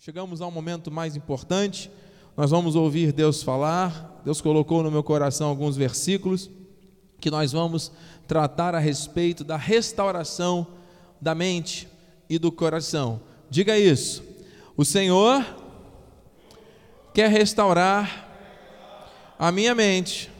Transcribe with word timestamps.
Chegamos 0.00 0.40
ao 0.40 0.48
momento 0.48 0.92
mais 0.92 1.16
importante. 1.16 1.90
Nós 2.36 2.52
vamos 2.52 2.76
ouvir 2.76 3.10
Deus 3.10 3.42
falar. 3.42 4.22
Deus 4.24 4.40
colocou 4.40 4.80
no 4.80 4.92
meu 4.92 5.02
coração 5.02 5.48
alguns 5.48 5.76
versículos 5.76 6.48
que 7.20 7.32
nós 7.32 7.50
vamos 7.50 7.90
tratar 8.24 8.76
a 8.76 8.78
respeito 8.78 9.42
da 9.42 9.56
restauração 9.56 10.68
da 11.20 11.34
mente 11.34 11.88
e 12.30 12.38
do 12.38 12.52
coração. 12.52 13.20
Diga 13.50 13.76
isso. 13.76 14.22
O 14.76 14.84
Senhor 14.84 15.44
quer 17.12 17.28
restaurar 17.28 18.28
a 19.36 19.50
minha 19.50 19.74
mente 19.74 20.30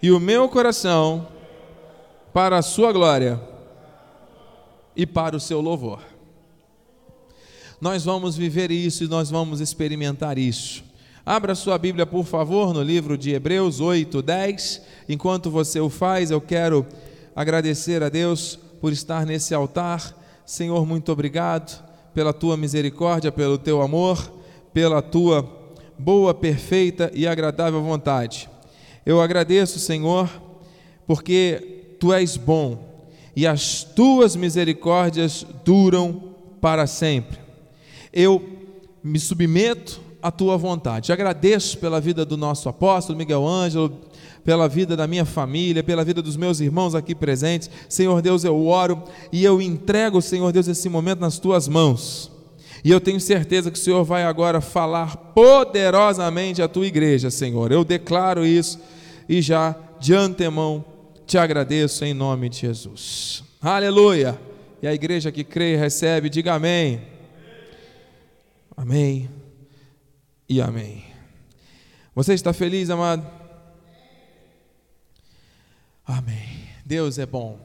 e 0.00 0.12
o 0.12 0.20
meu 0.20 0.48
coração 0.48 1.26
para 2.32 2.58
a 2.58 2.62
sua 2.62 2.92
glória 2.92 3.40
e 4.94 5.04
para 5.04 5.36
o 5.36 5.40
seu 5.40 5.60
louvor. 5.60 6.11
Nós 7.82 8.04
vamos 8.04 8.36
viver 8.36 8.70
isso 8.70 9.02
e 9.02 9.08
nós 9.08 9.28
vamos 9.28 9.60
experimentar 9.60 10.38
isso. 10.38 10.84
Abra 11.26 11.52
sua 11.52 11.76
Bíblia, 11.76 12.06
por 12.06 12.24
favor, 12.24 12.72
no 12.72 12.80
livro 12.80 13.18
de 13.18 13.32
Hebreus 13.32 13.80
8, 13.80 14.22
10. 14.22 14.82
Enquanto 15.08 15.50
você 15.50 15.80
o 15.80 15.90
faz, 15.90 16.30
eu 16.30 16.40
quero 16.40 16.86
agradecer 17.34 18.00
a 18.00 18.08
Deus 18.08 18.56
por 18.80 18.92
estar 18.92 19.26
nesse 19.26 19.52
altar. 19.52 20.16
Senhor, 20.46 20.86
muito 20.86 21.10
obrigado 21.10 21.82
pela 22.14 22.32
tua 22.32 22.56
misericórdia, 22.56 23.32
pelo 23.32 23.58
teu 23.58 23.82
amor, 23.82 24.32
pela 24.72 25.02
tua 25.02 25.74
boa, 25.98 26.32
perfeita 26.32 27.10
e 27.12 27.26
agradável 27.26 27.82
vontade. 27.82 28.48
Eu 29.04 29.20
agradeço, 29.20 29.80
Senhor, 29.80 30.30
porque 31.04 31.96
tu 31.98 32.12
és 32.12 32.36
bom 32.36 32.78
e 33.34 33.44
as 33.44 33.82
tuas 33.82 34.36
misericórdias 34.36 35.44
duram 35.64 36.36
para 36.60 36.86
sempre. 36.86 37.41
Eu 38.12 38.42
me 39.02 39.18
submeto 39.18 40.00
à 40.22 40.30
tua 40.30 40.56
vontade. 40.56 41.12
Agradeço 41.12 41.78
pela 41.78 42.00
vida 42.00 42.24
do 42.24 42.36
nosso 42.36 42.68
apóstolo 42.68 43.18
Miguel 43.18 43.46
Ângelo, 43.46 43.98
pela 44.44 44.68
vida 44.68 44.96
da 44.96 45.06
minha 45.06 45.24
família, 45.24 45.82
pela 45.82 46.04
vida 46.04 46.22
dos 46.22 46.36
meus 46.36 46.60
irmãos 46.60 46.94
aqui 46.94 47.14
presentes. 47.14 47.68
Senhor 47.88 48.22
Deus, 48.22 48.44
eu 48.44 48.66
oro 48.66 49.02
e 49.32 49.44
eu 49.44 49.60
entrego, 49.60 50.22
Senhor 50.22 50.52
Deus, 50.52 50.68
esse 50.68 50.88
momento 50.88 51.20
nas 51.20 51.38
tuas 51.38 51.66
mãos. 51.66 52.30
E 52.84 52.90
eu 52.90 53.00
tenho 53.00 53.20
certeza 53.20 53.70
que 53.70 53.78
o 53.78 53.82
Senhor 53.82 54.04
vai 54.04 54.24
agora 54.24 54.60
falar 54.60 55.16
poderosamente 55.16 56.60
à 56.60 56.68
tua 56.68 56.86
igreja, 56.86 57.30
Senhor. 57.30 57.70
Eu 57.70 57.84
declaro 57.84 58.44
isso 58.44 58.78
e 59.28 59.40
já 59.40 59.76
de 60.00 60.14
antemão 60.14 60.84
te 61.26 61.38
agradeço 61.38 62.04
em 62.04 62.12
nome 62.12 62.48
de 62.48 62.58
Jesus. 62.58 63.44
Aleluia! 63.60 64.38
E 64.82 64.86
a 64.86 64.92
igreja 64.92 65.30
que 65.30 65.44
crê 65.44 65.74
e 65.74 65.76
recebe, 65.76 66.28
diga 66.28 66.54
amém. 66.54 67.11
Amém 68.82 69.30
e 70.48 70.60
amém. 70.60 71.04
Você 72.16 72.34
está 72.34 72.52
feliz, 72.52 72.90
amado? 72.90 73.24
Amém. 76.04 76.64
Deus 76.84 77.16
é 77.16 77.24
bom. 77.24 77.60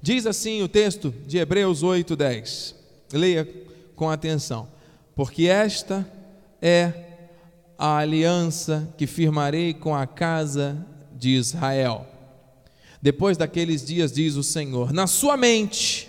Diz 0.00 0.26
assim 0.26 0.62
o 0.62 0.68
texto 0.68 1.12
de 1.26 1.38
Hebreus 1.38 1.82
8:10. 1.82 2.76
Leia 3.12 3.48
com 3.96 4.08
atenção. 4.08 4.68
Porque 5.16 5.46
esta 5.46 6.08
é 6.62 6.92
a 7.76 7.96
aliança 7.96 8.94
que 8.96 9.08
firmarei 9.08 9.74
com 9.74 9.92
a 9.92 10.06
casa 10.06 10.86
de 11.16 11.30
Israel. 11.30 12.06
Depois 13.02 13.36
daqueles 13.36 13.84
dias, 13.84 14.12
diz 14.12 14.36
o 14.36 14.44
Senhor: 14.44 14.92
Na 14.92 15.08
sua 15.08 15.36
mente, 15.36 16.08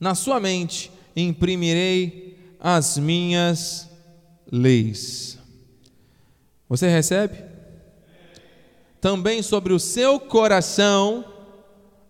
na 0.00 0.16
sua 0.16 0.40
mente 0.40 0.90
imprimirei 1.14 2.29
as 2.60 2.98
minhas 2.98 3.88
leis. 4.50 5.38
Você 6.68 6.88
recebe? 6.88 7.42
Também 9.00 9.42
sobre 9.42 9.72
o 9.72 9.78
seu 9.78 10.20
coração 10.20 11.24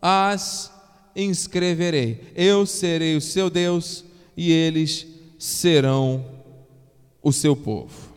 as 0.02 0.72
inscreverei. 1.14 2.32
Eu 2.34 2.66
serei 2.66 3.16
o 3.16 3.20
seu 3.20 3.48
Deus 3.48 4.04
e 4.36 4.50
eles 4.50 5.06
serão 5.38 6.24
o 7.22 7.32
seu 7.32 7.54
povo. 7.54 8.10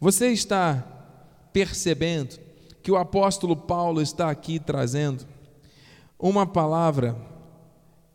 Você 0.00 0.28
está 0.28 0.82
percebendo 1.52 2.38
que 2.82 2.90
o 2.90 2.96
apóstolo 2.96 3.56
Paulo 3.56 4.00
está 4.00 4.30
aqui 4.30 4.58
trazendo 4.58 5.26
uma 6.18 6.46
palavra 6.46 7.16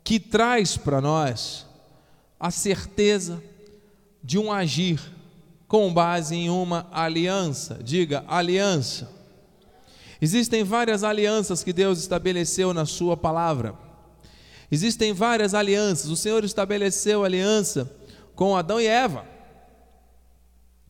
que 0.03 0.19
traz 0.19 0.77
para 0.77 0.99
nós 0.99 1.68
a 2.39 2.49
certeza 2.49 3.43
de 4.23 4.37
um 4.37 4.51
agir 4.51 5.01
com 5.67 5.93
base 5.93 6.35
em 6.35 6.49
uma 6.49 6.87
aliança. 6.91 7.79
Diga, 7.83 8.23
aliança. 8.27 9.11
Existem 10.21 10.63
várias 10.63 11.03
alianças 11.03 11.63
que 11.63 11.73
Deus 11.73 11.99
estabeleceu 11.99 12.73
na 12.73 12.85
Sua 12.85 13.15
palavra. 13.15 13.75
Existem 14.71 15.13
várias 15.13 15.53
alianças. 15.53 16.09
O 16.09 16.15
Senhor 16.15 16.43
estabeleceu 16.43 17.23
aliança 17.23 17.89
com 18.35 18.55
Adão 18.55 18.79
e 18.79 18.87
Eva, 18.87 19.25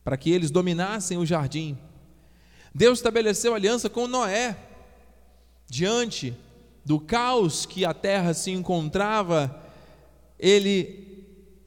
para 0.04 0.16
que 0.16 0.30
eles 0.30 0.50
dominassem 0.50 1.18
o 1.18 1.26
jardim. 1.26 1.76
Deus 2.74 2.98
estabeleceu 2.98 3.54
aliança 3.54 3.88
com 3.88 4.06
Noé, 4.06 4.56
diante 5.68 6.36
do 6.84 7.00
caos 7.00 7.66
que 7.66 7.84
a 7.84 7.92
terra 7.92 8.32
se 8.32 8.50
encontrava, 8.50 9.62
ele 10.38 11.09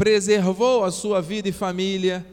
preservou 0.03 0.83
a 0.83 0.91
sua 0.91 1.21
vida 1.21 1.47
e 1.47 1.53
família 1.53 2.25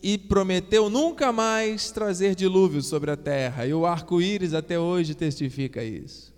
e 0.00 0.16
prometeu 0.16 0.88
nunca 0.88 1.32
mais 1.32 1.90
trazer 1.90 2.36
dilúvio 2.36 2.80
sobre 2.80 3.10
a 3.10 3.16
terra. 3.16 3.66
E 3.66 3.74
o 3.74 3.84
arco-íris 3.84 4.54
até 4.54 4.78
hoje 4.78 5.16
testifica 5.16 5.82
isso. 5.82 6.32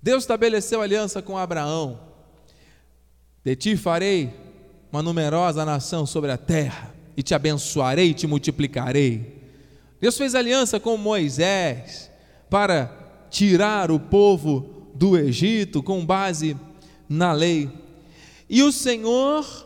Deus 0.00 0.22
estabeleceu 0.22 0.80
aliança 0.80 1.20
com 1.20 1.36
Abraão. 1.36 1.98
De 3.44 3.56
ti 3.56 3.76
farei 3.76 4.32
uma 4.92 5.02
numerosa 5.02 5.64
nação 5.64 6.06
sobre 6.06 6.30
a 6.30 6.36
terra, 6.36 6.94
e 7.16 7.22
te 7.24 7.34
abençoarei 7.34 8.10
e 8.10 8.14
te 8.14 8.28
multiplicarei. 8.28 9.42
Deus 10.00 10.16
fez 10.16 10.36
aliança 10.36 10.78
com 10.78 10.96
Moisés 10.96 12.08
para 12.48 13.26
tirar 13.28 13.90
o 13.90 13.98
povo 13.98 14.88
do 14.94 15.18
Egito 15.18 15.82
com 15.82 16.06
base 16.06 16.56
na 17.08 17.32
lei. 17.32 17.68
E 18.48 18.62
o 18.62 18.70
Senhor 18.70 19.65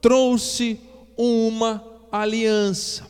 trouxe 0.00 0.78
uma 1.16 1.84
aliança 2.10 3.06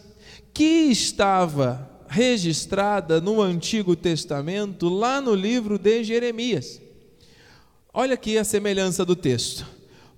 que 0.53 0.91
estava 0.91 1.88
registrada 2.09 3.21
no 3.21 3.41
Antigo 3.41 3.94
Testamento, 3.94 4.88
lá 4.88 5.21
no 5.21 5.34
livro 5.34 5.78
de 5.78 6.03
Jeremias. 6.03 6.81
Olha 7.93 8.15
aqui 8.15 8.38
a 8.38 8.44
semelhança 8.44 9.04
do 9.04 9.16
texto. 9.16 9.66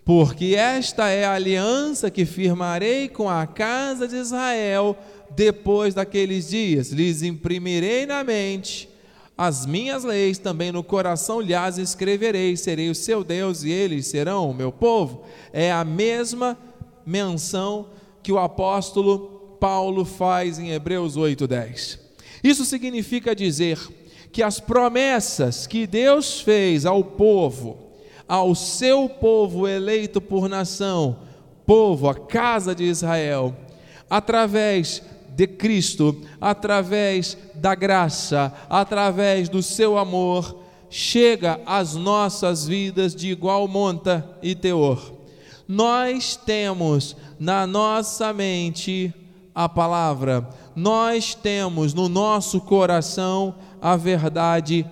Porque 0.04 0.56
esta 0.56 1.09
é 1.09 1.25
a 1.25 1.34
aliança 1.34 2.10
que 2.10 2.26
firmarei 2.26 3.09
com 3.09 3.30
a 3.30 3.47
casa 3.47 4.09
de 4.09 4.16
Israel 4.16 4.98
depois 5.36 5.94
daqueles 5.94 6.48
dias. 6.48 6.91
Lhes 6.91 7.22
imprimirei 7.22 8.06
na 8.06 8.25
mente 8.25 8.89
as 9.42 9.64
minhas 9.64 10.04
leis, 10.04 10.36
também 10.36 10.70
no 10.70 10.84
coração 10.84 11.40
lhes 11.40 11.78
escreverei, 11.78 12.58
serei 12.58 12.90
o 12.90 12.94
seu 12.94 13.24
Deus 13.24 13.64
e 13.64 13.70
eles 13.70 14.06
serão 14.06 14.50
o 14.50 14.54
meu 14.54 14.70
povo. 14.70 15.22
É 15.50 15.72
a 15.72 15.82
mesma 15.82 16.58
menção 17.06 17.86
que 18.22 18.30
o 18.30 18.38
apóstolo 18.38 19.56
Paulo 19.58 20.04
faz 20.04 20.58
em 20.58 20.72
Hebreus 20.72 21.16
8:10. 21.16 21.98
Isso 22.44 22.66
significa 22.66 23.34
dizer 23.34 23.78
que 24.30 24.42
as 24.42 24.60
promessas 24.60 25.66
que 25.66 25.86
Deus 25.86 26.42
fez 26.42 26.84
ao 26.84 27.02
povo, 27.02 27.78
ao 28.28 28.54
seu 28.54 29.08
povo 29.08 29.66
eleito 29.66 30.20
por 30.20 30.50
nação, 30.50 31.16
povo, 31.64 32.10
a 32.10 32.14
casa 32.14 32.74
de 32.74 32.84
Israel, 32.84 33.56
através 34.10 35.03
de 35.41 35.47
Cristo, 35.47 36.21
através 36.41 37.37
da 37.54 37.75
graça, 37.75 38.53
através 38.69 39.48
do 39.48 39.63
seu 39.63 39.97
amor, 39.97 40.63
chega 40.89 41.60
às 41.65 41.95
nossas 41.95 42.66
vidas 42.66 43.15
de 43.15 43.28
igual 43.28 43.66
monta 43.69 44.39
e 44.42 44.54
teor 44.54 45.21
nós 45.71 46.34
temos 46.34 47.16
na 47.39 47.65
nossa 47.65 48.33
mente 48.33 49.15
a 49.54 49.69
palavra, 49.69 50.48
nós 50.75 51.33
temos 51.33 51.95
no 51.95 52.09
nosso 52.09 52.60
coração 52.60 53.54
a 53.81 53.97
verdade 53.97 54.84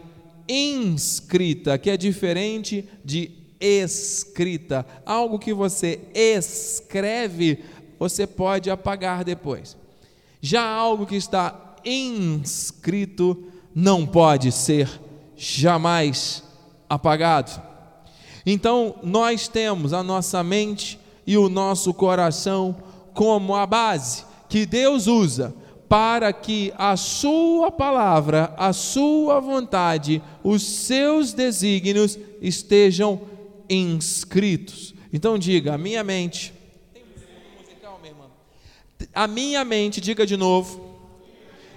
inscrita, 0.49 1.77
que 1.79 1.91
é 1.91 1.97
diferente 1.97 2.89
de 3.05 3.33
escrita. 3.61 4.87
Algo 5.05 5.37
que 5.37 5.53
você 5.53 5.99
escreve, 6.15 7.65
você 7.99 8.25
pode 8.25 8.71
apagar 8.71 9.25
depois. 9.25 9.77
Já 10.41 10.63
algo 10.63 11.07
que 11.07 11.17
está 11.17 11.77
inscrito 11.85 13.45
não 13.75 14.07
pode 14.07 14.53
ser 14.53 14.89
jamais 15.37 16.43
apagado. 16.89 17.63
Então, 18.45 18.97
nós 19.03 19.47
temos 19.47 19.93
a 19.93 20.03
nossa 20.03 20.43
mente 20.43 20.99
e 21.27 21.37
o 21.37 21.49
nosso 21.49 21.93
coração 21.93 22.77
como 23.13 23.55
a 23.55 23.67
base 23.67 24.25
que 24.49 24.65
Deus 24.65 25.07
usa 25.07 25.55
para 25.89 26.33
que 26.33 26.73
a 26.77 26.97
Sua 26.97 27.71
palavra, 27.71 28.53
a 28.57 28.73
Sua 28.73 29.41
vontade, 29.41 30.23
os 30.43 30.63
seus 30.63 31.33
desígnios 31.33 32.19
estejam 32.41 33.21
inscritos. 33.69 34.95
Então 35.13 35.39
diga, 35.39 35.75
a 35.75 35.79
minha 35.79 36.05
mente. 36.05 36.58
A 39.15 39.27
minha 39.27 39.65
mente, 39.65 40.01
diga 40.01 40.27
de 40.27 40.37
novo, 40.37 40.89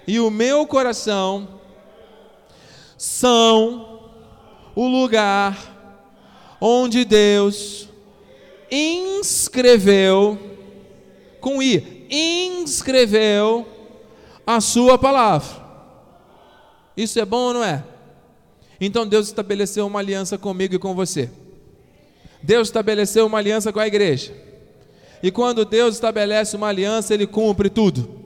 e 0.08 0.20
o 0.20 0.30
meu 0.30 0.66
coração 0.66 1.60
são 2.98 4.10
o 4.76 4.88
lugar 4.88 5.58
onde 6.60 7.04
Deus 7.04 7.90
inscreveu 8.70 10.40
com 11.40 11.62
i, 11.62 12.08
inscreveu 12.10 13.68
a 14.46 14.62
sua 14.62 14.98
palavra. 14.98 15.62
Isso 16.96 17.20
é 17.20 17.26
bom 17.26 17.48
ou 17.48 17.54
não 17.56 17.64
é? 17.64 17.84
Então 18.80 19.08
Deus 19.08 19.28
estabeleceu 19.28 19.86
uma 19.88 20.00
aliança 20.00 20.38
comigo 20.38 20.76
e 20.76 20.80
com 20.80 20.94
você. 20.94 21.30
Deus 22.42 22.68
estabeleceu 22.68 23.26
uma 23.26 23.38
aliança 23.38 23.72
com 23.72 23.80
a 23.80 23.88
igreja. 23.88 24.34
E 25.22 25.32
quando 25.32 25.66
Deus 25.66 25.96
estabelece 25.96 26.56
uma 26.56 26.68
aliança, 26.68 27.14
Ele 27.14 27.28
cumpre 27.28 27.70
tudo. 27.70 28.22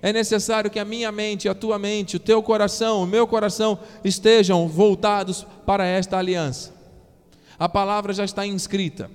É 0.00 0.12
necessário 0.12 0.70
que 0.70 0.78
a 0.78 0.84
minha 0.84 1.10
mente, 1.10 1.48
a 1.48 1.54
tua 1.54 1.78
mente, 1.78 2.16
o 2.16 2.20
teu 2.20 2.42
coração, 2.42 3.02
o 3.02 3.06
meu 3.06 3.26
coração 3.26 3.78
estejam 4.04 4.68
voltados 4.68 5.46
para 5.64 5.84
esta 5.84 6.18
aliança. 6.18 6.72
A 7.58 7.68
palavra 7.68 8.12
já 8.12 8.24
está 8.24 8.46
inscrita. 8.46 9.10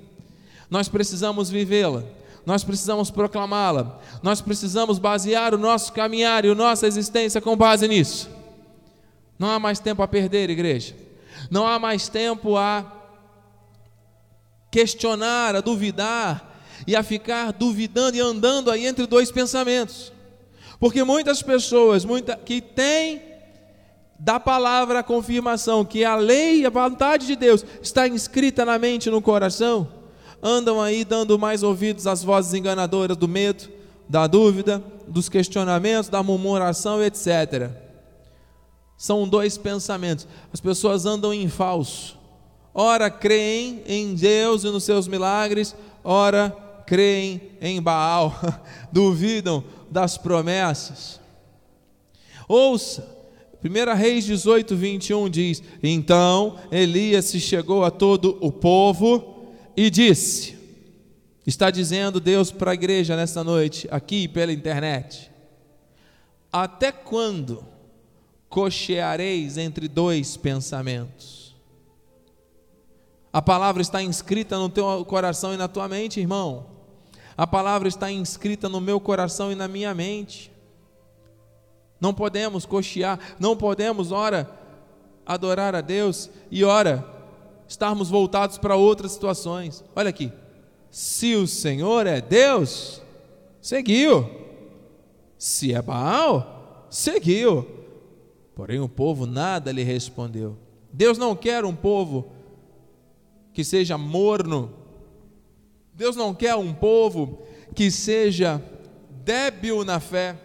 Nós 0.70 0.90
precisamos 0.90 1.50
vivê-la 1.50 2.04
nós 2.46 2.64
precisamos 2.64 3.12
proclamá-la, 3.12 4.00
nós 4.24 4.42
precisamos 4.42 4.98
basear 4.98 5.54
o 5.54 5.58
nosso 5.58 5.94
caminhar 5.94 6.44
e 6.44 6.50
a 6.50 6.56
nossa 6.56 6.88
existência 6.88 7.40
com 7.40 7.56
base 7.56 7.88
nisso. 7.88 8.30
Não 9.38 9.50
há 9.50 9.60
mais 9.60 9.80
tempo 9.80 10.02
a 10.02 10.08
perder, 10.08 10.50
igreja. 10.50 10.96
Não 11.50 11.68
há 11.68 11.78
mais 11.78 12.08
tempo 12.08 12.58
a 12.58 12.86
questionar, 14.72 15.56
a 15.56 15.62
duvidar 15.62 16.51
e 16.86 16.96
a 16.96 17.04
ficar 17.04 17.52
duvidando 17.52 18.18
e 18.18 18.20
andando 18.20 18.72
aí 18.72 18.86
entre 18.86 19.06
dois 19.06 19.32
pensamentos. 19.32 20.12
Porque 20.80 21.04
muitas 21.04 21.42
pessoas 21.42 22.04
muita, 22.04 22.36
que 22.36 22.62
têm 22.62 23.22
da 24.18 24.40
palavra 24.40 25.00
a 25.00 25.04
confirmação 25.04 25.84
que 25.84 26.06
a 26.06 26.16
lei, 26.16 26.66
a 26.66 26.70
vontade 26.70 27.26
de 27.26 27.36
Deus 27.36 27.66
está 27.82 28.08
inscrita 28.08 28.64
na 28.64 28.78
mente 28.78 29.08
e 29.08 29.12
no 29.12 29.22
coração, 29.22 29.88
andam 30.42 30.82
aí 30.82 31.04
dando 31.04 31.38
mais 31.38 31.64
ouvidos 31.64 32.08
às 32.08 32.24
vozes 32.24 32.54
enganadoras 32.54 33.18
do 33.18 33.28
medo, 33.28 33.70
da 34.10 34.28
dúvida, 34.28 34.84
dos 35.08 35.30
questionamentos, 35.30 36.10
da 36.10 36.22
murmuração, 36.22 37.04
etc. 37.04 37.70
São 38.98 39.28
dois 39.28 39.58
pensamentos. 39.58 40.28
As 40.54 40.60
pessoas 40.60 41.06
andam 41.06 41.34
em 41.34 41.48
falso. 41.48 42.20
Ora 42.74 43.10
creem 43.10 43.82
em 43.86 44.14
Deus 44.14 44.64
e 44.64 44.68
nos 44.68 44.84
seus 44.84 45.08
milagres, 45.08 45.76
ora 46.04 46.56
creem 46.92 47.42
em 47.62 47.82
Baal, 47.82 48.38
duvidam 48.92 49.64
das 49.90 50.18
promessas. 50.18 51.22
Ouça, 52.50 53.08
1 53.64 53.96
Reis 53.96 54.26
18, 54.26 54.76
21 54.76 55.30
diz: 55.30 55.64
Então 55.82 56.60
Elias 56.70 57.24
se 57.24 57.40
chegou 57.40 57.86
a 57.86 57.90
todo 57.90 58.38
o 58.42 58.52
povo 58.52 59.54
e 59.78 59.90
disse: 59.90 60.58
Está 61.48 61.72
dizendo 61.72 62.20
Deus 62.20 62.52
para 62.52 62.72
a 62.72 62.74
igreja 62.74 63.16
nesta 63.16 63.42
noite, 63.42 63.88
aqui 63.90 64.28
pela 64.28 64.52
internet: 64.52 65.32
Até 66.52 66.92
quando 66.92 67.64
cocheareis 68.50 69.58
entre 69.58 69.88
dois 69.88 70.36
pensamentos? 70.36 71.56
A 73.32 73.42
palavra 73.42 73.82
está 73.82 74.04
inscrita 74.04 74.60
no 74.60 74.68
teu 74.68 75.06
coração 75.06 75.54
e 75.54 75.58
na 75.58 75.70
tua 75.70 75.88
mente, 75.88 76.20
irmão. 76.20 76.81
A 77.38 77.48
palavra 77.48 77.88
está 77.88 78.12
inscrita 78.12 78.68
no 78.68 78.82
meu 78.82 79.00
coração 79.00 79.52
e 79.52 79.56
na 79.56 79.68
minha 79.68 79.94
mente. 79.94 80.52
Não 82.00 82.14
podemos 82.14 82.66
cochear, 82.66 83.20
não 83.40 83.56
podemos, 83.56 84.12
ora, 84.12 84.50
adorar 85.26 85.76
a 85.76 85.82
Deus 85.82 86.30
e 86.50 86.64
ora, 86.64 87.06
estarmos 87.68 88.10
voltados 88.10 88.58
para 88.58 88.76
outras 88.76 89.12
situações. 89.12 89.84
Olha 89.96 90.10
aqui. 90.10 90.32
Se 90.90 91.36
o 91.36 91.48
Senhor 91.48 92.06
é 92.06 92.20
Deus, 92.20 93.02
seguiu. 93.62 94.30
Se 95.38 95.74
é 95.74 95.82
Baal, 95.82 96.86
seguiu. 96.90 97.66
Porém 98.54 98.80
o 98.80 98.90
povo 98.90 99.26
nada 99.26 99.72
lhe 99.72 99.84
respondeu. 99.84 100.58
Deus 100.92 101.18
não 101.18 101.36
quer 101.36 101.64
um 101.64 101.76
povo 101.76 102.32
que 103.54 103.64
seja 103.64 103.98
morno. 103.98 104.74
Deus 105.94 106.16
não 106.16 106.34
quer 106.34 106.56
um 106.56 106.74
povo 106.74 107.42
que 107.76 107.92
seja 107.92 108.64
débil 109.10 109.84
na 109.84 110.00
fé. 110.00 110.36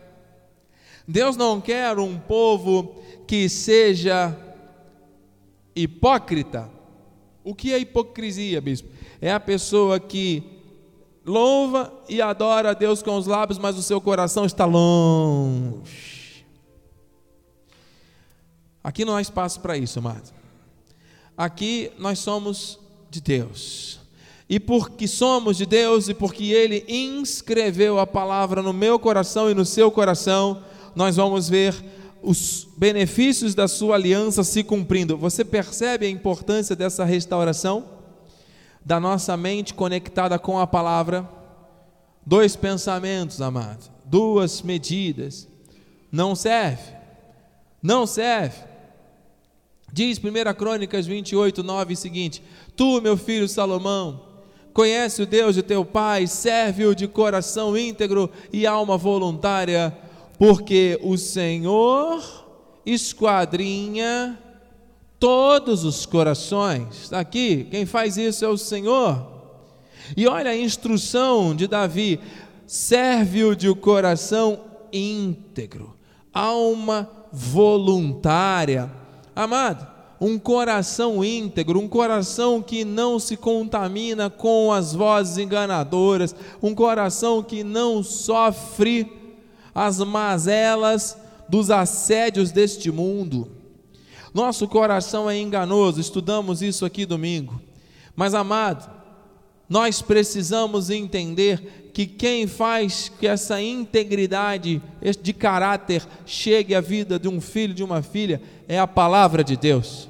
Deus 1.06 1.36
não 1.36 1.60
quer 1.60 1.98
um 1.98 2.18
povo 2.18 2.96
que 3.26 3.48
seja 3.48 4.36
hipócrita. 5.74 6.70
O 7.44 7.54
que 7.54 7.72
é 7.72 7.78
hipocrisia, 7.78 8.60
bispo? 8.60 8.88
É 9.20 9.32
a 9.32 9.38
pessoa 9.38 10.00
que 10.00 10.42
louva 11.24 11.92
e 12.08 12.20
adora 12.20 12.70
a 12.70 12.74
Deus 12.74 13.02
com 13.02 13.16
os 13.16 13.26
lábios, 13.26 13.58
mas 13.58 13.76
o 13.76 13.82
seu 13.82 14.00
coração 14.00 14.44
está 14.44 14.64
longe. 14.64 16.44
Aqui 18.82 19.04
não 19.04 19.16
há 19.16 19.20
espaço 19.20 19.60
para 19.60 19.76
isso, 19.76 19.98
amado. 19.98 20.32
Aqui 21.36 21.92
nós 21.98 22.18
somos 22.18 22.78
de 23.10 23.20
Deus. 23.20 24.00
E 24.48 24.60
porque 24.60 25.08
somos 25.08 25.56
de 25.56 25.66
Deus 25.66 26.08
e 26.08 26.14
porque 26.14 26.44
Ele 26.44 26.84
inscreveu 26.88 27.98
a 27.98 28.06
palavra 28.06 28.62
no 28.62 28.72
meu 28.72 28.98
coração 28.98 29.50
e 29.50 29.54
no 29.54 29.64
seu 29.64 29.90
coração, 29.90 30.62
nós 30.94 31.16
vamos 31.16 31.48
ver 31.48 31.74
os 32.22 32.66
benefícios 32.76 33.54
da 33.54 33.68
sua 33.68 33.96
aliança 33.96 34.44
se 34.44 34.62
cumprindo. 34.62 35.16
Você 35.16 35.44
percebe 35.44 36.06
a 36.06 36.10
importância 36.10 36.76
dessa 36.76 37.04
restauração? 37.04 37.84
Da 38.84 39.00
nossa 39.00 39.36
mente 39.36 39.74
conectada 39.74 40.38
com 40.38 40.58
a 40.58 40.66
palavra? 40.66 41.28
Dois 42.24 42.56
pensamentos, 42.56 43.40
amado, 43.40 43.90
duas 44.04 44.62
medidas. 44.62 45.48
Não 46.10 46.34
serve. 46.34 46.96
Não 47.82 48.06
serve. 48.06 48.64
Diz 49.92 50.18
1 50.18 50.54
Crônicas 50.54 51.06
28, 51.06 51.62
9 51.62 51.94
o 51.94 51.96
seguinte: 51.96 52.42
Tu, 52.74 53.00
meu 53.00 53.16
filho 53.16 53.48
Salomão, 53.48 54.25
conhece 54.76 55.22
o 55.22 55.26
Deus 55.26 55.54
de 55.54 55.62
teu 55.62 55.86
pai, 55.86 56.26
serve-o 56.26 56.94
de 56.94 57.08
coração 57.08 57.78
íntegro 57.78 58.30
e 58.52 58.66
alma 58.66 58.98
voluntária 58.98 59.96
porque 60.38 61.00
o 61.02 61.16
Senhor 61.16 62.22
esquadrinha 62.84 64.38
todos 65.18 65.82
os 65.82 66.04
corações. 66.04 67.10
Aqui, 67.10 67.66
quem 67.70 67.86
faz 67.86 68.18
isso 68.18 68.44
é 68.44 68.48
o 68.48 68.58
Senhor. 68.58 69.26
E 70.14 70.26
olha 70.26 70.50
a 70.50 70.56
instrução 70.56 71.56
de 71.56 71.66
Davi: 71.66 72.20
serve-o 72.66 73.56
de 73.56 73.74
coração 73.76 74.60
íntegro, 74.92 75.96
alma 76.34 77.10
voluntária. 77.32 78.92
Amado, 79.34 79.95
um 80.20 80.38
coração 80.38 81.24
íntegro, 81.24 81.78
um 81.78 81.88
coração 81.88 82.62
que 82.62 82.84
não 82.84 83.18
se 83.18 83.36
contamina 83.36 84.30
com 84.30 84.72
as 84.72 84.94
vozes 84.94 85.38
enganadoras, 85.38 86.34
um 86.62 86.74
coração 86.74 87.42
que 87.42 87.62
não 87.62 88.02
sofre 88.02 89.12
as 89.74 89.98
mazelas 89.98 91.18
dos 91.48 91.70
assédios 91.70 92.50
deste 92.50 92.90
mundo. 92.90 93.48
Nosso 94.32 94.66
coração 94.68 95.28
é 95.28 95.38
enganoso, 95.38 96.00
estudamos 96.00 96.62
isso 96.62 96.84
aqui 96.84 97.06
domingo. 97.06 97.60
Mas 98.14 98.34
amado, 98.34 98.90
nós 99.68 100.00
precisamos 100.00 100.90
entender 100.90 101.85
que 101.96 102.06
quem 102.06 102.46
faz 102.46 103.08
que 103.08 103.26
essa 103.26 103.58
integridade 103.58 104.82
de 105.22 105.32
caráter 105.32 106.06
chegue 106.26 106.74
à 106.74 106.80
vida 106.82 107.18
de 107.18 107.26
um 107.26 107.40
filho, 107.40 107.72
de 107.72 107.82
uma 107.82 108.02
filha, 108.02 108.42
é 108.68 108.78
a 108.78 108.86
palavra 108.86 109.42
de 109.42 109.56
Deus. 109.56 110.06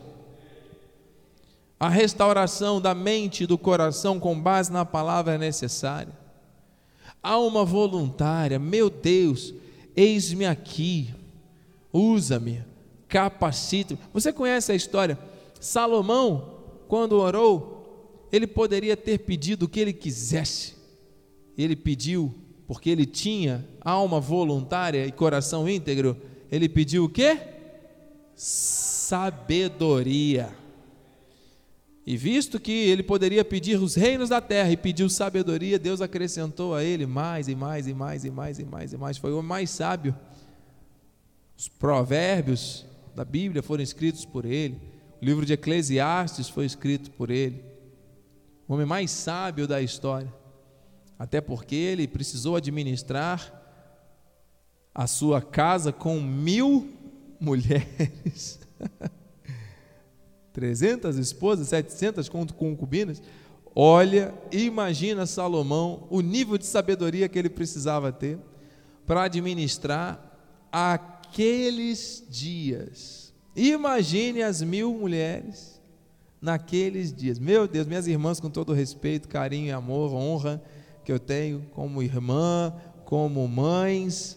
A 1.79 1.89
restauração 1.89 2.81
da 2.81 2.93
mente 2.93 3.45
e 3.45 3.47
do 3.47 3.57
coração 3.57 4.19
com 4.19 4.37
base 4.37 4.73
na 4.73 4.85
palavra 4.85 5.35
é 5.35 5.39
necessária 5.39 6.27
alma 7.27 7.65
voluntária, 7.65 8.59
meu 8.59 8.89
Deus, 8.89 9.53
eis-me 9.97 10.47
aqui, 10.47 11.13
usa-me, 11.93 12.63
capacita. 13.09 13.99
Você 14.13 14.33
conhece 14.33 14.71
a 14.71 14.75
história? 14.77 15.19
Salomão, 15.59 16.55
quando 16.87 17.19
orou, 17.19 18.29
ele 18.31 18.47
poderia 18.47 18.97
ter 18.97 19.19
pedido 19.19 19.65
o 19.65 19.69
que 19.69 19.81
ele 19.81 19.93
quisesse. 19.93 20.76
Ele 21.57 21.75
pediu, 21.77 22.35
porque 22.67 22.91
ele 22.91 23.07
tinha 23.07 23.67
alma 23.81 24.21
voluntária 24.21 25.07
e 25.07 25.13
coração 25.13 25.69
íntegro, 25.69 26.17
ele 26.51 26.69
pediu 26.69 27.05
o 27.05 27.09
quê? 27.09 27.39
Sabedoria. 28.35 29.87
E 32.07 32.17
visto 32.17 32.61
que 32.61 32.71
ele 32.71 33.03
poderia 33.03 33.45
pedir 33.45 33.83
os 33.83 33.97
reinos 33.97 34.29
da 34.29 34.41
terra 34.41 34.71
e 34.71 34.77
pediu 34.77 35.11
sabedoria, 35.11 35.77
Deus 35.77 36.01
acrescentou 36.01 36.73
a 36.73 36.85
ele 36.85 37.05
mais 37.05 37.49
e 37.49 37.57
mais 37.57 37.89
e 37.89 37.95
mais 37.95 38.25
e 38.25 38.31
mais 38.31 38.61
e 38.61 38.65
mais 38.65 38.93
e 38.93 38.97
mais. 38.97 39.19
Foi 39.19 39.33
o 39.33 39.43
mais 39.43 39.71
sábio. 39.71 40.15
Os 41.59 41.69
provérbios 41.69 42.87
da 43.15 43.25
Bíblia 43.25 43.61
foram 43.61 43.83
escritos 43.83 44.25
por 44.25 44.45
ele. 44.45 44.81
O 45.21 45.25
livro 45.25 45.45
de 45.45 45.55
Eclesiastes 45.55 46.49
foi 46.49 46.65
escrito 46.65 47.11
por 47.11 47.29
ele. 47.29 47.65
O 48.69 48.75
homem 48.75 48.87
mais 48.87 49.11
sábio 49.11 49.67
da 49.67 49.83
história. 49.83 50.33
Até 51.19 51.41
porque 51.41 51.75
ele 51.75 52.07
precisou 52.07 52.57
administrar 52.57 53.63
a 54.95 55.07
sua 55.07 55.41
casa 55.41 55.93
com 55.93 56.21
mil 56.21 56.91
mulheres. 57.41 58.61
300 60.53 61.19
esposas, 61.19 61.69
700 61.69 62.29
concubinas. 62.29 63.21
Olha, 63.75 64.35
imagina 64.51 65.27
Salomão 65.27 66.07
o 66.09 66.23
nível 66.23 66.57
de 66.57 66.65
sabedoria 66.65 67.29
que 67.29 67.39
ele 67.39 67.51
precisava 67.51 68.11
ter 68.11 68.39
para 69.07 69.25
administrar 69.25 70.19
aqueles 70.73 72.25
dias. 72.29 73.35
Imagine 73.55 74.43
as 74.43 74.63
mil 74.63 74.95
mulheres 74.95 75.81
naqueles 76.41 77.13
dias. 77.13 77.39
Meu 77.39 77.69
Deus, 77.69 77.87
minhas 77.87 78.07
irmãs, 78.07 78.41
com 78.41 78.49
todo 78.49 78.73
respeito, 78.73 79.29
carinho 79.29 79.77
amor, 79.77 80.15
honra 80.15 80.63
que 81.07 81.13
eu 81.13 81.21
tenho 81.21 81.65
como 81.73 82.03
irmã, 82.03 82.75
como 83.05 83.47
mães. 83.47 84.37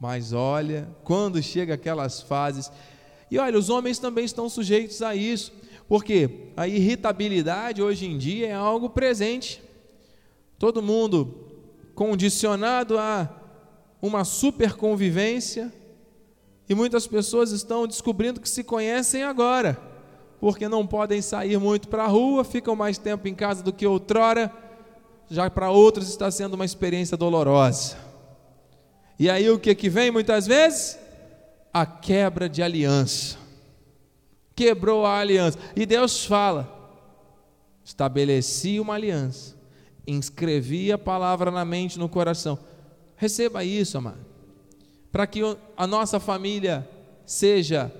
Mas 0.00 0.32
olha, 0.32 0.88
quando 1.02 1.42
chega 1.42 1.74
aquelas 1.74 2.22
fases, 2.22 2.70
e 3.28 3.36
olha, 3.36 3.58
os 3.58 3.68
homens 3.68 3.98
também 3.98 4.24
estão 4.24 4.48
sujeitos 4.48 5.02
a 5.02 5.12
isso, 5.12 5.52
porque 5.88 6.52
a 6.56 6.68
irritabilidade 6.68 7.82
hoje 7.82 8.06
em 8.06 8.16
dia 8.16 8.46
é 8.46 8.54
algo 8.54 8.88
presente. 8.88 9.60
Todo 10.56 10.80
mundo 10.80 11.34
condicionado 11.92 12.96
a 12.96 13.28
uma 14.00 14.22
super 14.22 14.74
convivência, 14.74 15.72
e 16.68 16.76
muitas 16.76 17.08
pessoas 17.08 17.50
estão 17.50 17.88
descobrindo 17.88 18.40
que 18.40 18.48
se 18.48 18.62
conhecem 18.62 19.24
agora, 19.24 19.76
porque 20.38 20.68
não 20.68 20.86
podem 20.86 21.20
sair 21.20 21.58
muito 21.58 21.88
para 21.88 22.04
a 22.04 22.08
rua, 22.08 22.44
ficam 22.44 22.76
mais 22.76 22.98
tempo 22.98 23.26
em 23.26 23.34
casa 23.34 23.64
do 23.64 23.72
que 23.72 23.84
outrora, 23.84 24.52
já 25.30 25.48
para 25.50 25.70
outros 25.70 26.08
está 26.08 26.30
sendo 26.30 26.54
uma 26.54 26.64
experiência 26.64 27.16
dolorosa. 27.16 27.96
E 29.18 29.30
aí 29.30 29.48
o 29.50 29.58
que 29.58 29.74
que 29.74 29.88
vem 29.88 30.10
muitas 30.10 30.46
vezes? 30.46 30.98
a 31.76 31.84
quebra 31.84 32.48
de 32.48 32.62
aliança. 32.62 33.36
Quebrou 34.54 35.04
a 35.04 35.18
aliança. 35.18 35.58
E 35.76 35.84
Deus 35.84 36.24
fala: 36.24 36.96
estabeleci 37.84 38.80
uma 38.80 38.94
aliança, 38.94 39.54
inscrevi 40.06 40.90
a 40.90 40.96
palavra 40.96 41.50
na 41.50 41.66
mente, 41.66 41.98
no 41.98 42.08
coração. 42.08 42.58
Receba 43.14 43.62
isso, 43.62 43.98
amado. 43.98 44.24
Para 45.12 45.26
que 45.26 45.42
a 45.76 45.86
nossa 45.86 46.18
família 46.18 46.88
seja 47.26 47.92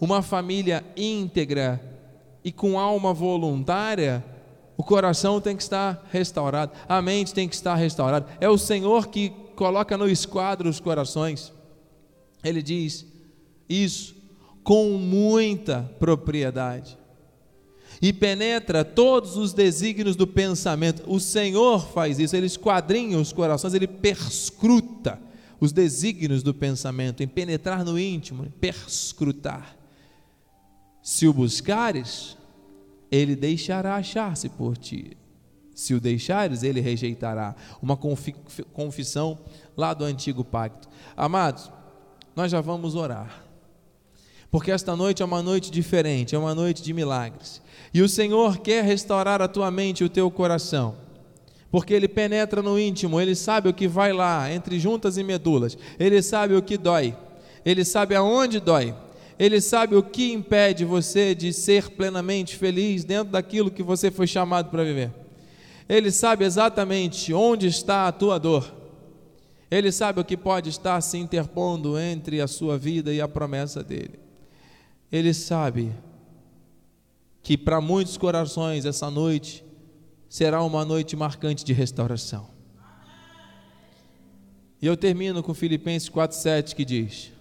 uma 0.00 0.22
família 0.22 0.84
íntegra 0.96 1.82
e 2.44 2.52
com 2.52 2.78
alma 2.78 3.12
voluntária, 3.12 4.24
o 4.76 4.82
coração 4.82 5.40
tem 5.40 5.56
que 5.56 5.62
estar 5.62 6.06
restaurado, 6.10 6.72
a 6.88 7.00
mente 7.00 7.32
tem 7.32 7.48
que 7.48 7.54
estar 7.54 7.74
restaurada. 7.74 8.26
É 8.40 8.48
o 8.48 8.58
Senhor 8.58 9.08
que 9.08 9.30
coloca 9.54 9.96
no 9.96 10.08
esquadro 10.08 10.68
os 10.68 10.80
corações. 10.80 11.52
Ele 12.42 12.62
diz: 12.62 13.06
isso 13.68 14.14
com 14.64 14.90
muita 14.98 15.82
propriedade. 15.98 16.98
E 18.02 18.12
penetra 18.12 18.84
todos 18.84 19.36
os 19.36 19.52
desígnios 19.52 20.16
do 20.16 20.26
pensamento. 20.26 21.04
O 21.06 21.20
Senhor 21.20 21.86
faz 21.92 22.18
isso, 22.18 22.34
ele 22.34 22.46
esquadrinha 22.46 23.18
os 23.18 23.32
corações, 23.32 23.74
ele 23.74 23.86
perscruta 23.86 25.20
os 25.60 25.72
desígnios 25.72 26.42
do 26.42 26.52
pensamento, 26.52 27.22
em 27.22 27.28
penetrar 27.28 27.84
no 27.84 27.98
íntimo, 27.98 28.52
perscrutar. 28.60 29.76
Se 31.02 31.28
o 31.28 31.32
buscares, 31.32 32.36
ele 33.14 33.36
deixará 33.36 33.96
achar-se 33.96 34.48
por 34.48 34.76
ti. 34.76 35.16
Se 35.74 35.94
o 35.94 36.00
deixares, 36.00 36.62
ele 36.62 36.80
rejeitará. 36.80 37.54
Uma 37.82 37.96
confissão 38.72 39.38
lá 39.76 39.92
do 39.92 40.04
antigo 40.04 40.44
pacto. 40.44 40.88
Amados, 41.16 41.70
nós 42.36 42.50
já 42.50 42.60
vamos 42.60 42.94
orar 42.94 43.44
porque 44.54 44.70
esta 44.70 44.94
noite 44.94 45.20
é 45.20 45.24
uma 45.24 45.42
noite 45.42 45.68
diferente, 45.68 46.36
é 46.36 46.38
uma 46.38 46.54
noite 46.54 46.80
de 46.80 46.92
milagres. 46.92 47.60
E 47.92 48.00
o 48.00 48.08
Senhor 48.08 48.58
quer 48.58 48.84
restaurar 48.84 49.42
a 49.42 49.48
tua 49.48 49.68
mente 49.68 50.02
e 50.02 50.04
o 50.04 50.08
teu 50.08 50.30
coração, 50.30 50.94
porque 51.72 51.92
Ele 51.92 52.06
penetra 52.06 52.62
no 52.62 52.78
íntimo, 52.78 53.20
Ele 53.20 53.34
sabe 53.34 53.68
o 53.68 53.74
que 53.74 53.88
vai 53.88 54.12
lá, 54.12 54.48
entre 54.52 54.78
juntas 54.78 55.18
e 55.18 55.24
medulas, 55.24 55.76
Ele 55.98 56.22
sabe 56.22 56.54
o 56.54 56.62
que 56.62 56.78
dói, 56.78 57.16
Ele 57.66 57.84
sabe 57.84 58.14
aonde 58.14 58.60
dói, 58.60 58.94
Ele 59.38 59.60
sabe 59.60 59.96
o 59.96 60.02
que 60.02 60.32
impede 60.32 60.84
você 60.84 61.34
de 61.34 61.52
ser 61.52 61.90
plenamente 61.90 62.56
feliz 62.56 63.04
dentro 63.04 63.32
daquilo 63.32 63.70
que 63.70 63.82
você 63.82 64.10
foi 64.10 64.26
chamado 64.26 64.70
para 64.70 64.84
viver. 64.84 65.12
Ele 65.88 66.10
sabe 66.10 66.44
exatamente 66.44 67.32
onde 67.32 67.66
está 67.66 68.06
a 68.06 68.12
tua 68.12 68.38
dor. 68.38 68.72
Ele 69.70 69.90
sabe 69.90 70.20
o 70.20 70.24
que 70.24 70.36
pode 70.36 70.70
estar 70.70 71.00
se 71.00 71.18
interpondo 71.18 71.98
entre 71.98 72.40
a 72.40 72.46
sua 72.46 72.78
vida 72.78 73.12
e 73.12 73.20
a 73.20 73.26
promessa 73.26 73.82
dele. 73.82 74.18
Ele 75.10 75.34
sabe 75.34 75.92
que 77.42 77.58
para 77.58 77.80
muitos 77.80 78.16
corações 78.16 78.84
essa 78.84 79.10
noite 79.10 79.64
será 80.28 80.62
uma 80.62 80.84
noite 80.84 81.16
marcante 81.16 81.64
de 81.64 81.72
restauração. 81.72 82.48
E 84.80 84.86
eu 84.86 84.96
termino 84.96 85.42
com 85.42 85.52
Filipenses 85.54 86.08
4,7 86.08 86.74
que 86.74 86.84
diz: 86.84 87.33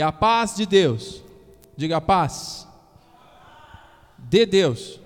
E 0.00 0.02
a 0.02 0.10
paz 0.10 0.56
de 0.56 0.64
Deus, 0.64 1.22
diga 1.76 1.98
a 1.98 2.00
paz, 2.00 2.66
de 4.16 4.46
Deus, 4.46 4.98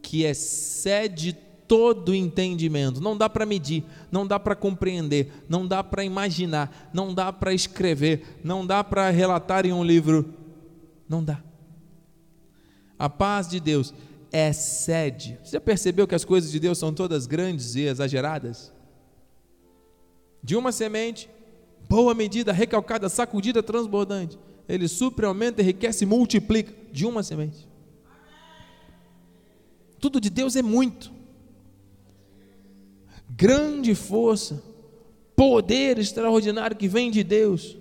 que 0.00 0.22
excede 0.22 1.32
todo 1.66 2.14
entendimento. 2.14 3.00
Não 3.00 3.16
dá 3.16 3.28
para 3.28 3.44
medir, 3.44 3.82
não 4.08 4.24
dá 4.24 4.38
para 4.38 4.54
compreender, 4.54 5.32
não 5.48 5.66
dá 5.66 5.82
para 5.82 6.04
imaginar, 6.04 6.90
não 6.94 7.12
dá 7.12 7.32
para 7.32 7.52
escrever, 7.52 8.38
não 8.44 8.64
dá 8.64 8.84
para 8.84 9.10
relatar 9.10 9.66
em 9.66 9.72
um 9.72 9.82
livro. 9.82 10.34
Não 11.08 11.24
dá. 11.24 11.42
A 12.96 13.08
paz 13.08 13.48
de 13.48 13.58
Deus 13.58 13.92
excede. 14.32 15.40
Você 15.42 15.56
já 15.56 15.60
percebeu 15.60 16.06
que 16.06 16.14
as 16.14 16.24
coisas 16.24 16.52
de 16.52 16.60
Deus 16.60 16.78
são 16.78 16.94
todas 16.94 17.26
grandes 17.26 17.74
e 17.74 17.80
exageradas? 17.80 18.72
De 20.40 20.54
uma 20.54 20.70
semente, 20.70 21.28
boa 21.92 22.14
medida, 22.14 22.54
recalcada, 22.54 23.06
sacudida, 23.10 23.62
transbordante. 23.62 24.38
Ele 24.66 24.88
supre, 24.88 25.26
aumenta, 25.26 25.60
enriquece 25.60 26.06
multiplica. 26.06 26.72
De 26.90 27.04
uma 27.04 27.22
semente. 27.22 27.68
Tudo 29.98 30.18
de 30.18 30.30
Deus 30.30 30.56
é 30.56 30.62
muito 30.62 31.12
grande 33.34 33.94
força, 33.94 34.62
poder 35.34 35.98
extraordinário 35.98 36.76
que 36.76 36.86
vem 36.86 37.10
de 37.10 37.24
Deus, 37.24 37.78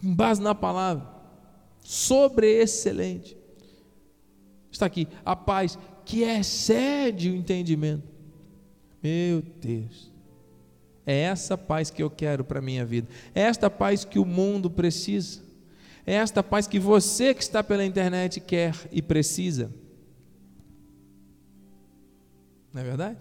com 0.00 0.14
base 0.14 0.40
na 0.40 0.54
palavra, 0.54 1.04
sobre 1.80 2.60
excelente. 2.60 3.36
Está 4.70 4.86
aqui, 4.86 5.08
a 5.24 5.34
paz 5.34 5.76
que 6.04 6.22
excede 6.22 7.28
o 7.28 7.34
entendimento. 7.34 8.08
Meu 9.02 9.42
Deus. 9.60 10.11
É 11.04 11.22
essa 11.22 11.58
paz 11.58 11.90
que 11.90 12.02
eu 12.02 12.10
quero 12.10 12.44
para 12.44 12.60
a 12.60 12.62
minha 12.62 12.84
vida. 12.84 13.08
É 13.34 13.42
esta 13.42 13.68
paz 13.68 14.04
que 14.04 14.18
o 14.18 14.24
mundo 14.24 14.70
precisa. 14.70 15.40
É 16.06 16.14
esta 16.14 16.42
paz 16.42 16.66
que 16.66 16.78
você 16.78 17.34
que 17.34 17.42
está 17.42 17.62
pela 17.62 17.84
internet 17.84 18.40
quer 18.40 18.74
e 18.90 19.00
precisa. 19.00 19.72
Não 22.72 22.80
é 22.80 22.84
verdade? 22.84 23.18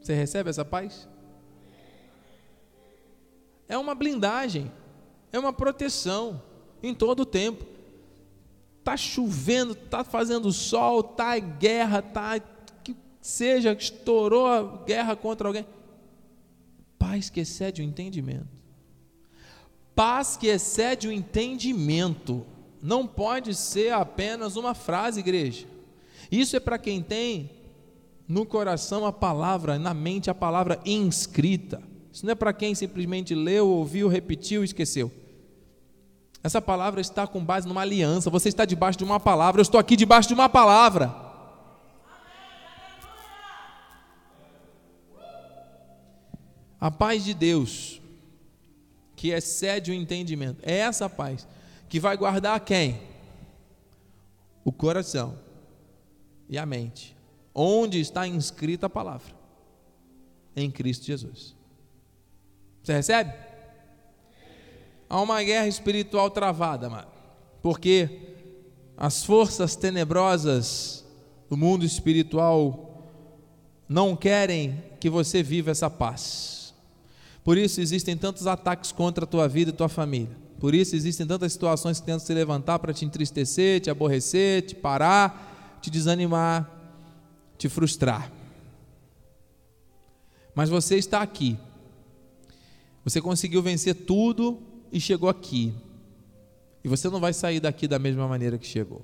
Você 0.00 0.14
recebe 0.14 0.48
essa 0.48 0.64
paz? 0.64 1.08
É 3.68 3.76
uma 3.76 3.94
blindagem, 3.94 4.72
é 5.30 5.38
uma 5.38 5.52
proteção 5.52 6.42
em 6.82 6.94
todo 6.94 7.20
o 7.20 7.26
tempo. 7.26 7.66
Tá 8.82 8.96
chovendo, 8.96 9.74
tá 9.74 10.02
fazendo 10.02 10.50
sol, 10.52 11.02
tá 11.02 11.38
guerra, 11.38 12.00
tá 12.00 12.40
que 12.82 12.96
seja, 13.20 13.72
estourou 13.72 14.46
a 14.46 14.84
guerra 14.84 15.14
contra 15.14 15.48
alguém. 15.48 15.66
Paz 16.98 17.30
que 17.30 17.40
excede 17.40 17.80
o 17.80 17.84
entendimento. 17.84 18.48
Paz 19.94 20.36
que 20.36 20.46
excede 20.46 21.08
o 21.08 21.12
entendimento. 21.12 22.46
não 22.80 23.06
pode 23.06 23.54
ser 23.54 23.92
apenas 23.92 24.54
uma 24.54 24.72
frase, 24.72 25.18
igreja. 25.18 25.66
Isso 26.30 26.54
é 26.54 26.60
para 26.60 26.78
quem 26.78 27.02
tem 27.02 27.50
no 28.28 28.46
coração 28.46 29.04
a 29.04 29.12
palavra, 29.12 29.78
na 29.78 29.92
mente 29.92 30.30
a 30.30 30.34
palavra 30.34 30.78
inscrita. 30.84 31.82
Isso 32.12 32.24
não 32.24 32.32
é 32.32 32.34
para 32.34 32.52
quem 32.52 32.74
simplesmente 32.74 33.34
leu, 33.34 33.68
ouviu, 33.68 34.06
repetiu 34.06 34.62
e 34.62 34.64
esqueceu. 34.64 35.10
Essa 36.42 36.62
palavra 36.62 37.00
está 37.00 37.26
com 37.26 37.44
base 37.44 37.66
numa 37.66 37.80
aliança. 37.80 38.30
Você 38.30 38.48
está 38.48 38.64
debaixo 38.64 38.98
de 38.98 39.04
uma 39.04 39.18
palavra, 39.18 39.60
eu 39.60 39.62
estou 39.62 39.80
aqui 39.80 39.96
debaixo 39.96 40.28
de 40.28 40.34
uma 40.34 40.48
palavra. 40.48 41.27
A 46.80 46.90
paz 46.90 47.24
de 47.24 47.34
Deus, 47.34 48.00
que 49.16 49.30
excede 49.30 49.90
o 49.90 49.94
entendimento, 49.94 50.60
é 50.62 50.76
essa 50.76 51.08
paz 51.08 51.46
que 51.88 51.98
vai 51.98 52.16
guardar 52.16 52.60
quem? 52.60 53.00
O 54.64 54.70
coração 54.70 55.38
e 56.48 56.56
a 56.56 56.64
mente, 56.64 57.16
onde 57.54 57.98
está 57.98 58.26
inscrita 58.26 58.86
a 58.86 58.90
palavra, 58.90 59.34
em 60.54 60.70
Cristo 60.70 61.06
Jesus. 61.06 61.56
Você 62.82 62.92
recebe? 62.92 63.32
Há 65.08 65.20
uma 65.20 65.42
guerra 65.42 65.66
espiritual 65.66 66.30
travada, 66.30 66.88
mano, 66.88 67.08
porque 67.62 68.36
as 68.96 69.24
forças 69.24 69.74
tenebrosas 69.74 71.04
do 71.48 71.56
mundo 71.56 71.84
espiritual 71.84 73.08
não 73.88 74.14
querem 74.14 74.82
que 75.00 75.08
você 75.08 75.42
viva 75.42 75.70
essa 75.70 75.88
paz. 75.88 76.57
Por 77.48 77.56
isso 77.56 77.80
existem 77.80 78.14
tantos 78.14 78.46
ataques 78.46 78.92
contra 78.92 79.24
a 79.24 79.26
tua 79.26 79.48
vida 79.48 79.70
e 79.70 79.72
tua 79.72 79.88
família. 79.88 80.36
Por 80.60 80.74
isso 80.74 80.94
existem 80.94 81.26
tantas 81.26 81.54
situações 81.54 81.98
que 81.98 82.04
tentam 82.04 82.20
se 82.20 82.34
levantar 82.34 82.78
para 82.78 82.92
te 82.92 83.06
entristecer, 83.06 83.80
te 83.80 83.88
aborrecer, 83.88 84.66
te 84.66 84.74
parar, 84.74 85.78
te 85.80 85.88
desanimar, 85.88 86.70
te 87.56 87.66
frustrar. 87.66 88.30
Mas 90.54 90.68
você 90.68 90.96
está 90.96 91.22
aqui. 91.22 91.56
Você 93.02 93.18
conseguiu 93.18 93.62
vencer 93.62 93.94
tudo 93.94 94.60
e 94.92 95.00
chegou 95.00 95.30
aqui. 95.30 95.72
E 96.84 96.88
você 96.88 97.08
não 97.08 97.18
vai 97.18 97.32
sair 97.32 97.60
daqui 97.60 97.88
da 97.88 97.98
mesma 97.98 98.28
maneira 98.28 98.58
que 98.58 98.66
chegou. 98.66 99.00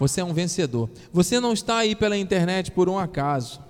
Você 0.00 0.20
é 0.20 0.24
um 0.24 0.34
vencedor. 0.34 0.90
Você 1.12 1.38
não 1.38 1.52
está 1.52 1.76
aí 1.76 1.94
pela 1.94 2.18
internet 2.18 2.72
por 2.72 2.88
um 2.88 2.98
acaso. 2.98 3.62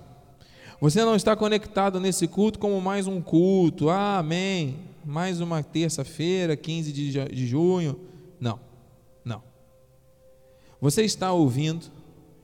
Você 0.85 1.03
não 1.03 1.15
está 1.15 1.35
conectado 1.35 1.99
nesse 1.99 2.27
culto 2.27 2.59
como 2.59 2.79
mais 2.79 3.07
um 3.07 3.19
culto. 3.19 3.89
Ah, 3.89 4.19
amém. 4.19 4.77
Mais 5.03 5.41
uma 5.41 5.63
terça-feira, 5.63 6.55
15 6.55 6.93
de 6.93 7.47
junho. 7.47 7.99
Não, 8.39 8.59
não. 9.23 9.41
Você 10.79 11.03
está 11.03 11.33
ouvindo, 11.33 11.87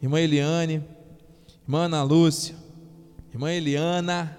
irmã 0.02 0.20
Eliane, 0.20 0.84
irmã 1.62 1.84
Ana 1.84 2.02
Lúcia, 2.02 2.56
irmã 3.32 3.52
Eliana, 3.52 4.36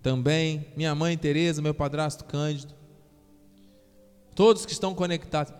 também, 0.00 0.64
minha 0.76 0.94
mãe 0.94 1.18
Tereza, 1.18 1.60
meu 1.60 1.74
padrasto 1.74 2.24
Cândido, 2.24 2.72
todos 4.32 4.64
que 4.64 4.70
estão 4.70 4.94
conectados. 4.94 5.52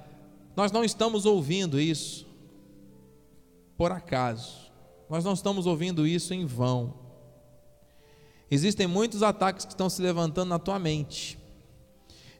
Nós 0.55 0.71
não 0.71 0.85
estamos 0.85 1.27
ouvindo 1.27 1.81
isso 1.81 2.25
por 3.77 3.91
acaso. 3.91 4.71
Nós 5.11 5.25
não 5.25 5.33
estamos 5.33 5.67
ouvindo 5.67 6.07
isso 6.07 6.33
em 6.33 6.47
vão. 6.47 7.02
Existem 8.53 8.87
muitos 8.87 9.23
ataques 9.23 9.65
que 9.65 9.73
estão 9.73 9.89
se 9.89 10.03
levantando 10.03 10.51
na 10.51 10.59
tua 10.59 10.79
mente. 10.79 11.39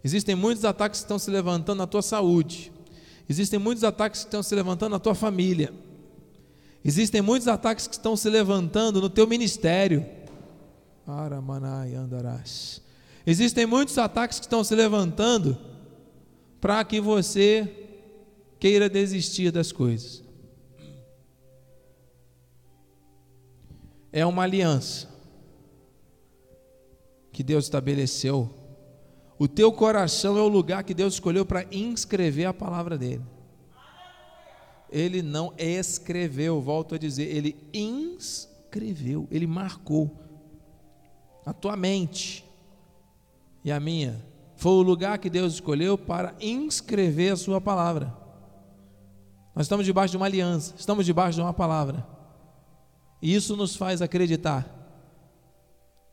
Existem 0.05 0.35
muitos 0.35 0.63
ataques 0.63 1.01
que 1.01 1.05
estão 1.07 1.19
se 1.19 1.31
levantando 1.31 1.79
na 1.79 1.87
tua 1.87 2.03
saúde. 2.03 2.71
Existem 3.27 3.59
muitos 3.59 3.83
ataques 3.83 4.21
que 4.21 4.27
estão 4.27 4.43
se 4.43 4.55
levantando 4.55 4.91
na 4.91 4.99
tua 4.99 5.15
família. 5.15 5.73
Existem 6.85 7.23
muitos 7.23 7.49
ataques 7.49 7.87
que 7.87 7.95
estão 7.95 8.15
se 8.15 8.29
levantando 8.29 9.01
no 9.01 9.09
teu 9.09 9.27
ministério. 9.27 10.05
Existem 13.27 13.65
muitos 13.65 13.97
ataques 13.97 14.39
que 14.39 14.45
estão 14.45 14.63
se 14.63 14.75
levantando 14.75 15.57
para 16.61 16.85
que 16.85 17.01
você 17.01 17.87
queira 18.61 18.87
desistir 18.87 19.51
das 19.51 19.73
coisas. 19.73 20.23
É 24.13 24.27
uma 24.27 24.43
aliança 24.43 25.11
que 27.33 27.43
Deus 27.43 27.65
estabeleceu. 27.65 28.51
O 29.39 29.49
teu 29.49 29.73
coração 29.73 30.37
é 30.37 30.41
o 30.41 30.49
lugar 30.49 30.85
que 30.85 30.95
Deus 30.95 31.15
escolheu 31.15 31.45
para 31.45 31.67
inscrever 31.73 32.47
a 32.47 32.55
palavra 32.55 32.99
dele. 32.99 33.25
Ele 34.91 35.23
não 35.23 35.55
escreveu, 35.57 36.61
volto 36.61 36.95
a 36.95 36.99
dizer, 36.99 37.35
ele 37.35 37.57
inscreveu, 37.73 39.27
ele 39.31 39.47
marcou. 39.47 40.19
A 41.45 41.53
tua 41.53 41.75
mente 41.75 42.45
e 43.65 43.73
a 43.73 43.81
minha 43.81 44.23
foi 44.55 44.73
o 44.73 44.83
lugar 44.83 45.19
que 45.19 45.31
Deus 45.31 45.55
escolheu 45.55 45.97
para 45.97 46.37
inscrever 46.41 47.33
a 47.33 47.37
sua 47.37 47.61
palavra. 47.61 48.15
Nós 49.57 49.65
estamos 49.65 49.85
debaixo 49.85 50.13
de 50.13 50.17
uma 50.19 50.27
aliança, 50.27 50.75
estamos 50.79 51.05
debaixo 51.05 51.37
de 51.37 51.43
uma 51.43 51.53
palavra. 51.53 52.07
E 53.21 53.35
isso 53.35 53.57
nos 53.57 53.75
faz 53.75 54.03
acreditar 54.03 54.82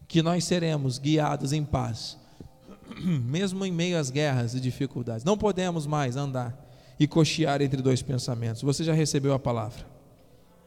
que 0.10 0.24
nós 0.24 0.44
seremos 0.44 0.98
guiados 0.98 1.54
em 1.54 1.64
paz, 1.64 2.18
mesmo 3.00 3.64
em 3.64 3.72
meio 3.72 3.96
às 3.96 4.10
guerras 4.10 4.56
e 4.56 4.60
dificuldades. 4.60 5.24
Não 5.24 5.38
podemos 5.38 5.86
mais 5.86 6.18
andar 6.18 6.68
e 7.00 7.08
cochear 7.08 7.62
entre 7.62 7.80
dois 7.80 8.02
pensamentos. 8.02 8.64
Você 8.64 8.84
já 8.84 8.92
recebeu 8.92 9.34
a 9.34 9.40
palavra. 9.40 9.86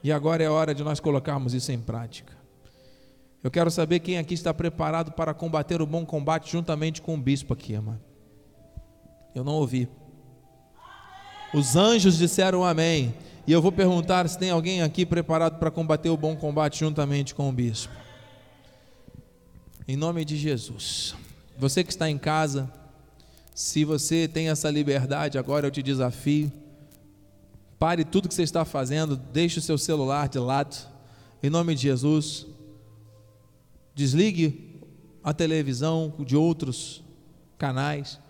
E 0.03 0.13
agora 0.13 0.45
é 0.45 0.49
hora 0.49 0.73
de 0.73 0.85
nós 0.85 1.01
colocarmos 1.01 1.55
isso 1.55 1.73
em 1.73 1.81
prática. 1.81 2.33
Eu 3.43 3.51
quero 3.51 3.69
saber 3.69 3.99
quem 3.99 4.17
aqui 4.17 4.35
está 4.35 4.55
preparado 4.55 5.11
para 5.11 5.35
combater 5.35 5.83
o 5.83 5.87
bom 5.87 6.07
combate 6.07 6.53
juntamente 6.53 7.03
com 7.03 7.17
o 7.17 7.19
bispo 7.19 7.53
aqui, 7.53 7.75
amado. 7.75 8.01
Eu 9.35 9.43
não 9.43 9.55
ouvi. 9.55 9.89
Os 11.53 11.75
anjos 11.75 12.17
disseram 12.17 12.65
amém. 12.65 13.13
E 13.45 13.51
eu 13.51 13.61
vou 13.61 13.73
perguntar 13.73 14.29
se 14.29 14.39
tem 14.39 14.51
alguém 14.51 14.83
aqui 14.83 15.05
preparado 15.05 15.59
para 15.59 15.71
combater 15.71 16.11
o 16.11 16.17
bom 16.17 16.37
combate 16.37 16.79
juntamente 16.79 17.35
com 17.35 17.49
o 17.49 17.53
bispo. 17.53 17.93
Em 19.87 19.97
nome 19.97 20.25
de 20.25 20.37
Jesus. 20.37 21.15
Você 21.59 21.83
que 21.83 21.91
está 21.91 22.09
em 22.09 22.17
casa, 22.17 22.71
se 23.55 23.85
você 23.85 24.29
tem 24.29 24.49
essa 24.49 24.71
liberdade, 24.71 25.39
agora 25.39 25.67
eu 25.67 25.71
te 25.71 25.83
desafio. 25.83 26.53
Pare 27.79 28.05
tudo 28.05 28.29
que 28.29 28.35
você 28.35 28.45
está 28.45 28.65
fazendo, 28.65 29.17
deixe 29.17 29.59
o 29.59 29.63
seu 29.63 29.77
celular 29.77 30.29
de 30.29 30.39
lado. 30.39 30.77
Em 31.43 31.51
nome 31.51 31.75
de 31.75 31.83
Jesus. 31.83 32.47
Desligue 33.95 34.81
a 35.23 35.35
televisão 35.35 36.15
de 36.21 36.37
outros 36.37 37.03
canais. 37.59 38.21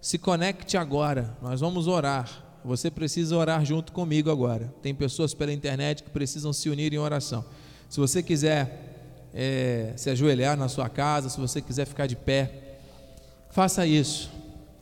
Se 0.00 0.18
conecte 0.18 0.76
agora. 0.76 1.36
Nós 1.40 1.60
vamos 1.60 1.86
orar. 1.86 2.28
Você 2.64 2.90
precisa 2.90 3.36
orar 3.36 3.64
junto 3.64 3.92
comigo 3.92 4.28
agora. 4.28 4.74
Tem 4.82 4.92
pessoas 4.92 5.32
pela 5.34 5.52
internet 5.52 6.02
que 6.02 6.10
precisam 6.10 6.52
se 6.52 6.68
unir 6.68 6.92
em 6.92 6.98
oração. 6.98 7.44
Se 7.88 7.98
você 7.98 8.22
quiser 8.22 8.89
é, 9.34 9.92
se 9.96 10.10
ajoelhar 10.10 10.56
na 10.56 10.68
sua 10.68 10.88
casa, 10.88 11.28
se 11.28 11.40
você 11.40 11.60
quiser 11.60 11.86
ficar 11.86 12.06
de 12.06 12.16
pé, 12.16 12.52
faça 13.50 13.86
isso. 13.86 14.30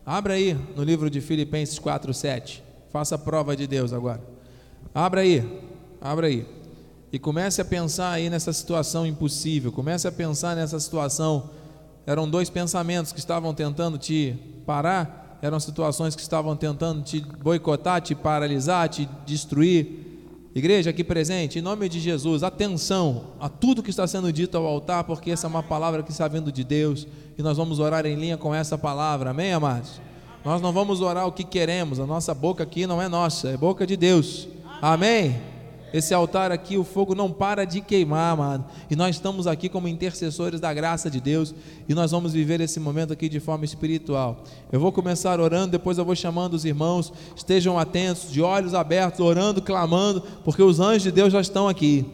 Abra 0.05 0.35
aí 0.35 0.57
no 0.75 0.83
livro 0.83 1.11
de 1.11 1.21
Filipenses 1.21 1.79
4:7. 1.79 2.63
Faça 2.91 3.17
a 3.17 3.19
prova 3.19 3.55
de 3.55 3.67
Deus 3.67 3.93
agora. 3.93 4.23
Abra 4.95 5.21
aí, 5.21 5.63
abra 6.01 6.27
aí. 6.27 6.47
E 7.13 7.19
comece 7.19 7.61
a 7.61 7.65
pensar 7.65 8.13
aí 8.13 8.31
nessa 8.31 8.53
situação 8.53 9.07
impossível. 9.07 9.71
Comece 9.71 10.09
a 10.09 10.13
pensar 10.13 10.57
nessa 10.57 10.81
situação. 10.81 11.51
Eram 12.07 12.29
dois 12.29 12.49
pensamentos 12.49 13.13
que 13.13 13.19
estavam 13.19 13.53
tentando 13.53 13.99
te 13.99 14.35
parar, 14.65 15.39
eram 15.43 15.61
situações 15.61 16.17
que 16.17 16.23
estavam 16.23 16.57
tentando 16.57 17.03
te 17.03 17.21
boicotar, 17.21 18.01
te 18.01 18.15
paralisar, 18.15 18.89
te 18.89 19.09
destruir 19.27 20.08
Igreja 20.55 20.91
aqui 20.91 21.05
presente, 21.05 21.59
em 21.59 21.63
nome 21.63 21.89
de 21.89 22.01
Jesus, 22.01 22.43
atenção 22.43 23.27
a 23.39 23.49
tudo 23.49 23.83
que 23.83 23.91
está 23.91 24.07
sendo 24.07 24.33
dito 24.33 24.57
ao 24.57 24.67
altar, 24.67 25.05
porque 25.05 25.31
essa 25.31 25.47
é 25.47 25.51
uma 25.51 25.63
palavra 25.63 26.03
que 26.03 26.11
está 26.11 26.27
vindo 26.27 26.51
de 26.51 26.65
Deus 26.65 27.07
e 27.37 27.43
nós 27.43 27.57
vamos 27.59 27.79
orar 27.79 28.07
em 28.07 28.17
linha 28.17 28.37
com 28.37 28.55
essa 28.55 28.79
palavra, 28.79 29.31
amém, 29.31 29.53
amados? 29.53 30.01
Nós 30.45 30.63
não 30.63 30.73
vamos 30.73 31.01
orar 31.01 31.27
o 31.27 31.33
que 31.33 31.45
queremos, 31.45 32.01
a 32.01 32.07
nossa 32.07 32.33
boca 32.35 32.63
aqui 32.63 32.87
não 32.87 33.01
é 33.01 33.09
nossa, 33.09 33.51
é 33.51 33.57
boca 33.57 33.87
de 33.87 33.97
Deus, 33.97 34.49
amém? 34.81 35.39
Esse 35.93 36.13
altar 36.13 36.53
aqui, 36.53 36.77
o 36.77 36.85
fogo 36.85 37.15
não 37.15 37.31
para 37.31 37.65
de 37.65 37.81
queimar, 37.81 38.33
amado. 38.33 38.65
E 38.91 38.97
nós 38.97 39.17
estamos 39.17 39.47
aqui 39.47 39.69
como 39.69 39.89
intercessores 39.89 40.61
da 40.61 40.73
graça 40.75 41.11
de 41.11 41.21
Deus. 41.21 41.55
E 41.89 41.95
nós 41.95 42.11
vamos 42.11 42.33
viver 42.33 42.61
esse 42.61 42.79
momento 42.79 43.13
aqui 43.13 43.29
de 43.29 43.41
forma 43.41 43.65
espiritual. 43.65 44.45
Eu 44.71 44.79
vou 44.79 44.93
começar 44.93 45.41
orando, 45.41 45.73
depois 45.73 45.97
eu 45.97 46.05
vou 46.05 46.15
chamando 46.15 46.55
os 46.55 46.65
irmãos. 46.65 47.13
Estejam 47.35 47.79
atentos, 47.79 48.31
de 48.31 48.43
olhos 48.43 48.75
abertos, 48.75 49.21
orando, 49.21 49.63
clamando, 49.63 50.23
porque 50.45 50.63
os 50.63 50.79
anjos 50.79 51.05
de 51.05 51.11
Deus 51.11 51.33
já 51.33 51.41
estão 51.41 51.69
aqui. 51.69 52.05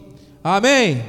Amém? 0.43 0.93
Amém. 0.93 1.03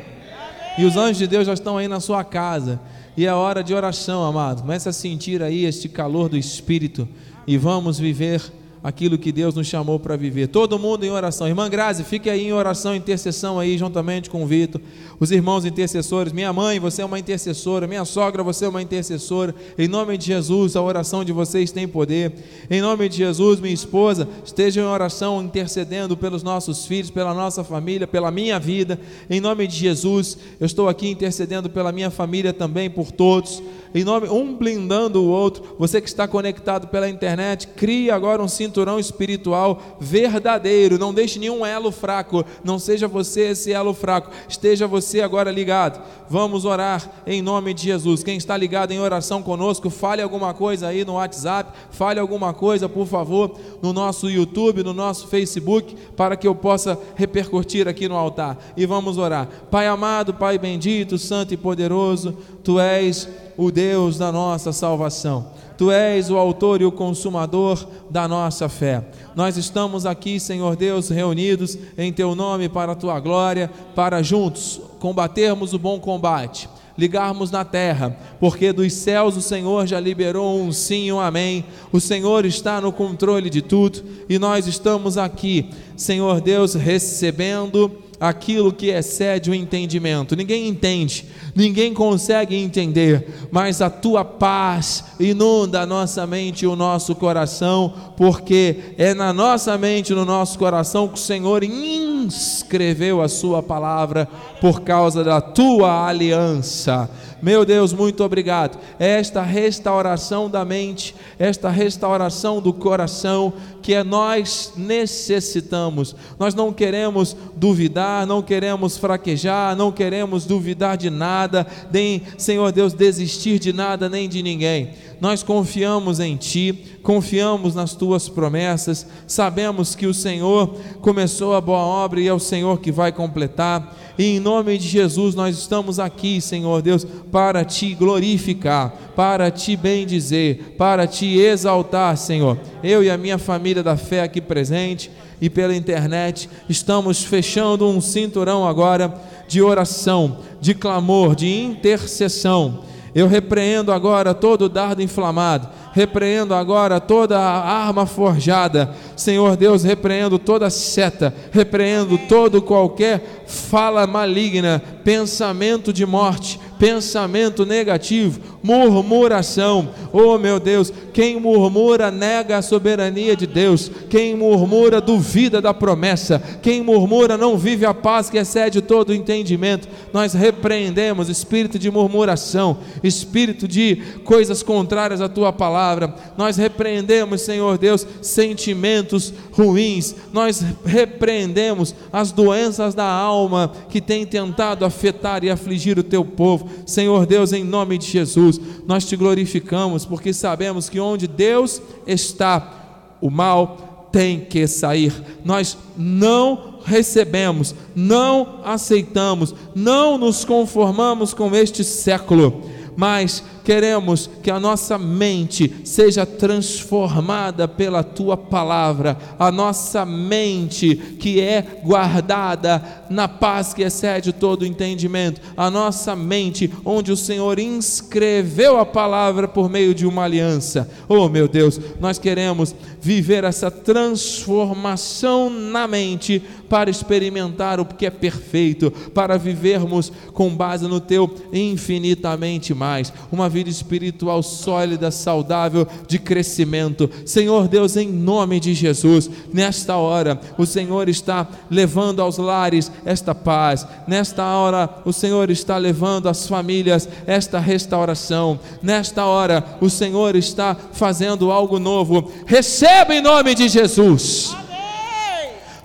E 0.78 0.84
os 0.84 0.96
anjos 0.96 1.18
de 1.18 1.26
Deus 1.26 1.46
já 1.46 1.54
estão 1.54 1.78
aí 1.78 1.86
na 1.86 2.00
sua 2.00 2.24
casa. 2.24 2.80
E 3.16 3.24
é 3.24 3.32
hora 3.32 3.62
de 3.62 3.72
oração, 3.72 4.24
amado. 4.24 4.62
Comece 4.62 4.88
a 4.88 4.92
sentir 4.92 5.42
aí 5.42 5.64
este 5.64 5.88
calor 5.88 6.28
do 6.28 6.36
Espírito. 6.36 7.08
E 7.46 7.56
vamos 7.56 7.98
viver 7.98 8.42
aquilo 8.86 9.18
que 9.18 9.32
Deus 9.32 9.52
nos 9.52 9.66
chamou 9.66 9.98
para 9.98 10.16
viver. 10.16 10.46
Todo 10.46 10.78
mundo 10.78 11.02
em 11.02 11.10
oração. 11.10 11.48
Irmã 11.48 11.68
Grazi, 11.68 12.04
fique 12.04 12.30
aí 12.30 12.46
em 12.46 12.52
oração, 12.52 12.94
intercessão 12.94 13.58
aí, 13.58 13.76
juntamente 13.76 14.30
com 14.30 14.44
o 14.44 14.46
Vitor. 14.46 14.80
Os 15.18 15.32
irmãos 15.32 15.64
intercessores, 15.64 16.32
minha 16.32 16.52
mãe, 16.52 16.78
você 16.78 17.02
é 17.02 17.04
uma 17.04 17.18
intercessora. 17.18 17.88
Minha 17.88 18.04
sogra, 18.04 18.44
você 18.44 18.64
é 18.64 18.68
uma 18.68 18.80
intercessora. 18.80 19.52
Em 19.76 19.88
nome 19.88 20.16
de 20.16 20.26
Jesus, 20.26 20.76
a 20.76 20.82
oração 20.82 21.24
de 21.24 21.32
vocês 21.32 21.72
tem 21.72 21.88
poder. 21.88 22.32
Em 22.70 22.80
nome 22.80 23.08
de 23.08 23.16
Jesus, 23.16 23.58
minha 23.58 23.74
esposa, 23.74 24.28
esteja 24.44 24.80
em 24.80 24.84
oração, 24.84 25.42
intercedendo 25.42 26.16
pelos 26.16 26.44
nossos 26.44 26.86
filhos, 26.86 27.10
pela 27.10 27.34
nossa 27.34 27.64
família, 27.64 28.06
pela 28.06 28.30
minha 28.30 28.56
vida. 28.60 29.00
Em 29.28 29.40
nome 29.40 29.66
de 29.66 29.74
Jesus, 29.74 30.38
eu 30.60 30.66
estou 30.66 30.88
aqui 30.88 31.10
intercedendo 31.10 31.68
pela 31.68 31.90
minha 31.90 32.08
família 32.08 32.52
também, 32.52 32.88
por 32.88 33.10
todos 33.10 33.60
em 33.96 34.04
nome 34.04 34.28
um 34.28 34.54
blindando 34.54 35.22
o 35.22 35.28
outro. 35.28 35.74
Você 35.78 36.02
que 36.02 36.08
está 36.08 36.28
conectado 36.28 36.88
pela 36.88 37.08
internet, 37.08 37.66
crie 37.68 38.10
agora 38.10 38.42
um 38.42 38.48
cinturão 38.76 39.00
espiritual 39.00 39.80
verdadeiro. 39.98 40.98
Não 40.98 41.14
deixe 41.14 41.38
nenhum 41.38 41.64
elo 41.64 41.90
fraco. 41.90 42.44
Não 42.62 42.78
seja 42.78 43.08
você 43.08 43.48
esse 43.48 43.72
elo 43.72 43.94
fraco. 43.94 44.30
Esteja 44.48 44.86
você 44.86 45.22
agora 45.22 45.50
ligado. 45.50 46.02
Vamos 46.28 46.66
orar 46.66 47.10
em 47.26 47.40
nome 47.40 47.72
de 47.72 47.84
Jesus. 47.84 48.22
Quem 48.22 48.36
está 48.36 48.54
ligado 48.56 48.92
em 48.92 49.00
oração 49.00 49.42
conosco, 49.42 49.88
fale 49.88 50.20
alguma 50.20 50.52
coisa 50.52 50.88
aí 50.88 51.04
no 51.04 51.14
WhatsApp, 51.14 51.72
fale 51.90 52.20
alguma 52.20 52.52
coisa, 52.52 52.88
por 52.88 53.06
favor, 53.06 53.58
no 53.80 53.92
nosso 53.92 54.28
YouTube, 54.28 54.82
no 54.82 54.92
nosso 54.92 55.28
Facebook, 55.28 55.96
para 56.14 56.36
que 56.36 56.46
eu 56.46 56.54
possa 56.54 56.98
repercutir 57.14 57.88
aqui 57.88 58.08
no 58.08 58.16
altar. 58.16 58.58
E 58.76 58.84
vamos 58.84 59.16
orar. 59.16 59.48
Pai 59.70 59.86
amado, 59.86 60.34
Pai 60.34 60.58
bendito, 60.58 61.16
santo 61.16 61.54
e 61.54 61.56
poderoso, 61.56 62.36
tu 62.62 62.78
és 62.78 63.28
o 63.56 63.70
Deus 63.70 64.18
da 64.18 64.30
nossa 64.30 64.72
salvação. 64.72 65.46
Tu 65.76 65.90
és 65.90 66.30
o 66.30 66.36
autor 66.36 66.80
e 66.80 66.84
o 66.84 66.92
consumador 66.92 67.86
da 68.08 68.26
nossa 68.26 68.68
fé. 68.68 69.04
Nós 69.34 69.56
estamos 69.56 70.06
aqui, 70.06 70.40
Senhor 70.40 70.74
Deus, 70.76 71.10
reunidos 71.10 71.78
em 71.98 72.12
Teu 72.12 72.34
nome 72.34 72.68
para 72.68 72.92
a 72.92 72.96
Tua 72.96 73.20
glória, 73.20 73.70
para 73.94 74.22
juntos 74.22 74.80
combatermos 74.98 75.74
o 75.74 75.78
bom 75.78 76.00
combate, 76.00 76.68
ligarmos 76.96 77.50
na 77.50 77.64
terra, 77.64 78.16
porque 78.40 78.72
dos 78.72 78.92
céus 78.94 79.36
o 79.36 79.42
Senhor 79.42 79.86
já 79.86 80.00
liberou 80.00 80.58
um 80.58 80.72
sim 80.72 81.12
um 81.12 81.20
amém. 81.20 81.64
O 81.92 82.00
Senhor 82.00 82.46
está 82.46 82.80
no 82.80 82.90
controle 82.90 83.50
de 83.50 83.60
tudo 83.60 84.02
e 84.28 84.38
nós 84.38 84.66
estamos 84.66 85.18
aqui, 85.18 85.68
Senhor 85.96 86.40
Deus, 86.40 86.74
recebendo 86.74 87.90
aquilo 88.20 88.72
que 88.72 88.88
excede 88.88 89.50
o 89.50 89.54
entendimento. 89.54 90.36
Ninguém 90.36 90.68
entende, 90.68 91.26
ninguém 91.54 91.92
consegue 91.92 92.56
entender, 92.56 93.48
mas 93.50 93.80
a 93.80 93.90
tua 93.90 94.24
paz 94.24 95.04
inunda 95.20 95.82
a 95.82 95.86
nossa 95.86 96.26
mente 96.26 96.64
e 96.64 96.66
o 96.66 96.76
nosso 96.76 97.14
coração, 97.14 97.92
porque 98.16 98.94
é 98.98 99.14
na 99.14 99.32
nossa 99.32 99.76
mente 99.76 100.12
e 100.12 100.14
no 100.14 100.24
nosso 100.24 100.58
coração 100.58 101.08
que 101.08 101.14
o 101.14 101.22
Senhor 101.22 101.62
inscreveu 101.62 103.22
a 103.22 103.28
sua 103.28 103.62
palavra 103.62 104.28
por 104.60 104.80
causa 104.80 105.22
da 105.22 105.40
tua 105.40 106.06
aliança. 106.06 107.08
Meu 107.42 107.64
Deus, 107.66 107.92
muito 107.92 108.24
obrigado. 108.24 108.78
Esta 108.98 109.42
restauração 109.42 110.48
da 110.48 110.64
mente, 110.64 111.14
esta 111.38 111.68
restauração 111.68 112.60
do 112.60 112.72
coração 112.72 113.52
que 113.86 113.94
é 113.94 114.02
nós 114.02 114.72
necessitamos. 114.76 116.16
Nós 116.40 116.56
não 116.56 116.72
queremos 116.72 117.36
duvidar, 117.54 118.26
não 118.26 118.42
queremos 118.42 118.96
fraquejar, 118.96 119.76
não 119.76 119.92
queremos 119.92 120.44
duvidar 120.44 120.96
de 120.96 121.08
nada, 121.08 121.64
nem, 121.92 122.20
Senhor 122.36 122.72
Deus, 122.72 122.92
desistir 122.92 123.60
de 123.60 123.72
nada 123.72 124.08
nem 124.08 124.28
de 124.28 124.42
ninguém. 124.42 124.90
Nós 125.20 125.44
confiamos 125.44 126.18
em 126.18 126.34
Ti, 126.36 126.98
confiamos 127.00 127.76
nas 127.76 127.94
Tuas 127.94 128.28
promessas, 128.28 129.06
sabemos 129.24 129.94
que 129.94 130.06
o 130.06 130.12
Senhor 130.12 130.74
começou 131.00 131.54
a 131.54 131.60
boa 131.60 131.78
obra 131.78 132.20
e 132.20 132.26
é 132.26 132.34
o 132.34 132.40
Senhor 132.40 132.80
que 132.80 132.90
vai 132.90 133.12
completar. 133.12 133.96
E 134.18 134.36
em 134.36 134.40
nome 134.40 134.76
de 134.78 134.88
Jesus 134.88 135.34
nós 135.34 135.56
estamos 135.56 136.00
aqui, 136.00 136.40
Senhor 136.40 136.82
Deus, 136.82 137.06
para 137.30 137.64
te 137.64 137.94
glorificar, 137.94 138.94
para 139.14 139.50
te 139.50 139.76
bendizer, 139.76 140.74
para 140.76 141.06
te 141.06 141.38
exaltar, 141.38 142.16
Senhor. 142.16 142.58
Eu 142.82 143.02
e 143.02 143.10
a 143.10 143.16
minha 143.16 143.38
família 143.38 143.75
da 143.82 143.96
fé 143.96 144.22
aqui 144.22 144.40
presente 144.40 145.10
e 145.40 145.50
pela 145.50 145.74
internet 145.74 146.48
estamos 146.68 147.22
fechando 147.22 147.88
um 147.88 148.00
cinturão 148.00 148.66
agora 148.66 149.14
de 149.48 149.62
oração, 149.62 150.38
de 150.60 150.74
clamor, 150.74 151.34
de 151.34 151.48
intercessão. 151.48 152.84
Eu 153.14 153.26
repreendo 153.26 153.92
agora 153.92 154.34
todo 154.34 154.68
dardo 154.68 155.02
inflamado 155.02 155.68
repreendo 155.96 156.52
agora 156.52 157.00
toda 157.00 157.40
arma 157.40 158.04
forjada, 158.04 158.94
Senhor 159.16 159.56
Deus, 159.56 159.82
repreendo 159.82 160.38
toda 160.38 160.68
seta, 160.68 161.32
repreendo 161.50 162.18
todo 162.28 162.60
qualquer 162.60 163.44
fala 163.46 164.06
maligna, 164.06 164.82
pensamento 165.02 165.94
de 165.94 166.04
morte, 166.04 166.60
pensamento 166.78 167.64
negativo, 167.64 168.55
murmuração. 168.66 169.90
Oh 170.12 170.36
meu 170.38 170.58
Deus, 170.58 170.92
quem 171.12 171.38
murmura 171.38 172.10
nega 172.10 172.58
a 172.58 172.62
soberania 172.62 173.36
de 173.36 173.46
Deus, 173.46 173.88
quem 174.10 174.34
murmura 174.34 175.00
duvida 175.00 175.60
da 175.60 175.72
promessa, 175.72 176.42
quem 176.60 176.82
murmura 176.82 177.36
não 177.36 177.56
vive 177.56 177.86
a 177.86 177.94
paz 177.94 178.28
que 178.28 178.36
excede 178.36 178.80
todo 178.80 179.10
o 179.10 179.14
entendimento. 179.14 179.86
Nós 180.12 180.34
repreendemos 180.34 181.28
espírito 181.28 181.78
de 181.78 181.90
murmuração, 181.92 182.78
espírito 183.04 183.68
de 183.68 184.02
coisas 184.24 184.64
contrárias 184.64 185.20
à 185.20 185.28
tua 185.28 185.52
palavra. 185.52 186.12
Nós 186.36 186.56
repreendemos, 186.56 187.42
Senhor 187.42 187.78
Deus, 187.78 188.04
sentimentos 188.20 189.32
ruins. 189.52 190.16
Nós 190.32 190.64
repreendemos 190.84 191.94
as 192.12 192.32
doenças 192.32 192.94
da 192.94 193.08
alma 193.08 193.70
que 193.88 194.00
têm 194.00 194.26
tentado 194.26 194.84
afetar 194.84 195.44
e 195.44 195.50
afligir 195.50 195.98
o 195.98 196.02
teu 196.02 196.24
povo. 196.24 196.68
Senhor 196.84 197.26
Deus, 197.26 197.52
em 197.52 197.62
nome 197.62 197.96
de 197.96 198.06
Jesus, 198.06 198.55
nós 198.86 199.04
te 199.04 199.16
glorificamos 199.16 200.04
porque 200.04 200.32
sabemos 200.32 200.88
que 200.88 201.00
onde 201.00 201.26
Deus 201.26 201.80
está, 202.06 203.16
o 203.20 203.30
mal 203.30 204.08
tem 204.12 204.40
que 204.40 204.66
sair. 204.66 205.12
Nós 205.44 205.76
não 205.96 206.78
recebemos, 206.84 207.74
não 207.94 208.60
aceitamos, 208.64 209.54
não 209.74 210.16
nos 210.16 210.44
conformamos 210.44 211.34
com 211.34 211.54
este 211.54 211.82
século, 211.82 212.62
mas 212.96 213.42
queremos 213.66 214.30
que 214.44 214.48
a 214.48 214.60
nossa 214.60 214.96
mente 214.96 215.80
seja 215.82 216.24
transformada 216.24 217.66
pela 217.66 218.04
tua 218.04 218.36
palavra, 218.36 219.18
a 219.36 219.50
nossa 219.50 220.06
mente 220.06 220.94
que 221.18 221.40
é 221.40 221.80
guardada 221.82 222.80
na 223.10 223.26
paz 223.26 223.74
que 223.74 223.82
excede 223.82 224.32
todo 224.32 224.64
entendimento, 224.64 225.40
a 225.56 225.68
nossa 225.68 226.14
mente 226.14 226.72
onde 226.84 227.10
o 227.10 227.16
Senhor 227.16 227.58
inscreveu 227.58 228.78
a 228.78 228.86
palavra 228.86 229.48
por 229.48 229.68
meio 229.68 229.92
de 229.92 230.06
uma 230.06 230.22
aliança. 230.22 230.88
Oh, 231.08 231.28
meu 231.28 231.48
Deus, 231.48 231.80
nós 231.98 232.20
queremos 232.20 232.72
viver 233.00 233.42
essa 233.42 233.68
transformação 233.68 235.50
na 235.50 235.88
mente 235.88 236.40
para 236.68 236.90
experimentar 236.90 237.80
o 237.80 237.84
que 237.84 238.06
é 238.06 238.10
perfeito, 238.10 238.90
para 239.14 239.36
vivermos 239.38 240.12
com 240.32 240.54
base 240.54 240.86
no 240.86 241.00
teu 241.00 241.32
infinitamente 241.52 242.74
mais. 242.74 243.12
Uma 243.30 243.48
vida 243.48 243.70
espiritual 243.70 244.42
sólida, 244.42 245.10
saudável, 245.10 245.86
de 246.06 246.18
crescimento. 246.18 247.10
Senhor 247.24 247.68
Deus, 247.68 247.96
em 247.96 248.08
nome 248.08 248.60
de 248.60 248.74
Jesus, 248.74 249.30
nesta 249.52 249.96
hora, 249.96 250.40
o 250.58 250.66
Senhor 250.66 251.08
está 251.08 251.46
levando 251.70 252.20
aos 252.20 252.38
lares 252.38 252.90
esta 253.04 253.34
paz, 253.34 253.86
nesta 254.06 254.44
hora, 254.44 254.88
o 255.04 255.12
Senhor 255.12 255.50
está 255.50 255.76
levando 255.76 256.28
às 256.28 256.46
famílias 256.46 257.08
esta 257.26 257.58
restauração, 257.58 258.58
nesta 258.82 259.24
hora, 259.24 259.64
o 259.80 259.88
Senhor 259.88 260.36
está 260.36 260.76
fazendo 260.92 261.50
algo 261.50 261.78
novo. 261.78 262.30
Receba 262.46 263.14
em 263.14 263.22
nome 263.22 263.54
de 263.54 263.68
Jesus 263.68 264.65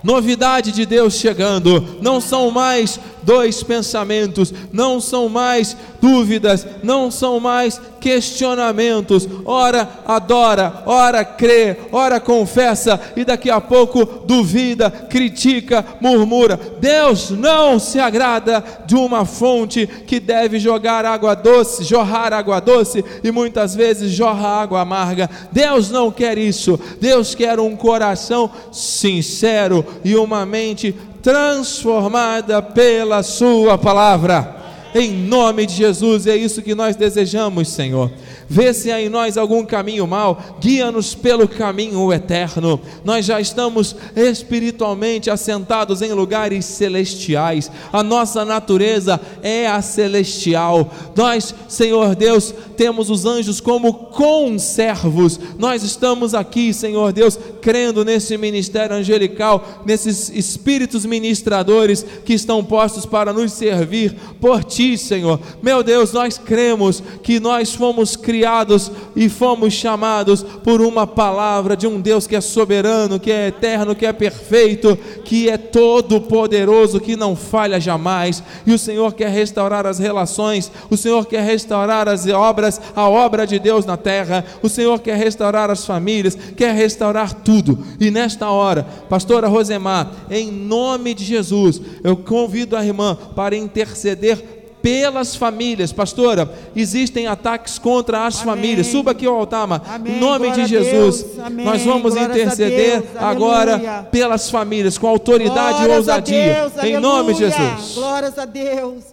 novidade 0.02 0.72
de 0.72 0.84
Deus 0.84 1.14
chegando, 1.14 1.98
não 2.00 2.20
são 2.20 2.50
mais 2.50 2.98
dois 3.22 3.62
pensamentos, 3.62 4.52
não 4.72 5.00
são 5.00 5.28
mais 5.28 5.76
dúvidas, 6.00 6.66
não 6.82 7.10
são 7.10 7.38
mais 7.38 7.80
questionamentos. 8.00 9.28
Ora 9.44 9.88
adora, 10.04 10.82
ora 10.84 11.24
crê, 11.24 11.76
ora 11.92 12.18
confessa 12.18 13.00
e 13.16 13.24
daqui 13.24 13.48
a 13.48 13.60
pouco 13.60 14.04
duvida, 14.04 14.90
critica, 14.90 15.84
murmura. 16.00 16.58
Deus 16.80 17.30
não 17.30 17.78
se 17.78 18.00
agrada 18.00 18.62
de 18.84 18.96
uma 18.96 19.24
fonte 19.24 19.86
que 19.86 20.18
deve 20.18 20.58
jogar 20.58 21.04
água 21.04 21.34
doce, 21.34 21.84
jorrar 21.84 22.32
água 22.32 22.60
doce 22.60 23.04
e 23.22 23.30
muitas 23.30 23.74
vezes 23.74 24.10
jorra 24.10 24.48
água 24.48 24.80
amarga. 24.80 25.30
Deus 25.52 25.90
não 25.90 26.10
quer 26.10 26.36
isso. 26.36 26.78
Deus 27.00 27.34
quer 27.34 27.60
um 27.60 27.76
coração 27.76 28.50
sincero 28.72 29.84
e 30.04 30.16
uma 30.16 30.44
mente 30.44 30.94
transformada 31.22 32.60
pela 32.60 33.22
Sua 33.22 33.78
palavra. 33.78 34.61
Em 34.94 35.12
nome 35.12 35.66
de 35.66 35.74
Jesus, 35.74 36.26
é 36.26 36.36
isso 36.36 36.62
que 36.62 36.74
nós 36.74 36.96
desejamos, 36.96 37.68
Senhor. 37.68 38.10
Vê 38.48 38.74
se 38.74 38.92
há 38.92 39.00
em 39.00 39.08
nós 39.08 39.38
algum 39.38 39.64
caminho 39.64 40.06
mau, 40.06 40.58
guia-nos 40.60 41.14
pelo 41.14 41.48
caminho 41.48 42.12
eterno. 42.12 42.78
Nós 43.02 43.24
já 43.24 43.40
estamos 43.40 43.96
espiritualmente 44.14 45.30
assentados 45.30 46.02
em 46.02 46.12
lugares 46.12 46.66
celestiais, 46.66 47.70
a 47.90 48.02
nossa 48.02 48.44
natureza 48.44 49.18
é 49.42 49.66
a 49.66 49.80
celestial. 49.80 50.92
Nós, 51.16 51.54
Senhor 51.68 52.14
Deus, 52.14 52.54
temos 52.76 53.08
os 53.08 53.24
anjos 53.24 53.60
como 53.60 53.94
conservos. 53.94 55.40
Nós 55.58 55.82
estamos 55.82 56.34
aqui, 56.34 56.74
Senhor 56.74 57.12
Deus, 57.12 57.38
crendo 57.62 58.04
nesse 58.04 58.36
ministério 58.36 58.96
angelical, 58.96 59.82
nesses 59.86 60.28
espíritos 60.28 61.06
ministradores 61.06 62.04
que 62.24 62.34
estão 62.34 62.62
postos 62.62 63.06
para 63.06 63.32
nos 63.32 63.52
servir 63.52 64.14
por 64.40 64.62
ti, 64.64 64.81
Senhor. 64.96 65.38
Meu 65.62 65.82
Deus, 65.82 66.12
nós 66.12 66.36
cremos 66.36 67.02
que 67.22 67.38
nós 67.38 67.74
fomos 67.74 68.16
criados 68.16 68.90
e 69.14 69.28
fomos 69.28 69.72
chamados 69.72 70.42
por 70.42 70.80
uma 70.80 71.06
palavra 71.06 71.76
de 71.76 71.86
um 71.86 72.00
Deus 72.00 72.26
que 72.26 72.36
é 72.36 72.40
soberano, 72.40 73.20
que 73.20 73.30
é 73.30 73.48
eterno, 73.48 73.94
que 73.94 74.04
é 74.04 74.12
perfeito, 74.12 74.96
que 75.24 75.48
é 75.48 75.56
todo 75.56 76.20
poderoso, 76.20 77.00
que 77.00 77.16
não 77.16 77.36
falha 77.36 77.80
jamais. 77.80 78.42
E 78.66 78.72
o 78.72 78.78
Senhor 78.78 79.12
quer 79.14 79.30
restaurar 79.30 79.86
as 79.86 79.98
relações, 79.98 80.70
o 80.90 80.96
Senhor 80.96 81.26
quer 81.26 81.42
restaurar 81.42 82.08
as 82.08 82.26
obras, 82.26 82.80
a 82.94 83.08
obra 83.08 83.46
de 83.46 83.58
Deus 83.58 83.86
na 83.86 83.96
terra. 83.96 84.44
O 84.62 84.68
Senhor 84.68 85.00
quer 85.00 85.16
restaurar 85.16 85.70
as 85.70 85.86
famílias, 85.86 86.36
quer 86.56 86.74
restaurar 86.74 87.32
tudo. 87.32 87.78
E 88.00 88.10
nesta 88.10 88.50
hora, 88.50 88.86
pastora 89.08 89.48
Rosemar, 89.48 90.10
em 90.30 90.50
nome 90.50 91.14
de 91.14 91.24
Jesus, 91.24 91.80
eu 92.02 92.16
convido 92.16 92.76
a 92.76 92.84
irmã 92.84 93.16
para 93.34 93.56
interceder 93.56 94.62
pelas 94.82 95.36
famílias. 95.36 95.92
Pastora, 95.92 96.52
existem 96.74 97.28
ataques 97.28 97.78
contra 97.78 98.26
as 98.26 98.42
Amém. 98.42 98.46
famílias. 98.46 98.88
Suba 98.88 99.12
aqui 99.12 99.24
ao 99.24 99.36
altar, 99.36 99.68
Em 100.04 100.18
nome 100.18 100.46
Glória 100.46 100.64
de 100.64 100.66
Jesus. 100.66 101.26
Nós 101.64 101.82
vamos 101.82 102.16
interceder 102.16 103.04
agora 103.16 104.08
pelas 104.10 104.50
famílias, 104.50 104.98
com 104.98 105.06
autoridade 105.06 105.78
Glórias 105.78 105.94
e 105.94 105.98
ousadia. 105.98 106.54
Deus, 106.54 106.84
em 106.84 106.98
nome 106.98 107.32
de 107.32 107.38
Jesus. 107.40 107.94
Glórias 107.94 108.36
a 108.38 108.44
Deus. 108.44 109.04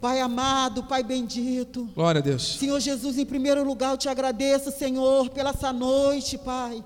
Pai 0.00 0.20
amado, 0.20 0.84
Pai 0.84 1.02
bendito. 1.02 1.88
Glória 1.94 2.20
a 2.20 2.22
Deus. 2.22 2.56
Senhor 2.56 2.78
Jesus, 2.80 3.18
em 3.18 3.26
primeiro 3.26 3.64
lugar, 3.64 3.90
eu 3.90 3.98
te 3.98 4.08
agradeço, 4.08 4.70
Senhor, 4.70 5.28
pela 5.30 5.50
essa 5.50 5.72
noite, 5.72 6.38
Pai. 6.38 6.82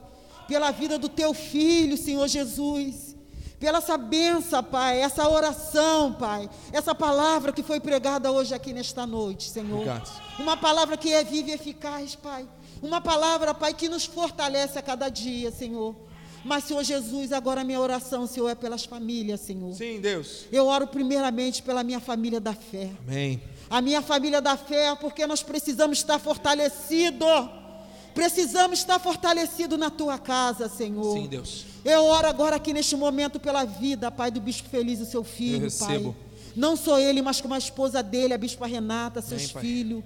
Pela 0.48 0.70
vida 0.70 0.98
do 0.98 1.09
teu 1.09 1.33
filho, 1.35 1.96
Senhor 1.96 2.26
Jesus. 2.26 3.12
Pela 3.62 3.79
essa 3.79 3.96
benção, 3.96 4.61
Pai, 4.61 5.01
essa 5.01 5.29
oração, 5.29 6.12
Pai. 6.12 6.51
Essa 6.72 6.96
palavra 6.96 7.53
que 7.53 7.62
foi 7.62 7.79
pregada 7.79 8.29
hoje 8.33 8.53
aqui 8.53 8.72
nesta 8.72 9.07
noite, 9.07 9.48
Senhor. 9.48 9.75
Obrigado. 9.75 10.11
Uma 10.40 10.57
palavra 10.57 10.96
que 10.96 11.12
é 11.12 11.22
viva 11.22 11.51
e 11.51 11.53
eficaz, 11.53 12.16
Pai. 12.16 12.44
Uma 12.83 13.01
palavra, 13.01 13.55
Pai, 13.55 13.72
que 13.72 13.88
nos 13.88 14.05
fortalece 14.05 14.81
a 14.81 14.83
cada 14.83 15.09
dia, 15.09 15.53
Senhor. 15.53 15.94
Mas, 16.44 16.64
Senhor 16.64 16.83
Jesus, 16.83 17.33
agora 17.33 17.61
a 17.61 17.64
minha 17.64 17.79
oração, 17.79 18.27
Senhor, 18.27 18.48
é 18.48 18.57
pelas 18.57 18.85
famílias, 18.85 19.40
Senhor. 19.42 19.72
Sim, 19.75 20.01
Deus. 20.01 20.46
Eu 20.51 20.66
oro 20.66 20.88
primeiramente 20.88 21.62
pela 21.62 21.85
minha 21.85 22.01
família 22.01 22.40
da 22.40 22.55
fé. 22.55 22.90
Amém. 23.07 23.40
A 23.70 23.81
minha 23.81 24.03
família 24.03 24.40
da 24.40 24.57
fé, 24.57 24.92
porque 24.96 25.25
nós 25.25 25.40
precisamos 25.40 25.98
estar 25.98 26.18
fortalecidos. 26.18 27.62
Precisamos 28.14 28.79
estar 28.79 28.98
fortalecidos 28.98 29.79
na 29.79 29.90
tua 29.90 30.18
casa, 30.18 30.68
Senhor. 30.68 31.14
Sim, 31.16 31.27
Deus. 31.27 31.64
Eu 31.85 32.05
oro 32.05 32.27
agora 32.27 32.57
aqui 32.57 32.72
neste 32.72 32.94
momento 32.96 33.40
pela 33.40 33.64
vida, 33.64 34.11
Pai, 34.11 34.31
do 34.31 34.40
Bispo 34.40 34.68
Feliz, 34.68 35.01
o 35.01 35.07
seu 35.07 35.25
filho, 35.25 35.57
Eu 35.57 35.62
recebo. 35.62 36.12
Pai. 36.12 36.22
Não 36.55 36.77
só 36.77 36.98
ele, 36.98 37.22
mas 37.22 37.40
como 37.40 37.55
a 37.55 37.59
esposa 37.59 38.03
dele, 38.03 38.35
a 38.35 38.38
Bispa 38.38 38.66
Renata, 38.66 39.22
seus 39.22 39.51
filhos. 39.51 40.03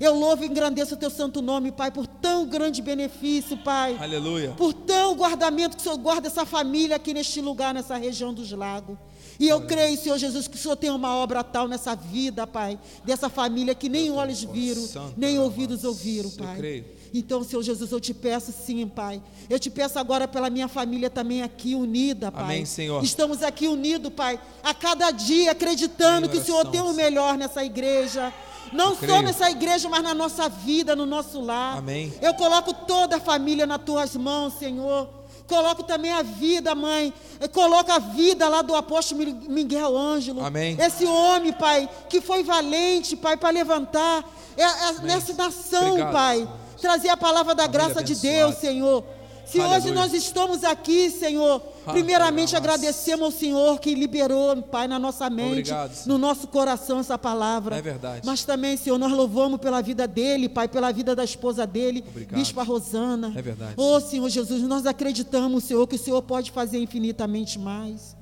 Eu 0.00 0.14
louvo 0.14 0.42
e 0.42 0.46
engrandeço 0.46 0.94
o 0.94 0.96
teu 0.96 1.10
santo 1.10 1.42
nome, 1.42 1.70
Pai, 1.70 1.90
por 1.90 2.06
tão 2.06 2.46
grande 2.46 2.80
benefício, 2.80 3.54
Pai. 3.58 3.98
Aleluia. 4.00 4.52
Por 4.56 4.72
tão 4.72 5.14
guardamento 5.14 5.76
que 5.76 5.82
o 5.82 5.84
Senhor 5.84 5.98
guarda 5.98 6.26
essa 6.26 6.46
família 6.46 6.96
aqui 6.96 7.12
neste 7.12 7.38
lugar, 7.42 7.74
nessa 7.74 7.96
região 7.96 8.32
dos 8.32 8.50
lagos. 8.50 8.96
E 9.38 9.46
eu 9.46 9.56
Aleluia. 9.56 9.76
creio, 9.76 9.98
Senhor 9.98 10.16
Jesus, 10.16 10.48
que 10.48 10.56
o 10.56 10.58
Senhor 10.58 10.76
tem 10.76 10.88
uma 10.88 11.14
obra 11.16 11.44
tal 11.44 11.68
nessa 11.68 11.94
vida, 11.94 12.46
Pai, 12.46 12.78
dessa 13.04 13.28
família 13.28 13.74
que 13.74 13.90
nem 13.90 14.10
olhos 14.10 14.42
viram, 14.42 14.88
nem 15.18 15.38
ouvidos 15.38 15.84
ouviram, 15.84 16.30
Pai. 16.30 16.54
Eu 16.54 16.56
creio. 16.58 16.84
Então, 17.12 17.42
Senhor 17.42 17.62
Jesus, 17.62 17.90
eu 17.90 18.00
te 18.00 18.14
peço 18.14 18.52
sim, 18.52 18.86
Pai. 18.86 19.22
Eu 19.48 19.58
te 19.58 19.68
peço 19.68 19.98
agora 19.98 20.28
pela 20.28 20.48
minha 20.48 20.68
família 20.68 21.10
também 21.10 21.42
aqui 21.42 21.74
unida, 21.74 22.30
Pai. 22.30 22.42
Amém, 22.42 22.64
Senhor. 22.64 23.02
Estamos 23.02 23.42
aqui 23.42 23.66
unidos, 23.66 24.12
Pai, 24.12 24.40
a 24.62 24.72
cada 24.72 25.10
dia 25.10 25.52
acreditando 25.52 26.28
que 26.28 26.38
o 26.38 26.44
Senhor 26.44 26.70
tem 26.70 26.80
o 26.80 26.92
melhor 26.92 27.36
nessa 27.36 27.64
igreja. 27.64 28.32
Não 28.72 28.94
só 28.94 29.20
nessa 29.20 29.50
igreja, 29.50 29.88
mas 29.88 30.02
na 30.02 30.14
nossa 30.14 30.48
vida, 30.48 30.94
no 30.94 31.06
nosso 31.06 31.40
lar. 31.40 31.78
Amém. 31.78 32.12
Eu 32.20 32.34
coloco 32.34 32.72
toda 32.72 33.16
a 33.16 33.20
família 33.20 33.66
nas 33.66 33.82
tuas 33.82 34.14
mãos, 34.14 34.54
Senhor. 34.54 35.08
Coloco 35.48 35.82
também 35.82 36.12
a 36.12 36.22
vida, 36.22 36.76
mãe. 36.76 37.12
Coloca 37.52 37.94
a 37.94 37.98
vida 37.98 38.48
lá 38.48 38.62
do 38.62 38.72
apóstolo 38.72 39.20
Miguel 39.48 39.96
Ângelo. 39.98 40.44
Amém. 40.44 40.76
Esse 40.80 41.04
homem, 41.04 41.52
Pai, 41.52 41.90
que 42.08 42.20
foi 42.20 42.44
valente, 42.44 43.16
Pai, 43.16 43.36
para 43.36 43.50
levantar 43.50 44.24
é, 44.56 44.62
é, 44.62 44.92
nessa 45.02 45.34
nação, 45.34 45.88
Obrigado, 45.88 46.12
Pai. 46.12 46.48
Trazer 46.80 47.08
a 47.08 47.16
palavra 47.16 47.54
da 47.54 47.64
família 47.64 47.86
graça 47.86 48.00
abençoada. 48.00 48.14
de 48.14 48.20
Deus, 48.20 48.54
Senhor. 48.56 49.04
Se 49.46 49.58
Aleluia. 49.60 49.78
hoje 49.78 49.90
nós 49.90 50.12
estamos 50.14 50.62
aqui, 50.62 51.10
Senhor, 51.10 51.60
primeiramente 51.90 52.54
agradecemos 52.54 53.24
ao 53.24 53.30
Senhor 53.32 53.80
que 53.80 53.96
liberou, 53.96 54.62
Pai, 54.62 54.86
na 54.86 54.96
nossa 54.96 55.28
mente, 55.28 55.72
Obrigado, 55.72 56.06
no 56.06 56.18
nosso 56.18 56.46
coração 56.46 57.00
essa 57.00 57.18
palavra. 57.18 57.76
É 57.76 57.82
verdade. 57.82 58.20
Mas 58.24 58.44
também, 58.44 58.76
Senhor, 58.76 58.96
nós 58.96 59.10
louvamos 59.10 59.58
pela 59.58 59.80
vida 59.80 60.06
dele, 60.06 60.48
Pai, 60.48 60.68
pela 60.68 60.92
vida 60.92 61.16
da 61.16 61.24
esposa 61.24 61.66
dele, 61.66 62.04
Obrigado. 62.06 62.38
Bispa 62.38 62.62
Rosana. 62.62 63.32
É 63.34 63.42
verdade. 63.42 63.74
Oh, 63.76 63.98
Senhor 63.98 64.28
Jesus, 64.28 64.62
nós 64.62 64.86
acreditamos, 64.86 65.64
Senhor, 65.64 65.84
que 65.88 65.96
o 65.96 65.98
Senhor 65.98 66.22
pode 66.22 66.52
fazer 66.52 66.78
infinitamente 66.78 67.58
mais. 67.58 68.14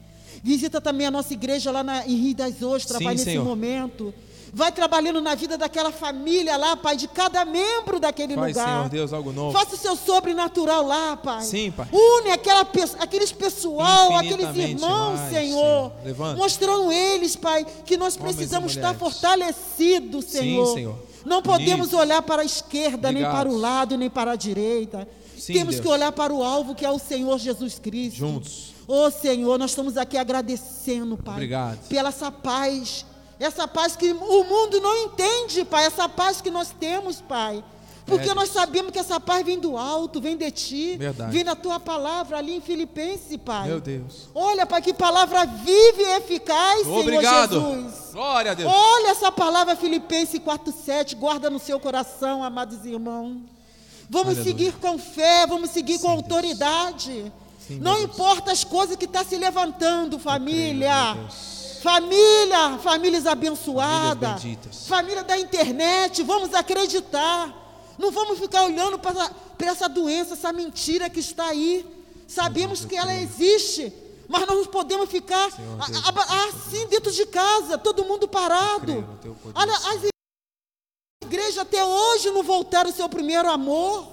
Visita 0.43 0.81
também 0.81 1.07
a 1.07 1.11
nossa 1.11 1.35
igreja 1.35 1.71
lá 1.71 1.85
na, 1.85 2.07
em 2.07 2.15
Rio 2.17 2.35
das 2.37 2.63
Ostras, 2.63 2.97
Sim, 2.99 3.05
Pai, 3.05 3.13
nesse 3.15 3.25
Senhor. 3.27 3.45
momento. 3.45 4.15
Vai 4.53 4.73
trabalhando 4.73 5.21
na 5.21 5.35
vida 5.35 5.59
daquela 5.59 5.93
família 5.93 6.57
lá, 6.57 6.77
Pai, 6.77 6.97
de 6.97 7.07
cada 7.09 7.45
membro 7.45 8.01
daquele 8.01 8.35
Faz, 8.35 8.57
lugar. 8.57 8.69
Senhor 8.69 8.89
Deus, 8.89 9.13
algo 9.13 9.33
novo. 9.33 9.53
Faça 9.53 9.75
o 9.75 9.79
seu 9.79 9.97
sobrenatural 9.97 10.87
lá, 10.87 11.17
Pai. 11.17 11.43
Sim, 11.43 11.71
Pai. 11.71 11.89
Une 11.93 12.31
aquela, 12.31 12.67
aqueles 12.99 13.33
pessoal, 13.33 14.17
aqueles 14.17 14.57
irmãos, 14.57 15.19
mais, 15.19 15.33
Senhor. 15.33 15.93
Senhor. 16.03 16.37
Mostrando 16.37 16.91
eles, 16.93 17.37
Pai, 17.37 17.67
que 17.85 17.97
nós 17.97 18.17
precisamos 18.17 18.75
estar 18.75 18.95
fortalecidos, 18.95 20.25
Senhor. 20.27 20.67
Sim, 20.69 20.75
Senhor. 20.75 21.09
Não 21.25 21.43
podemos 21.43 21.93
olhar 21.93 22.23
para 22.23 22.43
a 22.43 22.45
esquerda, 22.45 23.09
Obrigado. 23.09 23.33
nem 23.33 23.39
para 23.39 23.49
o 23.49 23.57
lado, 23.57 23.97
nem 23.99 24.11
para 24.11 24.33
a 24.33 24.37
direita. 24.37 25.07
Sim, 25.37 25.53
Temos 25.53 25.75
Deus. 25.77 25.87
que 25.87 25.93
olhar 25.93 26.13
para 26.13 26.33
o 26.33 26.43
alvo 26.43 26.75
que 26.75 26.85
é 26.85 26.91
o 26.91 26.99
Senhor 26.99 27.39
Jesus 27.39 27.79
Cristo. 27.79 28.17
Juntos. 28.17 28.75
Oh 28.87 29.11
Senhor, 29.11 29.59
nós 29.59 29.71
estamos 29.71 29.97
aqui 29.99 30.17
agradecendo, 30.17 31.17
Pai, 31.19 31.35
Obrigado. 31.35 31.87
pela 31.89 32.09
essa 32.09 32.33
paz 32.33 33.05
essa 33.39 33.69
paz 33.69 33.95
que 33.95 34.13
o 34.13 34.45
mundo 34.45 34.81
não 34.81 34.97
entende, 35.05 35.65
Pai. 35.65 35.87
Essa 35.87 36.09
paz 36.09 36.41
que 36.41 36.51
nós 36.51 36.75
temos, 36.79 37.21
Pai. 37.21 37.63
Porque 38.09 38.31
é, 38.31 38.35
nós 38.35 38.49
sabemos 38.49 38.91
que 38.91 38.99
essa 38.99 39.21
paz 39.21 39.45
vem 39.45 39.59
do 39.59 39.77
alto, 39.77 40.19
vem 40.21 40.37
de 40.37 40.51
ti, 40.51 40.97
Verdade. 40.97 41.31
vem 41.31 41.45
da 41.45 41.55
tua 41.55 41.79
palavra 41.79 42.39
ali 42.39 42.57
em 42.57 42.61
Filipenses, 42.61 43.37
Pai. 43.37 43.69
Meu 43.69 43.81
Deus. 43.81 44.29
Olha, 44.35 44.65
Pai, 44.65 44.81
que 44.81 44.95
palavra 44.95 45.45
viva 45.45 46.01
e 46.03 46.17
eficaz, 46.17 46.87
Obrigado. 46.87 47.61
Senhor 47.61 47.83
Jesus. 47.83 48.13
Glória 48.13 48.53
a 48.53 48.55
Deus. 48.55 48.73
Olha 48.73 49.11
essa 49.11 49.31
palavra 49.31 49.77
Filipenses 49.77 50.41
4:7, 50.41 51.15
guarda 51.17 51.51
no 51.51 51.59
seu 51.59 51.79
coração, 51.79 52.43
amados 52.43 52.85
irmãos. 52.87 53.37
Vamos 54.09 54.39
Aleluia. 54.39 54.45
seguir 54.45 54.73
com 54.79 54.99
fé, 54.99 55.47
vamos 55.47 55.71
seguir 55.71 55.99
Sim, 55.99 56.05
com 56.05 56.11
autoridade. 56.11 57.31
Sim, 57.67 57.79
não 57.79 58.01
importa 58.01 58.51
as 58.51 58.65
coisas 58.65 58.97
que 58.97 59.05
estão 59.05 59.23
tá 59.23 59.29
se 59.29 59.37
levantando, 59.37 60.19
família. 60.19 61.13
Creio, 61.13 61.29
Família, 61.83 62.79
famílias 62.79 63.27
abençoadas, 63.27 64.43
família 64.89 65.23
da 65.23 65.39
internet, 65.39 66.23
vamos 66.23 66.53
acreditar. 66.55 67.55
Não 67.99 68.11
vamos 68.11 68.39
ficar 68.39 68.63
olhando 68.65 68.99
para, 68.99 69.29
para 69.57 69.71
essa 69.71 69.89
doença, 69.89 70.35
essa 70.35 70.53
mentira 70.53 71.09
que 71.11 71.21
está 71.21 71.47
aí. 71.47 71.85
Sabemos 72.27 72.85
que 72.85 72.97
ela 72.97 73.15
existe, 73.15 73.93
mas 74.29 74.47
nós 74.47 74.59
não 74.59 74.67
podemos 74.67 75.09
ficar 75.11 75.49
assim 76.49 76.87
dentro 76.89 77.11
de 77.13 77.27
casa, 77.27 77.79
todo 77.79 78.05
mundo 78.05 78.29
parado. 78.29 79.05
Olha, 79.55 79.73
as 79.75 80.11
igrejas 81.25 81.59
até 81.59 81.85
hoje 81.85 82.31
não 82.31 82.43
voltaram 82.43 82.91
ao 82.91 82.97
seu 82.97 83.09
primeiro 83.09 83.51
amor. 83.51 84.07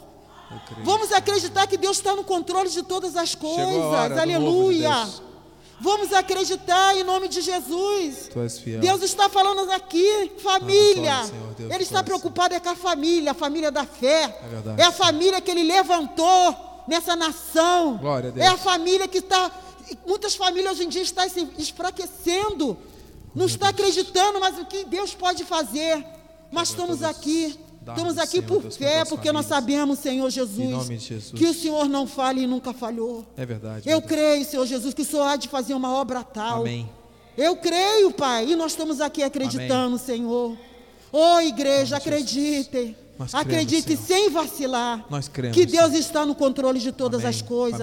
Vamos 0.84 1.12
acreditar 1.12 1.68
que 1.68 1.78
Deus 1.78 1.98
está 1.98 2.16
no 2.16 2.24
controle 2.24 2.70
de 2.70 2.84
todas 2.84 3.16
as 3.16 3.36
coisas. 3.36 3.66
Aleluia. 4.22 5.25
Vamos 5.80 6.14
acreditar 6.14 6.96
em 6.96 7.04
nome 7.04 7.28
de 7.28 7.42
Jesus. 7.42 8.30
Deus 8.80 9.02
está 9.02 9.30
falando 9.30 9.70
aqui, 9.72 10.32
família. 10.42 11.22
Deus, 11.58 11.72
ele 11.72 11.84
está 11.84 12.02
preocupado 12.02 12.56
é 12.56 12.60
com 12.60 12.70
a 12.70 12.76
família, 12.76 13.32
a 13.32 13.34
família 13.34 13.72
da 13.72 13.86
fé. 13.86 14.24
É, 14.78 14.82
é, 14.82 14.86
a 14.86 14.92
família 14.92 15.42
que 15.42 15.52
ele 15.52 15.64
levantou 15.64 16.56
nessa 16.88 17.16
nação. 17.16 18.00
A 18.04 18.42
é 18.42 18.48
a 18.48 18.58
família 18.58 19.08
que 19.08 19.18
está. 19.18 19.52
Muitas 20.08 20.36
famílias 20.36 20.74
hoje 20.74 20.86
em 20.86 20.90
dia 20.90 21.02
estão 21.02 21.28
se 21.30 21.42
enfraquecendo. 21.42 22.78
não 23.34 23.46
está 23.46 23.70
acreditando, 23.70 24.40
mas 24.40 24.58
o 24.58 24.66
que 24.66 24.86
Deus 24.86 25.14
pode 25.14 25.44
fazer. 25.44 26.06
Mas 26.52 26.70
estamos 26.70 27.04
aqui. 27.04 27.60
Estamos 27.88 28.18
aqui 28.18 28.42
por 28.42 28.62
fé, 28.72 29.06
porque 29.06 29.32
nós 29.32 29.46
sabemos, 29.46 30.00
Senhor 30.00 30.30
Jesus, 30.30 30.88
Jesus, 31.04 31.32
que 31.40 31.46
o 31.46 31.54
Senhor 31.54 31.88
não 31.88 32.08
falha 32.08 32.40
e 32.40 32.48
nunca 32.48 32.74
falhou. 32.74 33.26
É 33.38 33.46
verdade. 33.46 33.88
Eu 33.90 34.02
creio, 34.02 34.44
Senhor 34.44 34.66
Jesus, 34.66 34.94
que 34.94 35.04
o 35.04 35.06
Senhor 35.06 35.24
há 35.24 35.36
de 35.36 35.48
fazer 35.48 35.74
uma 35.74 35.94
obra 35.94 36.24
tal. 36.24 36.62
Amém. 36.62 36.90
Eu 37.38 37.56
creio, 37.58 38.12
Pai, 38.12 38.50
e 38.50 38.56
nós 38.56 38.72
estamos 38.72 39.02
aqui 39.02 39.22
acreditando, 39.22 39.96
Amém. 39.96 39.98
Senhor. 39.98 40.58
Ô 41.12 41.36
oh, 41.36 41.42
igreja, 41.42 41.98
acredite. 41.98 42.96
Nós 43.18 43.34
Acredite 43.34 43.96
sem 43.96 44.30
vacilar 44.30 45.06
cremos, 45.32 45.56
que 45.56 45.66
Deus 45.66 45.94
está 45.94 46.26
no 46.26 46.36
controle 46.36 46.80
de 46.80 46.92
todas 46.92 47.22
Amém. 47.22 47.30
as 47.30 47.42
coisas. 47.42 47.82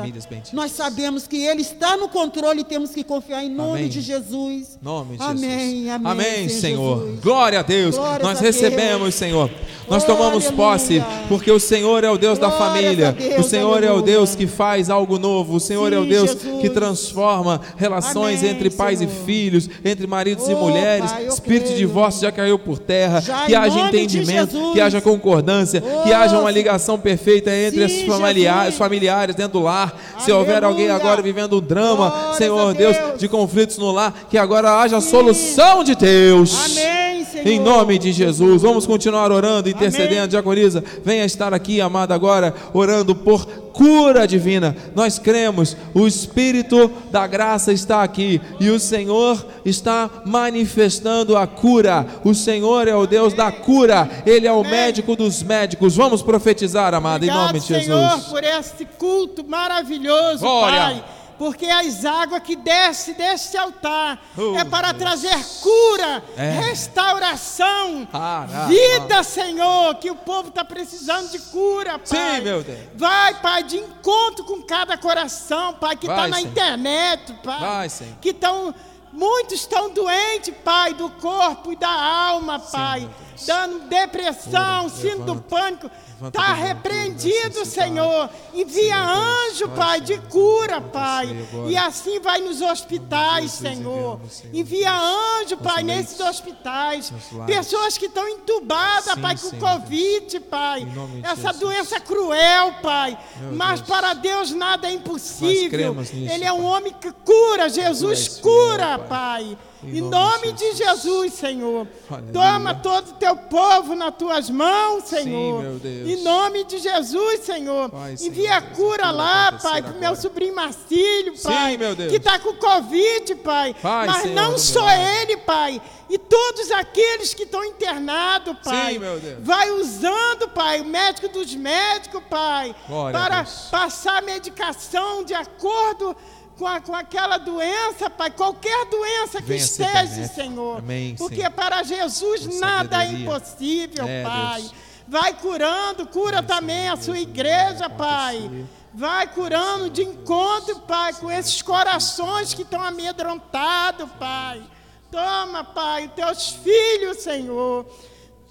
Nós 0.53 0.73
sabemos 0.73 1.27
que 1.27 1.43
Ele 1.43 1.63
está 1.63 1.97
no 1.97 2.09
controle 2.09 2.61
e 2.61 2.65
temos 2.65 2.91
que 2.91 3.03
confiar 3.03 3.43
em 3.43 3.49
nome 3.49 3.79
Amém. 3.79 3.89
de 3.89 4.01
Jesus. 4.03 4.79
Nome 4.83 5.17
de 5.17 5.23
Amém. 5.23 5.41
Jesus. 5.85 5.91
Amém, 5.91 6.11
Amém 6.13 6.49
Senhor. 6.49 6.99
Senhor. 7.03 7.17
Glória 7.23 7.61
a 7.61 7.63
Deus. 7.63 7.97
Glórias 7.97 8.23
Nós 8.29 8.39
a 8.39 8.43
recebemos, 8.43 9.01
Deus. 9.03 9.15
Senhor. 9.15 9.51
Nós 9.89 10.05
Oh, 10.05 10.07
tomamos 10.07 10.47
aleluia. 10.47 10.53
posse, 10.57 11.03
porque 11.29 11.51
o 11.51 11.59
Senhor 11.59 12.05
é 12.05 12.11
o 12.11 12.17
Deus 12.17 12.39
da 12.39 12.49
Glórias 12.49 12.67
família. 12.73 13.09
a 13.09 13.13
Deus, 13.13 13.47
o 13.47 13.49
Senhor 13.49 13.83
é 13.83 13.87
o 13.87 13.91
aleluia. 13.95 14.03
Deus 14.05 14.35
que 14.35 14.47
faz 14.47 14.89
algo 14.89 15.19
novo. 15.19 15.57
O 15.57 15.61
Senhor 15.61 15.91
Sim, 15.91 15.97
é 15.97 15.99
o 16.01 16.05
Deus 16.07 16.31
Jesus. 16.33 16.61
que 16.61 16.71
transforma 16.71 17.61
relações 17.77 18.39
Amém, 18.41 18.51
entre 18.53 18.71
pais 18.71 19.01
Senhor. 19.01 19.11
e 19.13 19.25
filhos, 19.27 19.69
entre 19.85 20.07
maridos 20.07 20.49
e 20.49 20.55
Oh, 20.55 20.59
mulheres. 20.59 21.11
Pai, 21.11 21.27
Espírito 21.27 21.63
de 21.69 21.73
creio. 21.75 21.89
divórcio 21.89 22.23
já 22.23 22.33
caiu 22.33 22.59
por 22.59 22.79
terra. 22.79 23.21
Já, 23.21 23.45
que 23.47 23.55
haja 23.55 23.81
de 23.81 23.89
entendimento, 23.89 24.73
que 24.73 24.81
haja 24.81 25.01
concordância, 25.01 25.22
Oh, 25.31 26.03
que 26.03 26.13
haja 26.13 26.39
uma 26.39 26.51
ligação 26.51 26.99
perfeita 26.99 27.51
entre 27.51 27.89
Sim, 27.89 28.03
os 28.09 28.17
familiares, 28.17 28.77
familiares 28.77 29.35
dentro 29.35 29.61
do 29.61 29.65
lar. 29.65 29.95
Se 30.19 30.31
houver 30.33 30.65
alguém 30.65 30.87
Aleluia. 30.89 30.95
agora 30.97 31.23
vivendo 31.23 31.59
um 31.59 31.61
drama, 31.61 32.11
Glórias 32.11 32.37
Senhor 32.37 32.75
Deus, 32.75 32.97
Deus. 32.97 33.19
de 33.19 33.29
conflitos 33.29 33.79
no 33.79 33.91
lar, 33.91 34.15
que 34.29 34.39
agora 34.39 34.81
haja 34.81 35.01
Sim. 35.01 35.11
solução 35.11 35.85
de 35.85 35.95
Deus. 35.95 36.55
Amém. 36.65 37.02
Em 37.45 37.59
nome 37.59 37.99
de 37.99 38.13
Jesus, 38.13 38.63
vamos 38.63 38.87
continuar 38.87 39.33
orando, 39.33 39.69
intercedendo. 39.69 40.13
Amém. 40.19 40.29
Diaconisa, 40.29 40.85
venha 41.05 41.25
estar 41.25 41.53
aqui, 41.53 41.81
amada, 41.81 42.15
agora, 42.15 42.55
orando 42.73 43.15
por 43.15 43.47
cura 43.73 44.27
divina. 44.27 44.77
Nós 44.95 45.19
cremos, 45.19 45.77
o 45.95 46.07
Espírito 46.07 46.91
da 47.11 47.27
graça 47.27 47.73
está 47.73 48.03
aqui 48.03 48.41
e 48.61 48.69
o 48.71 48.79
Senhor 48.79 49.45
está 49.65 50.09
manifestando 50.25 51.37
a 51.37 51.47
cura. 51.47 52.07
O 52.25 52.35
Senhor 52.35 52.87
é 52.87 52.95
o 52.95 53.07
Deus 53.07 53.35
da 53.35 53.51
cura, 53.51 54.09
Ele 54.25 54.47
é 54.47 54.53
o 54.53 54.63
médico 54.63 55.17
dos 55.17 55.43
médicos. 55.43 55.97
Vamos 55.97 56.23
profetizar, 56.23 56.95
amada, 56.95 57.25
em 57.25 57.31
nome 57.31 57.61
de 57.61 57.67
Senhor, 57.67 58.11
Jesus. 58.11 58.25
por 58.25 58.45
este 58.45 58.85
culto 58.85 59.45
maravilhoso, 59.45 60.41
Glória. 60.41 60.81
Pai. 60.81 61.05
Porque 61.43 61.67
as 61.67 62.05
águas 62.05 62.41
que 62.45 62.55
desce 62.55 63.15
deste 63.15 63.57
altar 63.57 64.17
Oh, 64.39 64.55
é 64.57 64.63
para 64.65 64.93
Deus. 64.93 65.03
trazer 65.03 65.45
cura, 65.61 66.23
É. 66.37 66.51
restauração, 66.61 68.07
Ah, 68.13 68.47
ah, 68.49 68.67
vida, 68.69 69.25
Senhor, 69.25 69.97
que 69.97 70.09
o 70.09 70.15
povo 70.15 70.51
está 70.51 70.65
precisando 70.65 71.31
de 71.33 71.41
cura, 71.41 71.99
Pai. 71.99 72.37
Sim, 72.37 72.43
meu 72.45 72.63
Deus. 72.63 72.79
Vai, 72.95 73.35
Pai, 73.41 73.65
de 73.65 73.77
encontro 73.79 74.45
com 74.45 74.63
cada 74.63 74.97
coração, 74.97 75.75
Pai, 75.75 75.97
que 75.97 76.07
está 76.07 76.29
na 76.29 76.37
Senhor. 76.37 76.49
internet, 76.51 77.33
Pai. 77.43 77.59
Vai, 77.61 77.89
Senhor. 77.89 78.15
Que 78.21 78.29
estão. 78.31 78.73
Muitos 79.13 79.55
estão 79.61 79.91
doentes, 79.91 80.55
Pai, 80.65 80.95
do 80.95 81.11
corpo 81.11 81.73
e 81.73 81.77
da 81.77 81.91
alma, 81.91 82.61
Pai. 82.61 83.01
Deus. 83.01 83.32
Dando 83.47 83.89
depressão, 83.89 84.89
Cura, 84.89 85.03
síndrome 85.03 85.25
do 85.25 85.37
pânico. 85.43 85.91
Está 86.27 86.53
repreendido. 86.53 87.65
Senhor. 87.65 88.31
Envia 88.55 88.97
anjo, 88.99 89.69
Pai, 89.71 90.01
de 90.01 90.19
cura, 90.19 90.81
Pai. 90.81 91.29
E 91.69 91.77
assim 91.77 92.21
vai 92.21 92.41
nos 92.41 92.61
hospitais, 92.61 93.51
Senhor. 93.53 94.21
Envia 94.53 94.93
anjo, 94.93 95.57
Pai, 95.57 95.83
nesses 95.83 96.21
hospitais. 96.21 97.13
Pessoas 97.47 97.99
que 97.99 98.07
estão 98.07 98.29
entubadas, 98.29 99.15
Pai, 99.21 99.37
com 99.37 99.59
Covid, 99.59 100.41
Pai. 100.41 100.87
Essa 101.23 101.53
doença 101.53 101.99
cruel, 102.01 102.75
Pai. 102.83 103.19
Mas 103.53 103.81
para 103.81 104.15
Deus 104.15 104.53
nada 104.53 104.89
é 104.89 104.93
impossível. 104.93 105.97
Ele 106.13 106.45
é 106.45 106.53
um 106.53 106.65
homem 106.65 106.93
que 106.93 107.11
cura. 107.11 107.69
Jesus 107.69 108.29
cura, 108.41 108.99
Pai. 108.99 109.57
Pai. 109.83 109.91
Em 109.91 109.99
Em 109.99 110.01
nome 110.01 110.33
nome 110.33 110.53
de 110.53 110.63
de 110.73 110.79
Jesus, 110.79 111.35
Senhor. 111.35 111.87
Aleluia. 112.11 112.33
Toma 112.33 112.75
todo 112.75 113.09
o 113.11 113.15
teu 113.15 113.37
povo 113.37 113.95
nas 113.95 114.15
tuas 114.17 114.49
mãos, 114.49 115.05
Senhor. 115.05 115.63
Deus. 115.79 116.09
Em 116.09 116.23
nome 116.23 116.65
de 116.65 116.79
Jesus, 116.79 117.41
Senhor. 117.41 117.91
Senhor 117.91 118.31
Envia 118.33 118.61
cura 118.61 119.11
lá, 119.11 119.53
Pai, 119.53 119.83
para 119.83 119.93
o 119.93 119.99
meu 119.99 120.17
sobrinho 120.17 120.55
Marcílio, 120.55 121.37
Sim, 121.37 121.49
Pai. 121.49 121.77
meu 121.77 121.95
Deus. 121.95 122.11
Que 122.11 122.17
está 122.17 122.39
com 122.39 122.55
Covid, 122.55 123.35
Pai. 123.37 123.75
Vai, 123.83 124.07
Mas 124.07 124.23
Senhor, 124.23 124.35
não 124.35 124.59
só 124.59 124.89
ele, 124.91 125.37
Pai. 125.39 125.81
E 126.09 126.19
todos 126.19 126.71
aqueles 126.71 127.35
que 127.35 127.45
estão 127.45 127.65
internados, 127.65 128.57
Pai. 128.63 128.95
Sim, 128.95 128.99
meu 128.99 129.19
Deus. 129.19 129.39
Vai 129.41 129.71
usando, 129.71 130.49
Pai, 130.49 130.81
o 130.81 130.85
médico 130.85 131.29
dos 131.29 131.55
médicos, 131.55 132.23
Pai. 132.29 132.75
Glória 132.87 133.19
para 133.19 133.47
passar 133.71 134.23
medicação 134.23 135.25
de 135.25 135.35
acordo 135.35 136.17
com, 136.59 136.67
a- 136.67 136.81
com 136.81 136.95
aquela 136.95 137.39
doença, 137.39 138.09
Pai. 138.11 138.31
Qualquer 138.31 138.87
doença 138.87 139.41
que 139.41 139.49
Venha 139.49 139.61
esteja. 139.65 140.27
Senhor. 140.29 140.79
Amém, 140.79 141.15
Porque 141.17 141.37
Senhor. 141.37 141.51
para 141.51 141.83
Jesus 141.83 142.47
Com 142.47 142.59
nada 142.61 143.05
é 143.05 143.09
impossível, 143.13 144.07
É, 144.07 144.23
Pai. 144.23 144.61
Deus. 144.63 144.75
Vai 145.09 145.35
curando, 145.35 146.07
cura 146.07 146.43
também 146.43 146.83
Senhor 146.83 146.93
a 146.95 146.97
sua 146.97 147.15
Deus, 147.15 147.27
igreja, 147.27 147.89
vai 147.89 147.97
Pai. 147.99 148.67
Vai 148.95 149.27
curando 149.27 149.89
de 149.91 150.03
encontro, 150.03 150.81
Pai, 150.81 151.15
com 151.15 151.31
esses 151.31 151.61
corações 151.63 152.53
que 152.55 152.63
estão 152.63 152.81
amedrontados, 152.83 154.09
Pai. 154.19 154.63
Toma, 155.11 155.65
Pai, 155.65 156.11
teus 156.15 156.51
filhos, 156.51 157.19
Senhor. 157.19 157.87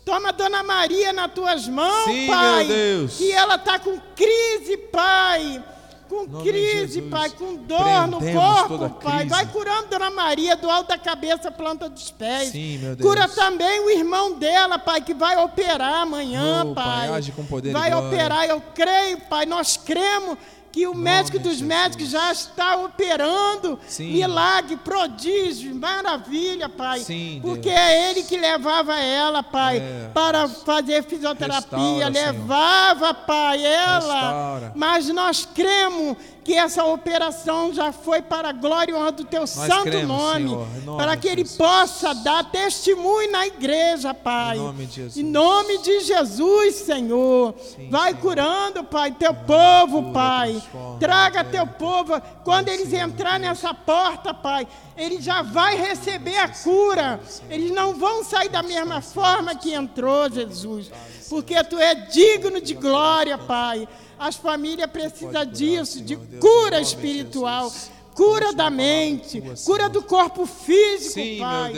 Toma 0.06 0.30
a 0.30 0.32
Dona 0.32 0.64
Maria 0.64 1.14
nas 1.14 1.32
tuas 1.32 1.68
mãos, 1.68 2.06
Sim, 2.06 2.28
Pai. 2.28 2.66
meu 2.66 2.76
Deus. 2.76 3.18
Que 3.18 3.32
ela 3.32 3.56
está 3.56 3.78
com 3.80 4.00
crise, 4.16 4.78
Pai. 4.92 5.64
Com 6.12 6.26
Nome 6.28 6.44
crise. 6.52 7.04
Pai, 7.04 7.30
com 7.30 7.56
dor 7.56 8.06
no 8.08 8.20
corpo, 8.20 8.90
Pai. 9.02 9.26
Vai 9.28 9.46
curando 9.46 9.88
Dona 9.88 10.12
Maria 10.12 10.58
do 10.58 10.70
alto 10.70 10.90
da 10.90 10.98
cabeça, 10.98 11.50
planta 11.50 11.88
dos 11.88 12.12
pés. 12.12 12.50
Sim, 12.50 12.80
meu 12.80 12.98
Deus. 12.98 13.10
Cura 13.10 13.30
também 13.30 13.80
o 13.80 13.90
irmão 13.90 14.34
dela, 14.38 14.78
Pai, 14.78 15.00
que 15.00 15.14
vai 15.14 15.38
operar 15.38 16.02
amanhã, 16.02 16.66
Oh, 16.66 16.76
Pai. 16.76 17.08
Pai, 17.08 17.18
age 17.18 17.32
com 17.32 17.46
poder 17.46 17.70
e 17.70 17.72
vai 17.72 17.92
glória. 17.92 18.08
operar, 18.10 18.46
eu 18.46 18.62
creio, 18.76 19.22
Pai. 19.22 19.46
Nós 19.46 19.78
cremos 19.78 20.38
que 20.72 20.88
o 20.88 20.96
médico 20.96 21.38
dos 21.38 21.54
Jesus. 21.60 21.68
médicos 21.68 22.10
já 22.10 22.32
está 22.32 22.78
operando 22.78 23.78
Sim. 23.88 24.12
milagre, 24.14 24.78
prodígio, 24.78 25.76
maravilha, 25.76 26.70
Pai. 26.70 27.00
Sim, 27.02 27.40
Porque 27.42 27.70
Deus. 27.70 27.80
é 27.80 28.10
Ele 28.12 28.24
que 28.24 28.38
levava 28.38 28.98
ela, 29.00 29.44
Pai, 29.44 29.78
É. 29.80 30.10
para 30.14 30.48
fazer 30.48 31.04
fisioterapia. 31.04 31.60
Restaura, 31.60 32.14
Senhor. 32.14 32.32
levava, 32.34 33.14
Pai, 33.14 33.66
ela. 33.66 33.98
Restaura. 34.22 34.72
Mas 34.76 35.08
nós 35.10 35.46
cremos 35.54 36.16
que 36.44 36.54
essa 36.56 36.84
operação 36.86 37.72
já 37.72 37.92
foi 37.92 38.22
para 38.22 38.50
a 38.50 38.52
glória 38.52 38.92
e 38.92 38.96
honra 38.96 39.12
do 39.12 39.24
Teu 39.24 39.46
santo 39.46 39.84
cremos, 39.84 40.08
nome, 40.08 40.50
Senhor, 40.50 40.68
nome 40.84 40.98
para 40.98 41.16
que 41.16 41.28
Ele 41.28 41.42
Jesus. 41.44 41.58
possa 41.58 42.14
dar 42.16 42.50
testemunho 42.50 43.32
na 43.32 43.46
igreja, 43.46 44.14
Pai. 44.14 44.58
Em 44.58 44.62
nome 44.62 44.86
de 44.88 44.94
Jesus. 44.96 45.18
Em 45.18 45.24
nome 45.24 45.78
de 45.80 46.00
Jesus, 46.02 46.76
Senhor. 46.76 47.54
Sim, 47.60 47.90
Vai 47.90 48.12
Senhor. 48.12 48.22
curando, 48.22 48.84
Pai, 48.84 49.12
teu 49.12 49.34
povo, 49.34 50.02
cura, 50.02 50.14
Pai. 50.14 50.64
Traga 51.00 51.44
liberta. 51.44 51.58
teu 51.66 51.68
povo. 51.68 52.22
Quando 52.44 52.66
Vai, 52.66 52.76
eles 52.76 52.92
entrarem 52.94 53.48
nessa 53.48 53.74
porta, 53.74 54.34
Pai, 54.34 54.68
eles 54.98 55.24
já 55.24 55.44
vai 55.44 55.76
receber 55.78 56.38
a 56.38 56.50
cura. 56.50 57.20
Eles 57.50 57.72
não 57.72 57.94
vão 57.94 58.24
sair 58.24 58.50
da 58.50 58.64
mesma 58.64 59.00
forma 59.02 59.54
que 59.56 59.74
entrou, 59.74 60.30
Jesus. 60.30 60.92
Porque 61.30 61.64
tu 61.64 61.78
é 61.78 61.94
digno 61.96 62.60
de 62.60 62.74
glória, 62.74 63.38
Pai. 63.38 63.88
As 64.22 64.36
famílias 64.36 64.88
precisam 64.92 65.44
disso, 65.44 66.00
de 66.00 66.16
cura 66.16 66.80
espiritual. 66.80 67.74
Cura 68.22 68.54
da 68.54 68.70
mente, 68.70 69.42
cura 69.66 69.90
do 69.90 70.04
corpo 70.04 70.46
físico, 70.46 71.14
Sim, 71.14 71.38
Pai. 71.40 71.74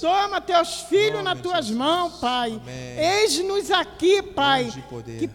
Toma 0.00 0.40
teus 0.42 0.82
filhos 0.82 1.12
Nome 1.22 1.24
nas 1.24 1.40
tuas 1.40 1.70
mãos, 1.70 2.12
Pai. 2.20 2.60
Eis-nos 2.98 3.70
aqui, 3.70 4.20
Pai. 4.20 4.70
Que, 5.18 5.28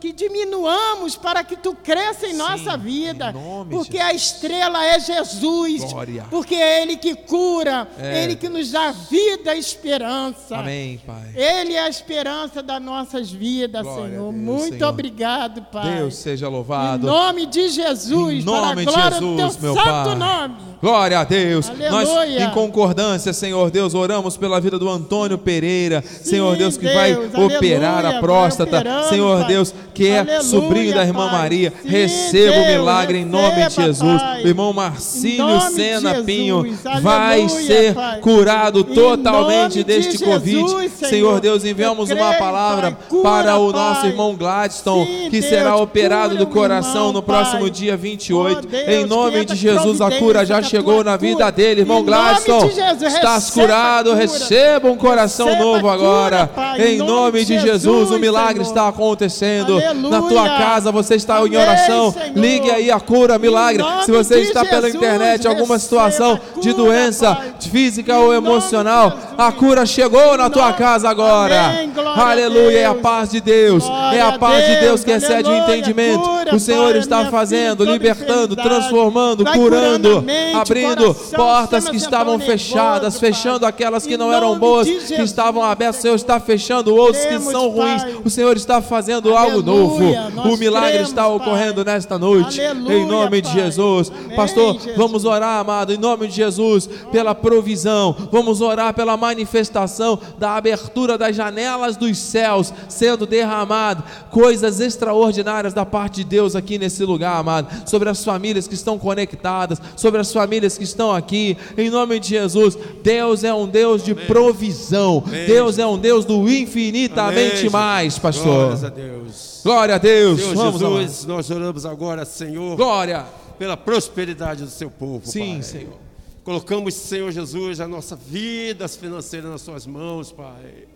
que 0.00 0.12
diminuamos 0.12 1.14
para 1.16 1.44
que 1.44 1.56
tu 1.56 1.72
cresça 1.72 2.26
em 2.26 2.32
Sim, 2.32 2.36
nossa 2.38 2.76
vida. 2.76 3.30
em 3.30 3.32
nome 3.34 3.70
Porque 3.70 3.98
a 3.98 4.12
estrela 4.12 4.84
é 4.84 4.98
Jesus. 4.98 5.84
Glória. 5.84 6.26
Porque 6.28 6.54
é 6.56 6.82
Ele 6.82 6.96
que 6.96 7.14
cura, 7.14 7.86
É. 7.98 8.24
Ele 8.24 8.34
que 8.34 8.48
nos 8.48 8.72
dá 8.72 8.90
vida 8.90 9.54
e 9.54 9.58
esperança. 9.60 10.56
Amém, 10.56 10.98
Pai. 11.06 11.30
Ele 11.34 11.74
é 11.74 11.80
a 11.84 11.88
esperança 11.88 12.60
das 12.62 12.82
nossas 12.82 13.30
vidas, 13.30 13.82
Glória 13.82 14.10
Senhor. 14.10 14.32
Deus, 14.32 14.34
Muito 14.42 14.74
Senhor. 14.78 14.88
obrigado, 14.88 15.62
Pai. 15.70 15.98
Deus 15.98 16.16
seja 16.16 16.46
Em 16.48 16.50
louvado. 16.50 17.06
nome 17.06 17.46
de 17.46 17.68
Jesus, 17.68 18.42
Em 18.42 18.44
para 18.44 18.56
a 18.56 18.60
nome 18.70 18.84
de 18.86 18.92
glória 18.92 19.10
Jesus, 19.18 19.20
do 19.20 19.36
teu 19.36 19.62
meu 19.62 19.74
santo 19.74 20.07
santo 20.08 20.18
nome. 20.18 20.54
Glória 20.80 21.18
a 21.18 21.24
Deus. 21.24 21.68
Aleluia. 21.68 21.90
Nós, 21.90 22.08
em 22.42 22.50
concordância, 22.50 23.32
Senhor 23.32 23.68
Deus, 23.70 23.94
oramos 23.94 24.36
pela 24.36 24.60
vida 24.60 24.78
do 24.78 24.88
Antônio 24.88 25.36
Pereira, 25.36 26.02
Senhor 26.02 26.56
Deus, 26.56 26.76
que 26.76 26.86
vai 26.86 27.14
Deus. 27.14 27.34
operar 27.34 27.94
Aleluia. 27.94 28.08
a 28.08 28.12
Vai 28.12 28.20
próstata, 28.20 28.78
operando, 28.78 29.08
Senhor 29.08 29.38
Pai. 29.40 29.48
Deus, 29.48 29.74
que 29.92 30.06
é 30.06 30.18
Aleluia, 30.20 30.42
sobrinho 30.42 30.94
da 30.94 31.02
irmã. 31.04 31.28
Maria. 31.32 31.72
Sim, 31.82 31.88
receba 31.88 32.56
o 32.56 32.66
milagre 32.66 33.18
em 33.18 33.24
nome 33.24 33.68
de 33.68 33.74
Jesus. 33.74 34.22
Pai. 34.22 34.44
O 34.44 34.48
irmão 34.48 34.72
Marcílio 34.72 35.60
Sena 35.62 36.10
Jesus. 36.10 36.26
Pinho 36.26 36.78
vai 37.02 37.48
ser 37.48 37.94
curado 38.20 38.84
totalmente 38.84 39.58
nome 39.58 39.68
de 39.70 39.84
deste 39.84 40.24
Covid. 40.24 40.60
Jesus, 40.60 40.92
Senhor 40.92 41.08
Senhor. 41.08 41.40
Deus, 41.40 41.64
enviamos 41.64 42.10
uma 42.10 42.34
palavra. 42.34 42.92
Cura, 43.08 43.22
para 43.22 43.56
o 43.58 43.72
nosso 43.72 44.06
irmão 44.06 44.34
Gladstone, 44.36 45.06
Sim, 45.24 45.30
que 45.30 45.42
será 45.42 45.76
operado 45.76 46.36
do 46.36 46.46
coração 46.46 47.08
irmão, 47.08 47.12
no 47.14 47.22
próximo 47.22 47.68
dia 47.68 47.96
28. 47.96 48.68
Oh, 48.70 48.90
em 48.90 49.04
nome 49.06 49.44
de 49.44 49.68
essa 49.68 49.87
Jesus, 49.88 50.00
a 50.00 50.10
cura 50.18 50.44
já 50.44 50.62
chegou 50.62 51.02
na 51.02 51.16
vida 51.16 51.50
dele, 51.50 51.80
irmão. 51.82 52.04
Jesus, 52.04 52.78
Estás 53.02 53.50
curado, 53.50 54.14
receba 54.14 54.88
um 54.88 54.96
coração 54.96 55.58
novo 55.58 55.88
agora. 55.88 56.50
Em 56.78 56.98
nome 56.98 57.44
de 57.44 57.58
Jesus, 57.58 58.10
o 58.10 58.18
milagre 58.18 58.62
está 58.62 58.88
acontecendo. 58.88 59.80
Na 60.10 60.22
tua 60.22 60.48
casa, 60.48 60.92
você 60.92 61.14
está 61.14 61.40
em 61.46 61.56
oração. 61.56 62.14
Ligue 62.34 62.70
aí 62.70 62.90
a 62.90 63.00
cura, 63.00 63.38
milagre. 63.38 63.82
Se 64.04 64.10
você 64.10 64.40
está 64.40 64.64
pela 64.64 64.88
internet, 64.88 65.46
alguma 65.46 65.78
situação 65.78 66.38
de 66.60 66.72
doença 66.72 67.36
física 67.70 68.16
ou 68.18 68.32
emocional, 68.34 69.16
a 69.36 69.50
cura 69.52 69.84
chegou 69.86 70.36
na 70.36 70.50
tua 70.50 70.72
casa 70.72 71.08
agora. 71.08 71.88
Aleluia. 72.16 72.78
É 72.78 72.86
a 72.86 72.94
paz 72.94 73.30
de 73.30 73.40
Deus. 73.40 73.84
É 74.12 74.20
a 74.20 74.38
paz 74.38 74.66
de 74.66 74.76
Deus, 74.76 75.04
que 75.04 75.10
excede 75.10 75.48
o 75.48 75.54
entendimento. 75.54 76.22
Cura, 76.22 76.54
O 76.54 76.60
Senhor 76.60 76.96
está 76.96 77.26
fazendo, 77.26 77.84
libertando, 77.84 78.54
transformando, 78.56 79.44
curando 79.44 79.77
curando, 79.78 80.24
abrindo 80.54 81.14
portas 81.36 81.88
que 81.88 81.96
estavam 81.96 82.38
fechadas, 82.38 83.18
fechando 83.18 83.66
aquelas 83.66 84.06
que 84.06 84.16
não 84.16 84.32
eram 84.32 84.58
boas, 84.58 84.88
que 84.88 85.22
estavam 85.22 85.62
abertas. 85.62 85.98
O 85.98 86.02
Senhor 86.02 86.14
está 86.14 86.40
fechando 86.40 86.94
outros 86.94 87.24
que 87.26 87.38
são 87.40 87.68
ruins. 87.68 88.02
O 88.24 88.30
Senhor 88.30 88.56
está 88.56 88.80
fazendo 88.80 89.36
algo 89.36 89.62
novo. 89.62 90.04
O 90.44 90.56
milagre 90.56 91.02
está 91.02 91.28
ocorrendo 91.28 91.84
nesta 91.84 92.18
noite. 92.18 92.60
Em 92.60 93.06
nome 93.06 93.42
de. 93.42 93.58
Jesus. 93.58 94.10
Pastor, 94.36 94.78
vamos 94.96 95.24
orar, 95.24 95.60
amado, 95.60 95.92
em 95.92 95.98
nome 95.98 96.28
de 96.28 96.34
Jesus, 96.34 96.88
pela 97.10 97.34
provisão. 97.34 98.14
Vamos 98.30 98.60
orar 98.60 98.94
pela 98.94 99.16
manifestação 99.16 100.18
da 100.38 100.56
abertura 100.56 101.18
das 101.18 101.34
janelas 101.34 101.96
dos 101.96 102.16
céus 102.18 102.72
sendo 102.88 103.26
derramado. 103.26 104.02
Coisas 104.30 104.80
extraordinárias 104.80 105.74
da 105.74 105.84
parte 105.84 106.16
de 106.16 106.24
Deus 106.24 106.54
aqui 106.54 106.78
nesse 106.78 107.04
lugar, 107.04 107.36
amado. 107.36 107.68
Sobre 107.88 108.08
as 108.08 108.24
famílias 108.24 108.68
que 108.68 108.74
estão 108.74 108.98
conectadas, 108.98 109.67
sobre 109.96 110.20
as 110.20 110.32
famílias 110.32 110.78
que 110.78 110.84
estão 110.84 111.12
aqui. 111.12 111.56
Em 111.76 111.90
nome 111.90 112.18
de 112.20 112.28
Jesus, 112.28 112.78
Deus 113.02 113.44
é 113.44 113.52
um 113.52 113.66
Deus 113.66 114.04
de 114.04 114.14
provisão. 114.14 115.24
Deus 115.46 115.78
é 115.78 115.86
um 115.86 115.98
Deus 115.98 116.24
do 116.24 116.48
infinitamente 116.48 117.60
Amém, 117.60 117.70
mais, 117.70 118.18
pastor. 118.18 118.44
Glórias 118.44 118.84
a 118.84 118.88
Deus. 118.88 119.60
Glória 119.64 119.94
a 119.94 119.98
Deus. 119.98 120.40
Senhor 120.40 120.54
Vamos. 120.54 120.80
Jesus, 120.80 121.26
nós 121.26 121.50
oramos 121.50 121.86
agora, 121.86 122.24
Senhor, 122.24 122.76
Glória. 122.76 123.26
pela 123.58 123.76
prosperidade 123.76 124.64
do 124.64 124.70
seu 124.70 124.90
povo. 124.90 125.26
Sim, 125.26 125.54
Pai. 125.54 125.62
Senhor. 125.62 126.08
Colocamos, 126.44 126.94
Senhor 126.94 127.30
Jesus, 127.30 127.80
a 127.80 127.86
nossa 127.86 128.16
vida 128.16 128.88
financeira 128.88 129.50
nas 129.50 129.60
suas 129.60 129.86
mãos, 129.86 130.32
Pai. 130.32 130.86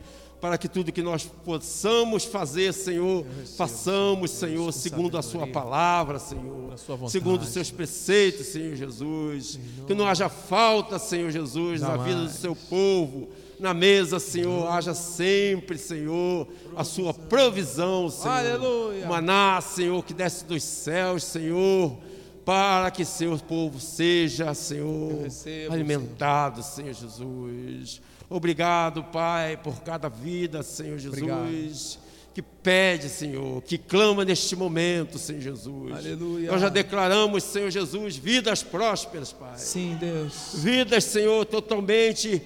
Para 0.42 0.58
que 0.58 0.66
tudo 0.66 0.90
que 0.90 1.02
nós 1.02 1.24
possamos 1.44 2.24
fazer, 2.24 2.74
Senhor, 2.74 3.24
façamos, 3.56 4.32
Senhor, 4.32 4.72
segundo 4.72 5.16
a 5.16 5.22
Sua 5.22 5.46
palavra, 5.46 6.18
Senhor, 6.18 6.74
segundo 7.08 7.42
os 7.42 7.50
seus 7.50 7.70
preceitos, 7.70 8.48
Senhor 8.48 8.74
Jesus. 8.74 9.56
Que 9.86 9.94
não 9.94 10.04
haja 10.04 10.28
falta, 10.28 10.98
Senhor 10.98 11.30
Jesus, 11.30 11.80
na 11.80 11.96
vida 11.96 12.24
do 12.24 12.28
seu 12.28 12.56
povo. 12.56 13.28
Na 13.60 13.72
mesa, 13.72 14.18
Senhor, 14.18 14.66
haja 14.66 14.94
sempre, 14.94 15.78
Senhor, 15.78 16.48
a 16.74 16.82
sua 16.82 17.14
provisão, 17.14 18.10
Senhor. 18.10 18.36
Aleluia. 18.36 19.06
Maná, 19.06 19.60
Senhor, 19.60 20.04
que 20.04 20.12
desce 20.12 20.44
dos 20.44 20.64
céus, 20.64 21.22
Senhor, 21.22 21.96
para 22.44 22.90
que 22.90 23.04
seu 23.04 23.38
povo 23.38 23.78
seja, 23.78 24.52
Senhor, 24.54 25.22
recebo, 25.22 25.72
alimentado, 25.72 26.64
Senhor 26.64 26.92
Jesus. 26.92 28.02
Obrigado, 28.32 29.04
Pai, 29.04 29.58
por 29.58 29.82
cada 29.82 30.08
vida, 30.08 30.62
Senhor 30.62 30.98
Jesus. 30.98 31.18
Obrigado. 31.18 32.02
Que 32.34 32.40
pede, 32.40 33.10
Senhor, 33.10 33.60
que 33.60 33.76
clama 33.76 34.24
neste 34.24 34.56
momento, 34.56 35.18
Senhor 35.18 35.42
Jesus. 35.42 35.92
Aleluia. 35.92 36.50
Nós 36.50 36.62
já 36.62 36.70
declaramos, 36.70 37.44
Senhor 37.44 37.70
Jesus, 37.70 38.16
vidas 38.16 38.62
prósperas, 38.62 39.32
Pai. 39.32 39.58
Sim, 39.58 39.98
Deus. 40.00 40.52
Vidas, 40.54 41.04
Senhor, 41.04 41.44
totalmente 41.44 42.40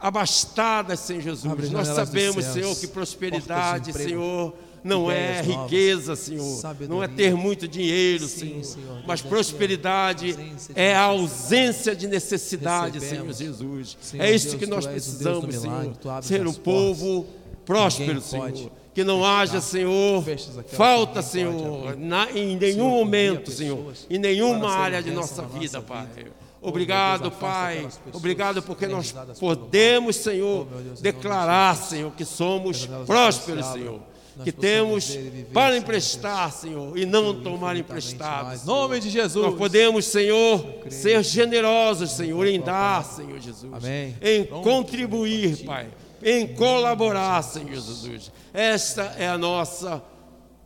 abastadas, 0.00 0.98
Senhor 0.98 1.22
Jesus. 1.22 1.52
Abre 1.52 1.68
Nós 1.68 1.86
sabemos, 1.86 2.44
Senhor, 2.44 2.74
que 2.76 2.88
prosperidade, 2.88 3.92
Senhor, 3.92 4.54
não 4.84 5.10
é 5.10 5.42
novas, 5.42 5.46
riqueza, 5.64 6.16
Senhor. 6.16 6.56
sabedoria. 6.60 6.94
Não 6.94 7.02
é 7.02 7.08
ter 7.08 7.34
muito 7.34 7.66
dinheiro, 7.68 8.26
Sim, 8.26 8.38
Senhor. 8.62 8.64
Senhor. 8.64 9.02
Mas 9.06 9.24
é 9.24 9.28
prosperidade. 9.28 10.30
Ausência 10.32 10.72
é 10.74 10.94
a 10.94 11.02
ausência 11.02 11.96
de 11.96 12.06
necessidade, 12.06 13.00
Senhor 13.00 13.26
Recebemos. 13.26 13.38
Jesus. 13.38 13.96
Senhor 14.00 14.22
é 14.24 14.34
isso 14.34 14.48
Deus, 14.50 14.58
que 14.60 14.66
nós 14.66 14.86
precisamos, 14.86 15.54
Senhor. 15.54 15.92
Ser 16.22 16.46
um 16.46 16.52
povo 16.52 17.26
próspero, 17.64 18.20
Senhor. 18.20 18.70
Que 18.94 19.04
não 19.04 19.24
haja, 19.24 19.60
Senhor, 19.60 20.24
falta, 20.68 21.22
Senhor, 21.22 21.96
na- 21.96 22.28
em 22.32 22.56
nenhum 22.56 22.72
Senhor, 22.74 22.88
momento, 22.90 23.50
Senhor, 23.52 23.92
em 24.10 24.18
nenhuma 24.18 24.70
área 24.72 25.00
de 25.00 25.12
nossa 25.12 25.42
vida. 25.42 25.80
Pai. 25.80 26.06
Oh, 26.60 26.70
Obrigado, 26.70 27.30
Pai. 27.30 27.86
Obrigado 28.12 28.60
porque 28.60 28.88
nós 28.88 29.14
podemos, 29.38 30.16
Senhor, 30.16 30.66
Oh, 30.68 31.00
declarar. 31.00 31.76
Senhor, 31.76 32.10
que 32.10 32.24
somos 32.24 32.88
prósperos. 33.06 33.64
Senhor. 33.66 34.00
Que 34.44 34.52
temos 34.52 35.18
para 35.52 35.76
emprestar, 35.76 36.52
Senhor, 36.52 36.96
e 36.96 37.04
não 37.04 37.40
tomar 37.42 37.76
emprestado. 37.76 38.64
Nome 38.64 39.00
de 39.00 39.10
Jesus. 39.10 39.44
Nós 39.44 39.56
podemos, 39.56 40.04
Senhor, 40.04 40.64
ser 40.90 41.22
generosos, 41.24 42.12
Senhor, 42.12 42.46
em 42.46 42.60
dar, 42.60 43.04
Senhor 43.04 43.40
Jesus. 43.40 43.72
Amém. 43.72 44.16
Em 44.22 44.44
Pronto, 44.44 44.62
contribuir, 44.62 45.64
Pai. 45.64 45.88
Em 46.22 46.46
colaborar, 46.54 47.42
Senhor 47.42 47.74
Jesus. 47.74 48.30
Esta 48.52 49.14
é 49.18 49.28
a 49.28 49.38
nossa 49.38 50.02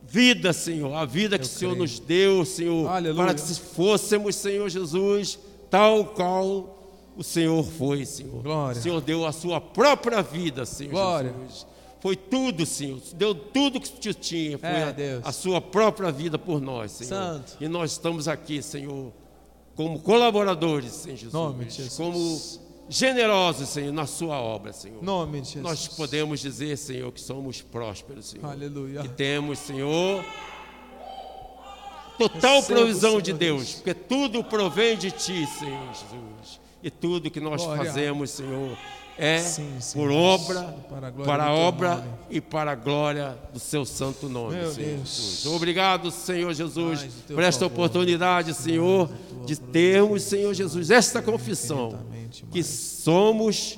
vida, 0.03 0.53
Senhor. 0.53 0.93
A 0.93 1.05
vida 1.05 1.37
que 1.39 1.45
o 1.45 1.47
Senhor 1.47 1.75
nos 1.75 1.99
deu, 1.99 2.45
Senhor. 2.45 2.87
Aleluia. 2.87 3.25
Para 3.25 3.33
que 3.33 3.41
se 3.41 3.59
fôssemos, 3.59 4.35
Senhor 4.35 4.69
Jesus, 4.69 5.39
tal 5.69 6.05
qual 6.05 6.79
o 7.15 7.23
Senhor 7.23 7.63
foi, 7.63 8.05
Senhor. 8.05 8.41
Glória. 8.41 8.79
O 8.79 8.81
Senhor 8.83 9.01
deu 9.01 9.25
a 9.25 9.31
sua 9.31 9.61
própria 9.61 10.21
vida, 10.21 10.65
Senhor 10.65 10.91
Glória. 10.91 11.33
Jesus. 11.43 11.72
Foi 12.03 12.17
tudo, 12.17 12.65
Senhor. 12.65 12.99
Deu 13.15 13.33
tudo 13.33 13.79
que 13.79 13.89
tu 13.89 14.13
tinha. 14.13 14.57
Foi 14.57 14.67
É, 14.67 14.83
a, 14.83 14.91
Deus. 14.91 15.25
a 15.25 15.31
sua 15.31 15.61
própria 15.61 16.11
vida 16.11 16.37
por 16.37 16.59
nós, 16.59 16.91
Senhor. 16.91 17.07
Santo. 17.07 17.55
E 17.61 17.67
nós 17.69 17.93
estamos 17.93 18.27
aqui, 18.27 18.61
Senhor, 18.61 19.13
como 19.73 19.97
colaboradores, 20.01 20.91
Senhor 20.91 21.15
Jesus. 21.15 21.33
Nome 21.33 21.63
de 21.63 21.75
Jesus. 21.75 21.95
Como 21.95 22.83
generosos, 22.89 23.69
Senhor, 23.69 23.93
na 23.93 24.05
sua 24.05 24.37
obra, 24.41 24.73
Senhor. 24.73 25.01
Nome 25.01 25.39
de 25.39 25.47
Jesus. 25.47 25.63
Nós 25.63 25.87
podemos 25.87 26.41
dizer, 26.41 26.77
Senhor, 26.77 27.09
que 27.13 27.21
somos 27.21 27.61
prósperos, 27.61 28.25
Senhor. 28.31 28.51
Aleluia. 28.51 29.01
Que 29.03 29.07
temos, 29.07 29.59
Senhor, 29.59 30.25
total 32.17 32.63
provisão 32.63 33.11
Senhor 33.11 33.21
de 33.21 33.31
Deus. 33.31 33.61
Deus, 33.61 33.73
porque 33.75 33.93
tudo 33.93 34.43
provém 34.43 34.97
de 34.97 35.09
Ti, 35.09 35.47
Senhor 35.57 35.87
Jesus. 35.93 36.59
E 36.83 36.89
tudo 36.91 37.31
que 37.31 37.39
nós 37.39 37.63
Glória. 37.63 37.85
fazemos, 37.85 38.29
Senhor, 38.31 38.77
é 39.17 39.37
Sim, 39.39 39.79
Senhor. 39.79 40.07
por 40.07 40.13
obra, 40.15 40.75
Para 40.89 41.07
a 41.07 41.11
glória 41.11 41.25
para 41.31 41.43
a 41.45 41.53
obra 41.53 41.95
nome. 41.97 42.07
e 42.29 42.41
para 42.41 42.71
a 42.71 42.75
glória 42.75 43.37
do 43.53 43.59
Seu 43.59 43.85
santo 43.85 44.27
nome, 44.27 44.55
Meu 44.55 44.71
Senhor 44.71 44.95
Deus. 44.97 45.09
Jesus. 45.09 45.45
Obrigado, 45.55 46.09
Senhor 46.11 46.53
Jesus, 46.53 47.01
teu 47.27 47.35
por 47.35 47.43
esta 47.43 47.61
favor. 47.65 47.73
oportunidade, 47.73 48.53
Senhor, 48.53 49.09
de 49.45 49.55
termos, 49.55 50.23
Senhor 50.23 50.53
Jesus, 50.53 50.89
esta 50.89 51.21
confissão 51.21 51.99
que 52.51 52.63
somos 52.63 53.77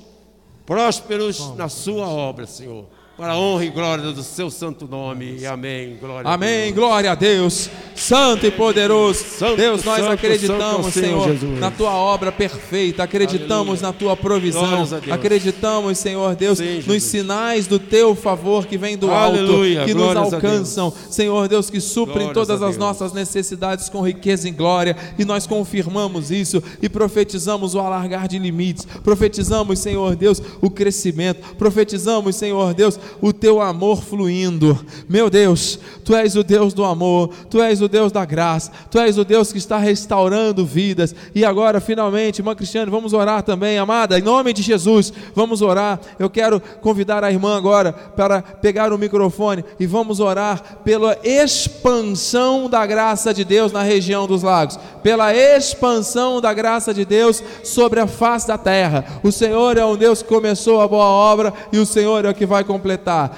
prósperos 0.64 1.54
na 1.56 1.68
Sua 1.68 2.08
obra, 2.08 2.46
Senhor. 2.46 2.86
Para 3.16 3.32
a 3.32 3.38
honra 3.38 3.64
e 3.64 3.70
glória 3.70 4.12
do 4.12 4.22
Seu 4.22 4.50
santo 4.50 4.86
nome. 4.86 5.46
Amém. 5.46 5.96
Glória 5.98 6.28
a 6.28 6.34
Amém, 6.34 6.64
Deus. 6.64 6.74
glória 6.74 7.12
a 7.12 7.14
Deus, 7.14 7.70
santo 7.94 8.44
e 8.44 8.50
poderoso. 8.50 9.24
Santo, 9.24 9.56
Deus, 9.56 9.82
nós 9.84 10.00
santo, 10.00 10.12
acreditamos, 10.12 10.92
santo 10.92 11.00
Senhor 11.00 11.38
Senhor, 11.38 11.58
na 11.58 11.70
tua 11.70 11.92
obra 11.92 12.30
perfeita, 12.30 13.04
acreditamos 13.04 13.82
Aleluia. 13.82 13.82
na 13.82 13.92
tua 13.94 14.16
provisão, 14.18 14.86
a 15.10 15.14
acreditamos, 15.14 15.96
Senhor 15.96 16.34
Deus, 16.34 16.58
Sim, 16.58 16.82
nos 16.86 17.02
sinais 17.04 17.66
do 17.66 17.78
teu 17.78 18.14
favor 18.14 18.66
que 18.66 18.76
vem 18.76 18.98
do 18.98 19.10
Aleluia, 19.10 19.80
alto, 19.80 19.88
que 19.88 19.94
nos 19.94 20.02
glórias 20.02 20.32
a 20.34 20.36
alcançam, 20.36 20.92
Senhor 21.08 21.48
Deus, 21.48 21.70
que 21.70 21.80
suprem 21.80 22.26
Glórias 22.26 22.34
todas 22.34 22.62
a 22.62 22.66
as 22.66 22.76
nossas 22.76 23.14
necessidades 23.14 23.88
com 23.88 24.02
riqueza 24.06 24.46
e 24.46 24.50
glória, 24.50 24.94
e 25.18 25.24
nós 25.24 25.46
confirmamos 25.46 26.30
isso 26.30 26.62
e 26.82 26.88
profetizamos 26.90 27.74
o 27.74 27.78
alargar 27.78 28.28
de 28.28 28.38
limites, 28.38 28.86
profetizamos, 29.02 29.78
Senhor 29.78 30.14
Deus, 30.16 30.42
o 30.60 30.68
crescimento, 30.68 31.54
profetizamos, 31.54 32.36
Senhor 32.36 32.74
Deus, 32.74 33.00
o 33.20 33.32
teu 33.32 33.60
amor 33.60 34.02
fluindo. 34.02 34.78
Meu 35.08 35.28
Deus, 35.28 35.78
tu 36.04 36.14
és 36.14 36.36
o 36.36 36.42
Deus 36.42 36.72
do 36.72 36.84
amor, 36.84 37.30
tu 37.50 37.60
és 37.60 37.80
o 37.80 37.88
Deus 37.88 38.12
da 38.12 38.24
graça, 38.24 38.70
tu 38.90 38.98
és 38.98 39.18
o 39.18 39.24
Deus 39.24 39.52
que 39.52 39.58
está 39.58 39.78
restaurando 39.78 40.64
vidas. 40.64 41.14
E 41.34 41.44
agora, 41.44 41.80
finalmente, 41.80 42.40
irmã 42.40 42.54
Cristiane, 42.54 42.90
vamos 42.90 43.12
orar 43.12 43.42
também, 43.42 43.78
amada, 43.78 44.18
em 44.18 44.22
nome 44.22 44.52
de 44.52 44.62
Jesus, 44.62 45.12
vamos 45.34 45.62
orar. 45.62 46.00
Eu 46.18 46.30
quero 46.30 46.60
convidar 46.80 47.24
a 47.24 47.30
irmã 47.30 47.56
agora 47.56 47.92
para 47.92 48.42
pegar 48.42 48.92
o 48.92 48.98
microfone 48.98 49.64
e 49.78 49.86
vamos 49.86 50.20
orar 50.20 50.78
pela 50.84 51.16
expansão 51.22 52.68
da 52.68 52.84
graça 52.86 53.32
de 53.32 53.44
Deus 53.44 53.72
na 53.72 53.82
região 53.82 54.26
dos 54.26 54.42
lagos, 54.42 54.78
pela 55.02 55.34
expansão 55.34 56.40
da 56.40 56.52
graça 56.52 56.92
de 56.92 57.04
Deus 57.04 57.42
sobre 57.62 58.00
a 58.00 58.06
face 58.06 58.46
da 58.46 58.58
terra. 58.58 59.04
O 59.22 59.32
Senhor 59.32 59.76
é 59.76 59.84
um 59.84 59.96
Deus 59.96 60.22
que 60.22 60.28
começou 60.28 60.80
a 60.80 60.88
boa 60.88 61.04
obra 61.04 61.52
e 61.72 61.78
o 61.78 61.86
Senhor 61.86 62.24
é 62.24 62.30
o 62.30 62.34
que 62.34 62.46
vai 62.46 62.64
completar. 62.64 62.95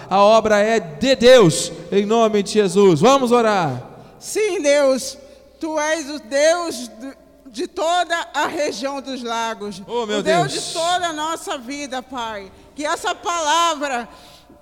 A 0.09 0.23
obra 0.23 0.59
é 0.59 0.79
de 0.81 1.17
Deus, 1.17 1.73
em 1.91 2.05
nome 2.07 2.43
de 2.43 2.53
Jesus. 2.53 3.01
Vamos 3.01 3.33
orar. 3.33 3.83
Sim, 4.19 4.61
Deus, 4.61 5.17
tu 5.61 5.79
és 5.79 6.09
o 6.11 6.19
Deus 6.21 6.91
de 7.47 7.67
toda 7.67 8.17
a 8.35 8.47
região 8.47 9.01
dos 9.01 9.23
lagos. 9.23 9.83
Oh, 9.87 10.07
meu 10.07 10.19
o 10.19 10.23
Deus, 10.23 10.53
Deus. 10.53 10.67
de 10.67 10.73
toda 10.73 11.09
a 11.09 11.13
nossa 11.13 11.59
vida, 11.59 12.03
Pai. 12.03 12.51
Que 12.75 12.85
essa 12.85 13.15
palavra, 13.15 14.09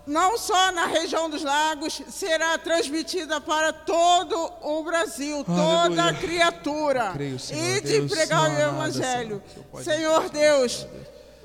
não 0.07 0.39
só 0.39 0.73
na 0.73 0.87
região 0.87 1.29
dos 1.29 1.43
lagos, 1.43 2.01
será 2.09 2.57
transmitida 2.59 3.41
para 3.41 3.73
todo 3.73 4.53
o 4.63 4.83
Brasil, 4.83 5.45
toda 5.45 5.61
Aleluia. 5.63 6.05
a 6.05 6.15
criatura. 6.15 7.11
creio, 7.15 7.39
Senhor 7.39 7.77
e 7.77 7.81
de 7.81 8.01
Deus, 8.01 8.13
pregar 8.13 8.41
o 8.41 8.45
há 8.45 8.49
nada, 8.49 8.63
Evangelho. 8.63 9.43
Senhor, 9.83 9.85
Senhor 9.85 10.29
Deus. 10.31 10.87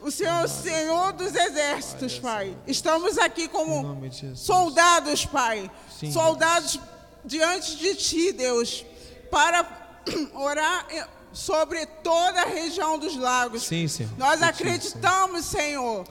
O 0.02 0.10
Senhor, 0.10 0.42
é 0.42 0.46
o 0.46 0.48
Senhor 0.48 1.14
dos 1.14 1.36
exércitos, 1.36 2.18
Pai. 2.18 2.58
Estamos 2.66 3.20
aqui 3.20 3.48
como 3.48 4.02
soldados, 4.36 5.26
Pai. 5.26 5.70
Soldados 6.12 6.80
diante 7.24 7.78
de 7.78 7.94
Ti, 7.94 8.32
Deus, 8.32 8.84
para 9.30 9.64
orar 10.34 10.88
sobre 11.32 11.86
toda 11.86 12.42
a 12.42 12.46
região 12.46 12.98
dos 12.98 13.16
lagos. 13.16 13.62
Sim, 13.64 13.88
Senhor. 13.88 14.12
Nós 14.18 14.42
acreditamos, 14.42 15.46
Senhor, 15.46 16.06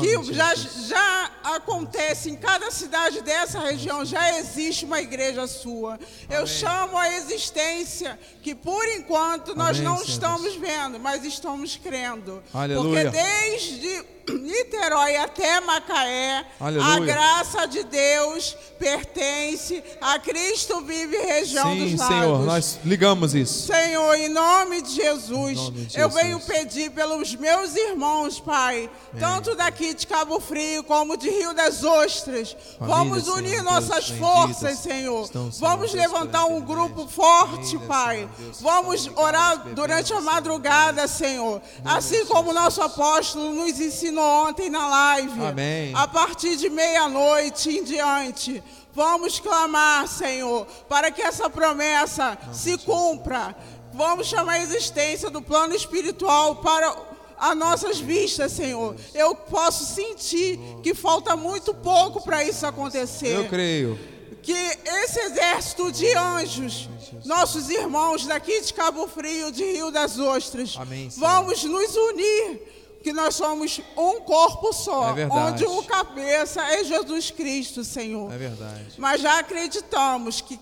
que 0.00 0.32
já, 0.32 0.54
já 0.54 1.30
acontece 1.42 2.30
em 2.30 2.36
cada 2.36 2.70
cidade 2.70 3.20
dessa 3.22 3.58
região, 3.58 4.04
já 4.04 4.38
existe 4.38 4.84
uma 4.84 5.00
igreja 5.00 5.46
sua. 5.46 5.98
Eu 6.30 6.46
chamo 6.46 6.96
a 6.96 7.10
existência 7.16 8.18
que 8.42 8.54
por 8.54 8.86
enquanto 8.88 9.54
nós 9.54 9.78
Amém, 9.78 9.82
não 9.82 9.96
Senhor 9.96 10.08
estamos 10.08 10.42
Deus. 10.42 10.56
vendo, 10.56 11.00
mas 11.00 11.24
estamos 11.24 11.76
crendo. 11.76 12.42
Aleluia. 12.52 13.10
Porque 13.10 13.22
desde 13.22 14.04
Niterói 14.32 15.16
até 15.16 15.60
Macaé, 15.60 16.46
a 16.58 16.66
Aleluia. 16.66 17.00
graça 17.14 17.66
de 17.66 17.84
Deus 17.84 18.56
pertence 18.78 19.82
a 20.00 20.18
Cristo 20.18 20.80
vive 20.80 21.16
região 21.16 21.72
Sim, 21.72 21.90
dos 21.90 22.00
lagos. 22.00 22.16
Senhor, 22.16 22.38
nós 22.44 22.78
ligamos 22.84 23.34
isso. 23.34 23.66
Senhor, 23.66 24.14
em 24.14 24.28
nome 24.28 24.82
de 24.82 24.90
Jesus, 24.94 25.56
nome 25.56 25.84
de 25.86 25.98
eu 26.00 26.08
Jesus. 26.08 26.14
venho 26.14 26.40
pedir 26.40 26.90
pelos 26.90 27.34
meus 27.36 27.74
irmãos, 27.76 28.40
Pai, 28.40 28.90
tanto 29.18 29.54
daqui 29.54 29.94
de 29.94 30.06
Cabo 30.06 30.40
Frio 30.40 30.82
como 30.84 31.16
de 31.16 31.28
Rio 31.28 31.52
das 31.54 31.82
Ostras. 31.84 32.56
Família, 32.78 32.96
Vamos 32.96 33.28
unir 33.28 33.50
Senhor 33.58 33.62
nossas 33.64 34.10
Deus, 34.10 34.18
forças, 34.18 34.78
Senhor. 34.78 35.24
estão, 35.24 35.52
Senhor 35.52 35.68
Vamos 35.70 35.92
Deus, 35.92 36.02
levantar 36.02 36.46
um 36.46 36.60
grupo 36.60 37.06
forte, 37.08 37.72
Família, 37.72 37.86
Pai. 37.88 38.28
Vamos 38.60 39.08
orar 39.16 39.58
durante 39.74 40.12
a 40.12 40.20
madrugada, 40.20 41.06
Senhor. 41.06 41.60
Assim 41.84 42.24
como 42.26 42.50
o 42.50 42.54
nosso 42.54 42.80
apóstolo 42.82 43.52
nos 43.52 43.80
ensinou 43.80 44.13
ontem 44.22 44.68
na 44.70 44.86
live. 44.88 45.44
Amém. 45.44 45.92
A 45.94 46.06
partir 46.08 46.56
de 46.56 46.68
meia-noite 46.70 47.70
em 47.70 47.84
diante. 47.84 48.62
Vamos 48.92 49.40
clamar, 49.40 50.06
Senhor, 50.06 50.66
para 50.88 51.10
que 51.10 51.20
essa 51.20 51.50
promessa 51.50 52.38
se 52.52 52.78
cumpra. 52.78 53.54
Vamos 53.92 54.26
chamar 54.28 54.52
a 54.54 54.62
existência 54.62 55.28
do 55.30 55.42
plano 55.42 55.74
espiritual 55.74 56.56
para 56.56 56.94
as 57.36 57.56
nossas 57.56 57.98
vistas, 57.98 58.52
Senhor. 58.52 58.94
Eu 59.12 59.34
posso 59.34 59.84
sentir 59.84 60.58
que 60.82 60.94
falta 60.94 61.36
muito 61.36 61.74
pouco 61.74 62.22
para 62.22 62.44
isso 62.44 62.64
acontecer 62.66 63.34
Eu 63.36 63.48
creio. 63.48 63.98
que 64.42 64.52
esse 64.52 65.18
exército 65.18 65.90
de 65.90 66.12
anjos, 66.14 66.88
nossos 67.24 67.68
irmãos 67.70 68.24
daqui 68.26 68.60
de 68.60 68.72
Cabo 68.72 69.08
Frio, 69.08 69.50
de 69.50 69.64
Rio 69.64 69.90
das 69.90 70.18
Ostras, 70.20 70.76
Amém, 70.78 71.08
vamos 71.16 71.64
nos 71.64 71.96
unir, 71.96 72.62
que 73.04 73.12
nós 73.12 73.34
somos 73.34 73.82
um 73.94 74.18
corpo 74.20 74.72
só, 74.72 75.14
É 75.16 75.26
onde 75.26 75.66
o 75.66 75.82
cabeça 75.82 76.62
é 76.62 76.82
Jesus 76.82 77.30
Cristo, 77.30 77.84
Senhor. 77.84 78.32
É 78.32 78.38
verdade. 78.38 78.94
Mas 78.96 79.20
já 79.20 79.40
acreditamos 79.40 80.40
que 80.40 80.58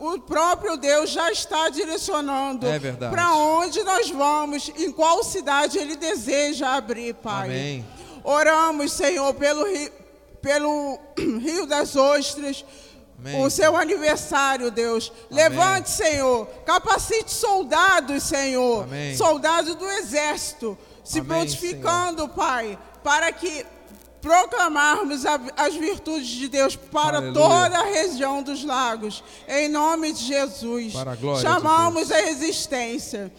o 0.00 0.18
próprio 0.18 0.76
Deus 0.76 1.10
já 1.10 1.30
está 1.30 1.68
direcionando 1.68 2.66
É 2.66 2.78
para 3.08 3.34
onde 3.36 3.82
nós 3.84 4.10
vamos, 4.10 4.72
em 4.76 4.90
qual 4.90 5.22
cidade 5.22 5.78
Ele 5.78 5.94
deseja 5.94 6.74
abrir, 6.74 7.14
Pai. 7.14 7.46
Amém. 7.46 7.86
Oramos, 8.24 8.92
Senhor, 8.92 9.32
pelo 9.34 9.64
Rio, 9.64 9.92
pelo 10.42 10.98
Rio 11.16 11.64
das 11.64 11.94
Ostras, 11.94 12.64
Amém. 13.20 13.40
o 13.40 13.48
seu 13.48 13.76
aniversário, 13.76 14.68
Deus. 14.68 15.12
Levante, 15.30 15.90
Senhor. 15.90 16.46
Capacite 16.66 17.30
soldados, 17.30 18.24
Senhor. 18.24 18.82
Amém. 18.82 19.16
Soldados 19.16 19.76
do 19.76 19.88
exército. 19.88 20.76
Se 21.04 21.20
Amém, 21.20 21.28
prontificando, 21.38 22.28
Pai, 22.28 22.78
para 23.02 23.30
que 23.30 23.64
proclamarmos 24.22 25.26
a- 25.26 25.38
as 25.56 25.74
virtudes 25.74 26.26
de 26.28 26.48
Deus 26.48 26.74
para 26.76 27.18
Aleluia. 27.18 27.34
toda 27.34 27.78
a 27.78 27.84
região 27.84 28.42
dos 28.42 28.64
lagos. 28.64 29.22
Em 29.46 29.68
nome 29.68 30.12
de 30.14 30.24
Jesus. 30.24 30.92
Para 30.94 31.12
a 31.12 31.14
glória 31.14 31.42
de 31.42 31.46
Chamamos 31.46 32.10
a 32.10 32.22
existência. 32.22 33.30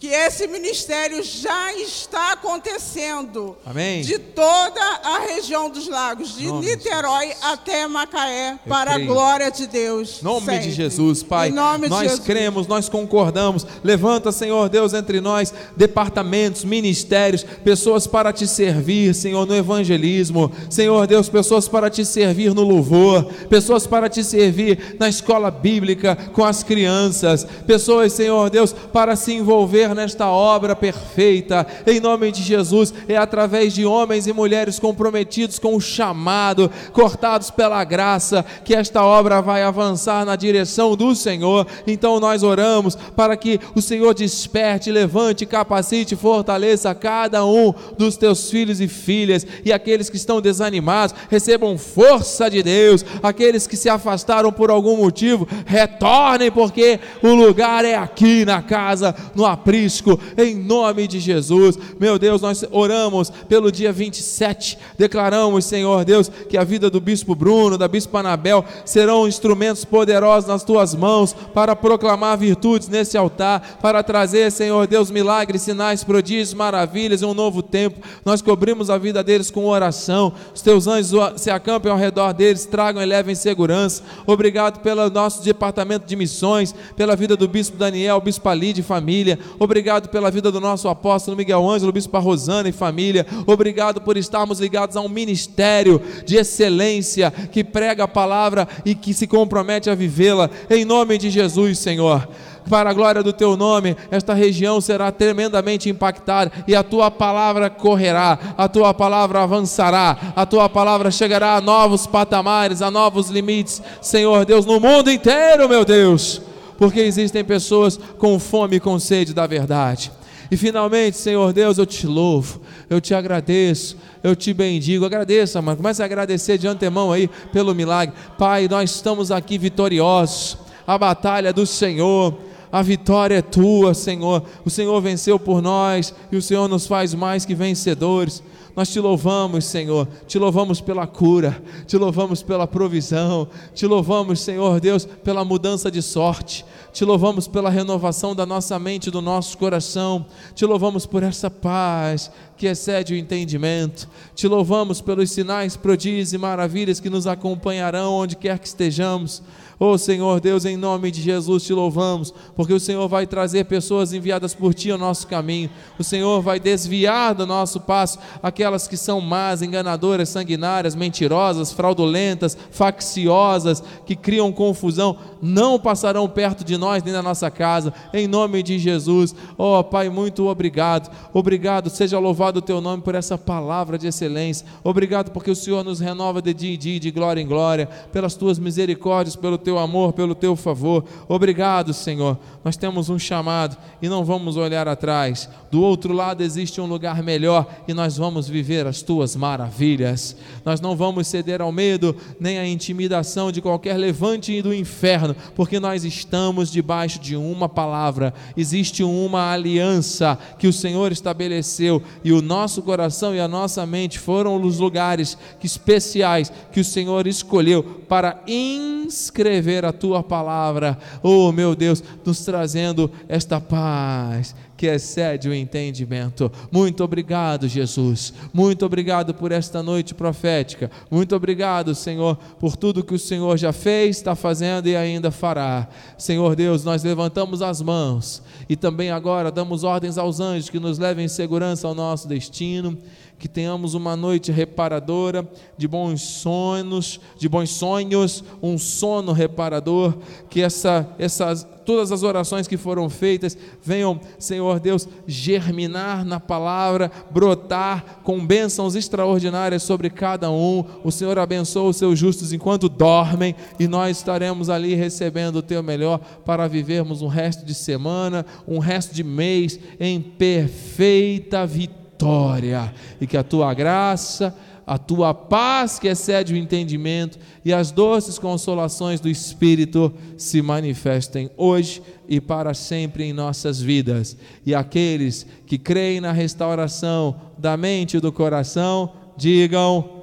Que 0.00 0.08
esse 0.08 0.46
ministério 0.46 1.22
já 1.22 1.72
está 1.74 2.32
acontecendo 2.32 3.56
Amém. 3.64 4.02
de 4.02 4.18
toda 4.18 4.82
a 5.02 5.20
região 5.34 5.70
dos 5.70 5.88
lagos, 5.88 6.36
de 6.36 6.46
Nome 6.46 6.66
de 6.66 6.76
Niterói 6.76 7.32
até 7.40 7.86
Macaé, 7.86 8.52
Eu 8.52 8.58
para 8.68 8.90
a 8.90 8.94
creio. 8.94 9.06
glória 9.08 9.50
de 9.50 9.66
Deus. 9.66 10.20
Em 10.20 10.24
nome 10.24 10.44
sempre. 10.46 10.66
de 10.68 10.72
Jesus, 10.72 11.22
Pai. 11.22 11.48
Em 11.48 11.52
nome 11.52 11.88
nós 11.88 12.02
de 12.02 12.08
Jesus. 12.08 12.26
cremos, 12.26 12.66
nós 12.66 12.86
concordamos. 12.88 13.66
Levanta, 13.82 14.30
Senhor 14.30 14.68
Deus, 14.68 14.92
entre 14.92 15.22
nós 15.22 15.54
departamentos, 15.74 16.64
ministérios, 16.64 17.42
pessoas 17.64 18.06
para 18.06 18.30
te 18.32 18.46
servir, 18.46 19.14
Senhor, 19.14 19.46
no 19.46 19.56
evangelismo. 19.56 20.52
Senhor 20.68 21.06
Deus, 21.06 21.30
pessoas 21.30 21.66
para 21.66 21.88
te 21.88 22.04
servir 22.04 22.52
no 22.52 22.62
louvor, 22.62 23.24
pessoas 23.48 23.86
para 23.86 24.10
te 24.10 24.22
servir 24.22 24.96
na 24.98 25.08
escola 25.08 25.50
bíblica 25.50 26.14
com 26.34 26.44
as 26.44 26.62
crianças, 26.62 27.46
pessoas, 27.66 28.12
Senhor 28.12 28.50
Deus, 28.50 28.74
para 28.92 29.16
se 29.16 29.32
envolver 29.32 29.83
nesta 29.92 30.28
obra 30.28 30.76
perfeita. 30.76 31.66
Em 31.84 31.98
nome 31.98 32.30
de 32.30 32.42
Jesus, 32.42 32.94
é 33.08 33.16
através 33.16 33.74
de 33.74 33.84
homens 33.84 34.28
e 34.28 34.32
mulheres 34.32 34.78
comprometidos 34.78 35.58
com 35.58 35.74
o 35.74 35.80
chamado, 35.80 36.70
cortados 36.92 37.50
pela 37.50 37.82
graça, 37.82 38.44
que 38.64 38.74
esta 38.74 39.02
obra 39.02 39.42
vai 39.42 39.64
avançar 39.64 40.24
na 40.24 40.36
direção 40.36 40.94
do 40.94 41.14
Senhor. 41.14 41.66
Então 41.86 42.20
nós 42.20 42.42
oramos 42.42 42.94
para 42.94 43.36
que 43.36 43.58
o 43.74 43.82
Senhor 43.82 44.14
desperte, 44.14 44.92
levante, 44.92 45.44
capacite, 45.44 46.14
fortaleça 46.14 46.94
cada 46.94 47.44
um 47.44 47.74
dos 47.98 48.16
teus 48.16 48.48
filhos 48.48 48.80
e 48.80 48.86
filhas 48.86 49.46
e 49.64 49.72
aqueles 49.72 50.08
que 50.08 50.16
estão 50.16 50.40
desanimados, 50.40 51.14
recebam 51.30 51.76
força 51.76 52.50
de 52.50 52.62
Deus. 52.62 53.04
Aqueles 53.22 53.66
que 53.66 53.76
se 53.76 53.88
afastaram 53.88 54.52
por 54.52 54.70
algum 54.70 54.96
motivo, 54.96 55.48
retornem, 55.66 56.50
porque 56.50 57.00
o 57.22 57.34
lugar 57.34 57.84
é 57.84 57.94
aqui 57.94 58.44
na 58.44 58.62
casa, 58.62 59.14
no 59.34 59.44
aprisco, 59.74 60.18
em 60.38 60.54
nome 60.54 61.08
de 61.08 61.18
Jesus. 61.18 61.76
Meu 61.98 62.18
Deus, 62.18 62.40
nós 62.40 62.64
oramos 62.70 63.30
pelo 63.48 63.72
dia 63.72 63.92
27, 63.92 64.78
declaramos, 64.96 65.64
Senhor 65.64 66.04
Deus, 66.04 66.30
que 66.48 66.56
a 66.56 66.62
vida 66.62 66.88
do 66.88 67.00
bispo 67.00 67.34
Bruno, 67.34 67.76
da 67.76 67.88
bispa 67.88 68.20
Anabel, 68.20 68.64
serão 68.84 69.26
instrumentos 69.26 69.84
poderosos 69.84 70.48
nas 70.48 70.62
tuas 70.62 70.94
mãos 70.94 71.34
para 71.52 71.74
proclamar 71.74 72.38
virtudes 72.38 72.88
nesse 72.88 73.16
altar, 73.16 73.78
para 73.82 74.02
trazer, 74.02 74.50
Senhor 74.52 74.86
Deus, 74.86 75.10
milagres, 75.10 75.62
sinais, 75.62 76.04
prodígios, 76.04 76.54
maravilhas 76.54 77.22
e 77.22 77.24
um 77.24 77.34
novo 77.34 77.62
tempo. 77.62 78.00
Nós 78.24 78.40
cobrimos 78.40 78.90
a 78.90 78.98
vida 78.98 79.24
deles 79.24 79.50
com 79.50 79.66
oração. 79.66 80.32
Os 80.54 80.62
teus 80.62 80.86
anjos 80.86 81.12
se 81.36 81.50
acampem 81.50 81.90
ao 81.90 81.98
redor 81.98 82.32
deles, 82.32 82.64
tragam 82.66 83.02
e 83.02 83.06
levem 83.06 83.34
segurança. 83.34 84.02
Obrigado 84.26 84.80
pelo 84.80 85.10
nosso 85.10 85.42
departamento 85.42 86.06
de 86.06 86.14
missões, 86.14 86.74
pela 86.96 87.16
vida 87.16 87.36
do 87.36 87.48
bispo 87.48 87.76
Daniel, 87.76 88.20
bispo 88.20 88.48
Ali 88.48 88.72
de 88.72 88.82
família. 88.82 89.38
Obrigado 89.64 90.10
pela 90.10 90.30
vida 90.30 90.52
do 90.52 90.60
nosso 90.60 90.88
apóstolo 90.88 91.36
Miguel 91.36 91.66
Ângelo, 91.68 91.90
Bispo 91.90 92.18
Rosana 92.18 92.68
e 92.68 92.72
família. 92.72 93.26
Obrigado 93.46 94.00
por 94.00 94.16
estarmos 94.18 94.60
ligados 94.60 94.94
a 94.94 95.00
um 95.00 95.08
ministério 95.08 96.00
de 96.26 96.36
excelência 96.36 97.30
que 97.30 97.64
prega 97.64 98.04
a 98.04 98.08
palavra 98.08 98.68
e 98.84 98.94
que 98.94 99.14
se 99.14 99.26
compromete 99.26 99.88
a 99.88 99.94
vivê-la. 99.94 100.50
Em 100.68 100.84
nome 100.84 101.16
de 101.16 101.30
Jesus, 101.30 101.78
Senhor 101.78 102.28
para 102.68 102.88
a 102.88 102.92
glória 102.94 103.22
do 103.22 103.32
teu 103.32 103.58
nome, 103.58 103.96
esta 104.10 104.32
região 104.32 104.80
será 104.80 105.12
tremendamente 105.12 105.90
impactada 105.90 106.50
e 106.66 106.74
a 106.74 106.82
tua 106.82 107.10
palavra 107.10 107.68
correrá, 107.68 108.38
a 108.56 108.66
tua 108.68 108.94
palavra 108.94 109.42
avançará, 109.42 110.32
a 110.34 110.46
tua 110.46 110.66
palavra 110.68 111.10
chegará 111.10 111.56
a 111.56 111.60
novos 111.60 112.06
patamares, 112.06 112.80
a 112.80 112.90
novos 112.90 113.28
limites, 113.28 113.82
Senhor 114.00 114.44
Deus, 114.46 114.64
no 114.64 114.80
mundo 114.80 115.10
inteiro, 115.10 115.68
meu 115.68 115.84
Deus, 115.84 116.40
porque 116.78 117.00
existem 117.00 117.44
pessoas 117.44 117.98
com 118.18 118.38
fome 118.38 118.76
e 118.76 118.80
com 118.80 118.98
sede 118.98 119.32
da 119.32 119.46
verdade. 119.46 120.10
E 120.50 120.56
finalmente, 120.56 121.16
Senhor 121.16 121.52
Deus, 121.52 121.78
eu 121.78 121.86
te 121.86 122.06
louvo, 122.06 122.60
eu 122.88 123.00
te 123.00 123.14
agradeço, 123.14 123.96
eu 124.22 124.36
te 124.36 124.52
bendigo. 124.52 125.04
Agradeça, 125.04 125.60
mano. 125.62 125.78
Comece 125.78 126.02
a 126.02 126.04
agradecer 126.04 126.58
de 126.58 126.66
antemão 126.66 127.10
aí 127.10 127.28
pelo 127.52 127.74
milagre. 127.74 128.14
Pai, 128.38 128.68
nós 128.68 128.90
estamos 128.90 129.30
aqui 129.30 129.58
vitoriosos. 129.58 130.58
A 130.86 130.98
batalha 130.98 131.52
do 131.52 131.66
Senhor 131.66 132.36
a 132.74 132.82
vitória 132.82 133.36
é 133.36 133.40
tua, 133.40 133.94
Senhor. 133.94 134.42
O 134.64 134.68
Senhor 134.68 135.00
venceu 135.00 135.38
por 135.38 135.62
nós 135.62 136.12
e 136.32 136.36
o 136.36 136.42
Senhor 136.42 136.66
nos 136.66 136.88
faz 136.88 137.14
mais 137.14 137.44
que 137.44 137.54
vencedores. 137.54 138.42
Nós 138.76 138.88
te 138.88 138.98
louvamos, 138.98 139.64
Senhor. 139.66 140.08
Te 140.26 140.38
louvamos 140.38 140.80
pela 140.80 141.06
cura, 141.06 141.62
te 141.86 141.96
louvamos 141.96 142.42
pela 142.42 142.66
provisão, 142.66 143.48
te 143.72 143.86
louvamos, 143.86 144.40
Senhor 144.40 144.80
Deus, 144.80 145.04
pela 145.04 145.44
mudança 145.44 145.90
de 145.90 146.02
sorte. 146.02 146.64
Te 146.92 147.04
louvamos 147.04 147.46
pela 147.46 147.70
renovação 147.70 148.34
da 148.34 148.44
nossa 148.44 148.78
mente, 148.78 149.10
do 149.10 149.20
nosso 149.20 149.56
coração. 149.58 150.26
Te 150.54 150.64
louvamos 150.66 151.06
por 151.06 151.22
essa 151.22 151.50
paz 151.50 152.30
que 152.56 152.66
excede 152.66 153.14
o 153.14 153.16
entendimento. 153.16 154.08
Te 154.34 154.48
louvamos 154.48 155.00
pelos 155.00 155.30
sinais, 155.30 155.76
prodígios 155.76 156.32
e 156.32 156.38
maravilhas 156.38 157.00
que 157.00 157.10
nos 157.10 157.26
acompanharão 157.26 158.12
onde 158.12 158.36
quer 158.36 158.58
que 158.58 158.66
estejamos. 158.66 159.42
Oh 159.78 159.98
Senhor 159.98 160.40
Deus, 160.40 160.64
em 160.64 160.76
nome 160.76 161.10
de 161.10 161.20
Jesus 161.20 161.64
te 161.64 161.72
louvamos, 161.72 162.32
porque 162.54 162.72
o 162.72 162.80
Senhor 162.80 163.08
vai 163.08 163.26
trazer 163.26 163.64
pessoas 163.64 164.12
enviadas 164.12 164.54
por 164.54 164.72
ti 164.72 164.90
ao 164.90 164.98
nosso 164.98 165.26
caminho. 165.26 165.68
O 165.98 166.04
Senhor 166.04 166.40
vai 166.40 166.60
desviar 166.60 167.34
do 167.34 167.46
nosso 167.46 167.80
passo 167.80 168.18
aquelas 168.42 168.86
que 168.86 168.96
são 168.96 169.20
más, 169.20 169.62
enganadoras, 169.62 170.28
sanguinárias, 170.28 170.94
mentirosas, 170.94 171.72
fraudulentas, 171.72 172.56
facciosas, 172.70 173.82
que 174.06 174.14
criam 174.14 174.52
confusão, 174.52 175.16
não 175.42 175.78
passarão 175.78 176.28
perto 176.28 176.64
de 176.64 176.76
nós 176.76 177.02
nem 177.02 177.12
da 177.12 177.22
nossa 177.22 177.50
casa. 177.50 177.92
Em 178.12 178.28
nome 178.28 178.62
de 178.62 178.78
Jesus. 178.78 179.34
Oh 179.58 179.82
Pai, 179.82 180.08
muito 180.08 180.46
obrigado. 180.46 181.10
Obrigado, 181.32 181.90
seja 181.90 182.18
louvado 182.18 182.60
o 182.60 182.62
teu 182.62 182.80
nome 182.80 183.02
por 183.02 183.14
essa 183.14 183.36
palavra 183.36 183.98
de 183.98 184.06
excelência. 184.06 184.66
Obrigado 184.82 185.30
porque 185.30 185.50
o 185.50 185.56
Senhor 185.56 185.84
nos 185.84 186.00
renova 186.00 186.40
de 186.40 186.54
dia 186.54 186.74
em 186.74 186.78
dia, 186.78 187.00
de 187.00 187.10
glória 187.10 187.40
em 187.40 187.46
glória, 187.46 187.88
pelas 188.12 188.34
tuas 188.34 188.58
misericórdias, 188.58 189.36
pelo 189.36 189.58
teu 189.74 189.78
amor, 189.78 190.12
pelo 190.12 190.34
teu 190.34 190.54
favor. 190.54 191.04
Obrigado, 191.28 191.92
Senhor. 191.92 192.38
Nós 192.64 192.76
temos 192.76 193.08
um 193.08 193.18
chamado 193.18 193.76
e 194.00 194.08
não 194.08 194.24
vamos 194.24 194.56
olhar 194.56 194.86
atrás. 194.86 195.48
Do 195.70 195.82
outro 195.82 196.12
lado 196.12 196.42
existe 196.42 196.80
um 196.80 196.86
lugar 196.86 197.22
melhor 197.22 197.66
e 197.88 197.92
nós 197.92 198.16
vamos 198.16 198.48
viver 198.48 198.86
as 198.86 199.02
tuas 199.02 199.34
maravilhas. 199.34 200.36
Nós 200.64 200.80
não 200.80 200.94
vamos 200.94 201.26
ceder 201.26 201.60
ao 201.60 201.72
medo 201.72 202.14
nem 202.38 202.58
à 202.58 202.66
intimidação 202.66 203.50
de 203.50 203.60
qualquer 203.60 203.96
levante 203.96 204.62
do 204.62 204.72
inferno, 204.72 205.34
porque 205.56 205.80
nós 205.80 206.04
estamos 206.04 206.70
debaixo 206.70 207.18
de 207.18 207.34
uma 207.34 207.68
palavra. 207.68 208.32
Existe 208.56 209.02
uma 209.02 209.52
aliança 209.52 210.38
que 210.58 210.68
o 210.68 210.72
Senhor 210.72 211.10
estabeleceu 211.10 212.00
e 212.22 212.32
o 212.32 212.40
nosso 212.40 212.80
coração 212.82 213.34
e 213.34 213.40
a 213.40 213.48
nossa 213.48 213.84
mente 213.84 214.18
foram 214.18 214.62
os 214.62 214.78
lugares 214.78 215.36
especiais 215.62 216.52
que 216.72 216.80
o 216.80 216.84
Senhor 216.84 217.26
escolheu 217.26 217.82
para 218.08 218.40
inscrever 218.46 219.53
escrever 219.54 219.84
a 219.84 219.92
tua 219.92 220.22
palavra, 220.22 220.98
oh 221.22 221.52
meu 221.52 221.76
Deus, 221.76 222.02
nos 222.24 222.44
trazendo 222.44 223.10
esta 223.28 223.60
paz 223.60 224.54
que 224.76 224.86
excede 224.86 225.48
o 225.48 225.54
entendimento. 225.54 226.50
Muito 226.72 227.04
obrigado, 227.04 227.68
Jesus. 227.68 228.34
Muito 228.52 228.84
obrigado 228.84 229.32
por 229.32 229.52
esta 229.52 229.82
noite 229.82 230.12
profética. 230.12 230.90
Muito 231.08 231.36
obrigado, 231.36 231.94
Senhor, 231.94 232.36
por 232.58 232.76
tudo 232.76 233.04
que 233.04 233.14
o 233.14 233.18
Senhor 233.18 233.56
já 233.56 233.72
fez, 233.72 234.16
está 234.16 234.34
fazendo 234.34 234.88
e 234.88 234.96
ainda 234.96 235.30
fará. 235.30 235.88
Senhor 236.18 236.56
Deus, 236.56 236.82
nós 236.82 237.04
levantamos 237.04 237.62
as 237.62 237.80
mãos 237.80 238.42
e 238.68 238.74
também 238.74 239.12
agora 239.12 239.52
damos 239.52 239.84
ordens 239.84 240.18
aos 240.18 240.40
anjos 240.40 240.68
que 240.68 240.80
nos 240.80 240.98
levem 240.98 241.26
em 241.26 241.28
segurança 241.28 241.86
ao 241.86 241.94
nosso 241.94 242.26
destino 242.26 242.98
que 243.38 243.48
tenhamos 243.48 243.94
uma 243.94 244.16
noite 244.16 244.52
reparadora, 244.52 245.46
de 245.76 245.86
bons 245.86 246.22
sonhos, 246.22 247.20
de 247.36 247.48
bons 247.48 247.70
sonhos, 247.70 248.44
um 248.62 248.78
sono 248.78 249.32
reparador, 249.32 250.14
que 250.48 250.60
essa, 250.60 251.08
essas, 251.18 251.66
todas 251.84 252.10
as 252.12 252.22
orações 252.22 252.66
que 252.66 252.76
foram 252.76 253.10
feitas 253.10 253.56
venham, 253.82 254.20
Senhor 254.38 254.80
Deus, 254.80 255.08
germinar 255.26 256.24
na 256.24 256.40
palavra, 256.40 257.10
brotar 257.30 258.20
com 258.22 258.44
bênçãos 258.44 258.94
extraordinárias 258.94 259.82
sobre 259.82 260.08
cada 260.08 260.50
um. 260.50 260.84
O 261.02 261.10
Senhor 261.10 261.38
abençoa 261.38 261.90
os 261.90 261.96
seus 261.96 262.18
justos 262.18 262.52
enquanto 262.52 262.88
dormem 262.88 263.54
e 263.78 263.86
nós 263.86 264.16
estaremos 264.16 264.70
ali 264.70 264.94
recebendo 264.94 265.56
o 265.56 265.62
teu 265.62 265.82
melhor 265.82 266.18
para 266.44 266.68
vivermos 266.68 267.20
um 267.20 267.28
resto 267.28 267.64
de 267.64 267.74
semana, 267.74 268.46
um 268.66 268.78
resto 268.78 269.14
de 269.14 269.24
mês 269.24 269.78
em 269.98 270.20
perfeita 270.20 271.66
vitória 271.66 272.03
vitória, 272.14 272.94
e 273.20 273.26
que 273.26 273.36
a 273.36 273.42
tua 273.42 273.74
graça, 273.74 274.56
a 274.86 274.96
tua 274.96 275.34
paz 275.34 275.98
que 275.98 276.06
excede 276.06 276.54
o 276.54 276.56
entendimento 276.56 277.38
e 277.64 277.72
as 277.72 277.90
doces 277.90 278.38
consolações 278.38 279.18
do 279.18 279.28
Espírito 279.28 280.14
se 280.36 280.62
manifestem 280.62 281.50
hoje 281.56 282.02
e 282.28 282.40
para 282.40 282.72
sempre 282.74 283.24
em 283.24 283.32
nossas 283.32 283.80
vidas. 283.80 284.36
E 284.64 284.74
aqueles 284.74 285.46
que 285.66 285.78
creem 285.78 286.20
na 286.20 286.30
restauração 286.32 287.34
da 287.58 287.76
mente 287.76 288.18
e 288.18 288.20
do 288.20 288.30
coração, 288.30 289.12
digam 289.36 290.22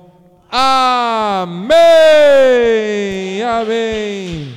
Amém! 0.49 1.71
Amém! 3.43 4.55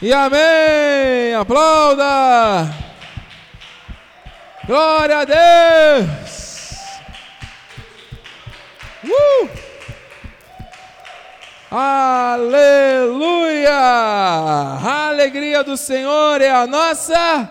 E 0.00 0.12
amém! 0.12 1.34
Aplauda! 1.34 2.85
Glória 4.66 5.18
a 5.18 5.24
Deus! 5.24 6.74
Uh! 9.04 9.48
Aleluia! 11.70 13.06
A 13.70 15.08
alegria 15.10 15.62
do 15.62 15.76
Senhor 15.76 16.40
é 16.40 16.50
a 16.50 16.66
nossa 16.66 17.48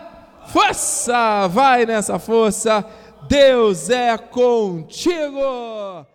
força. 0.48 1.48
Vai 1.48 1.86
nessa 1.86 2.20
força. 2.20 2.86
Deus 3.30 3.90
é 3.90 4.18
contigo. 4.18 6.06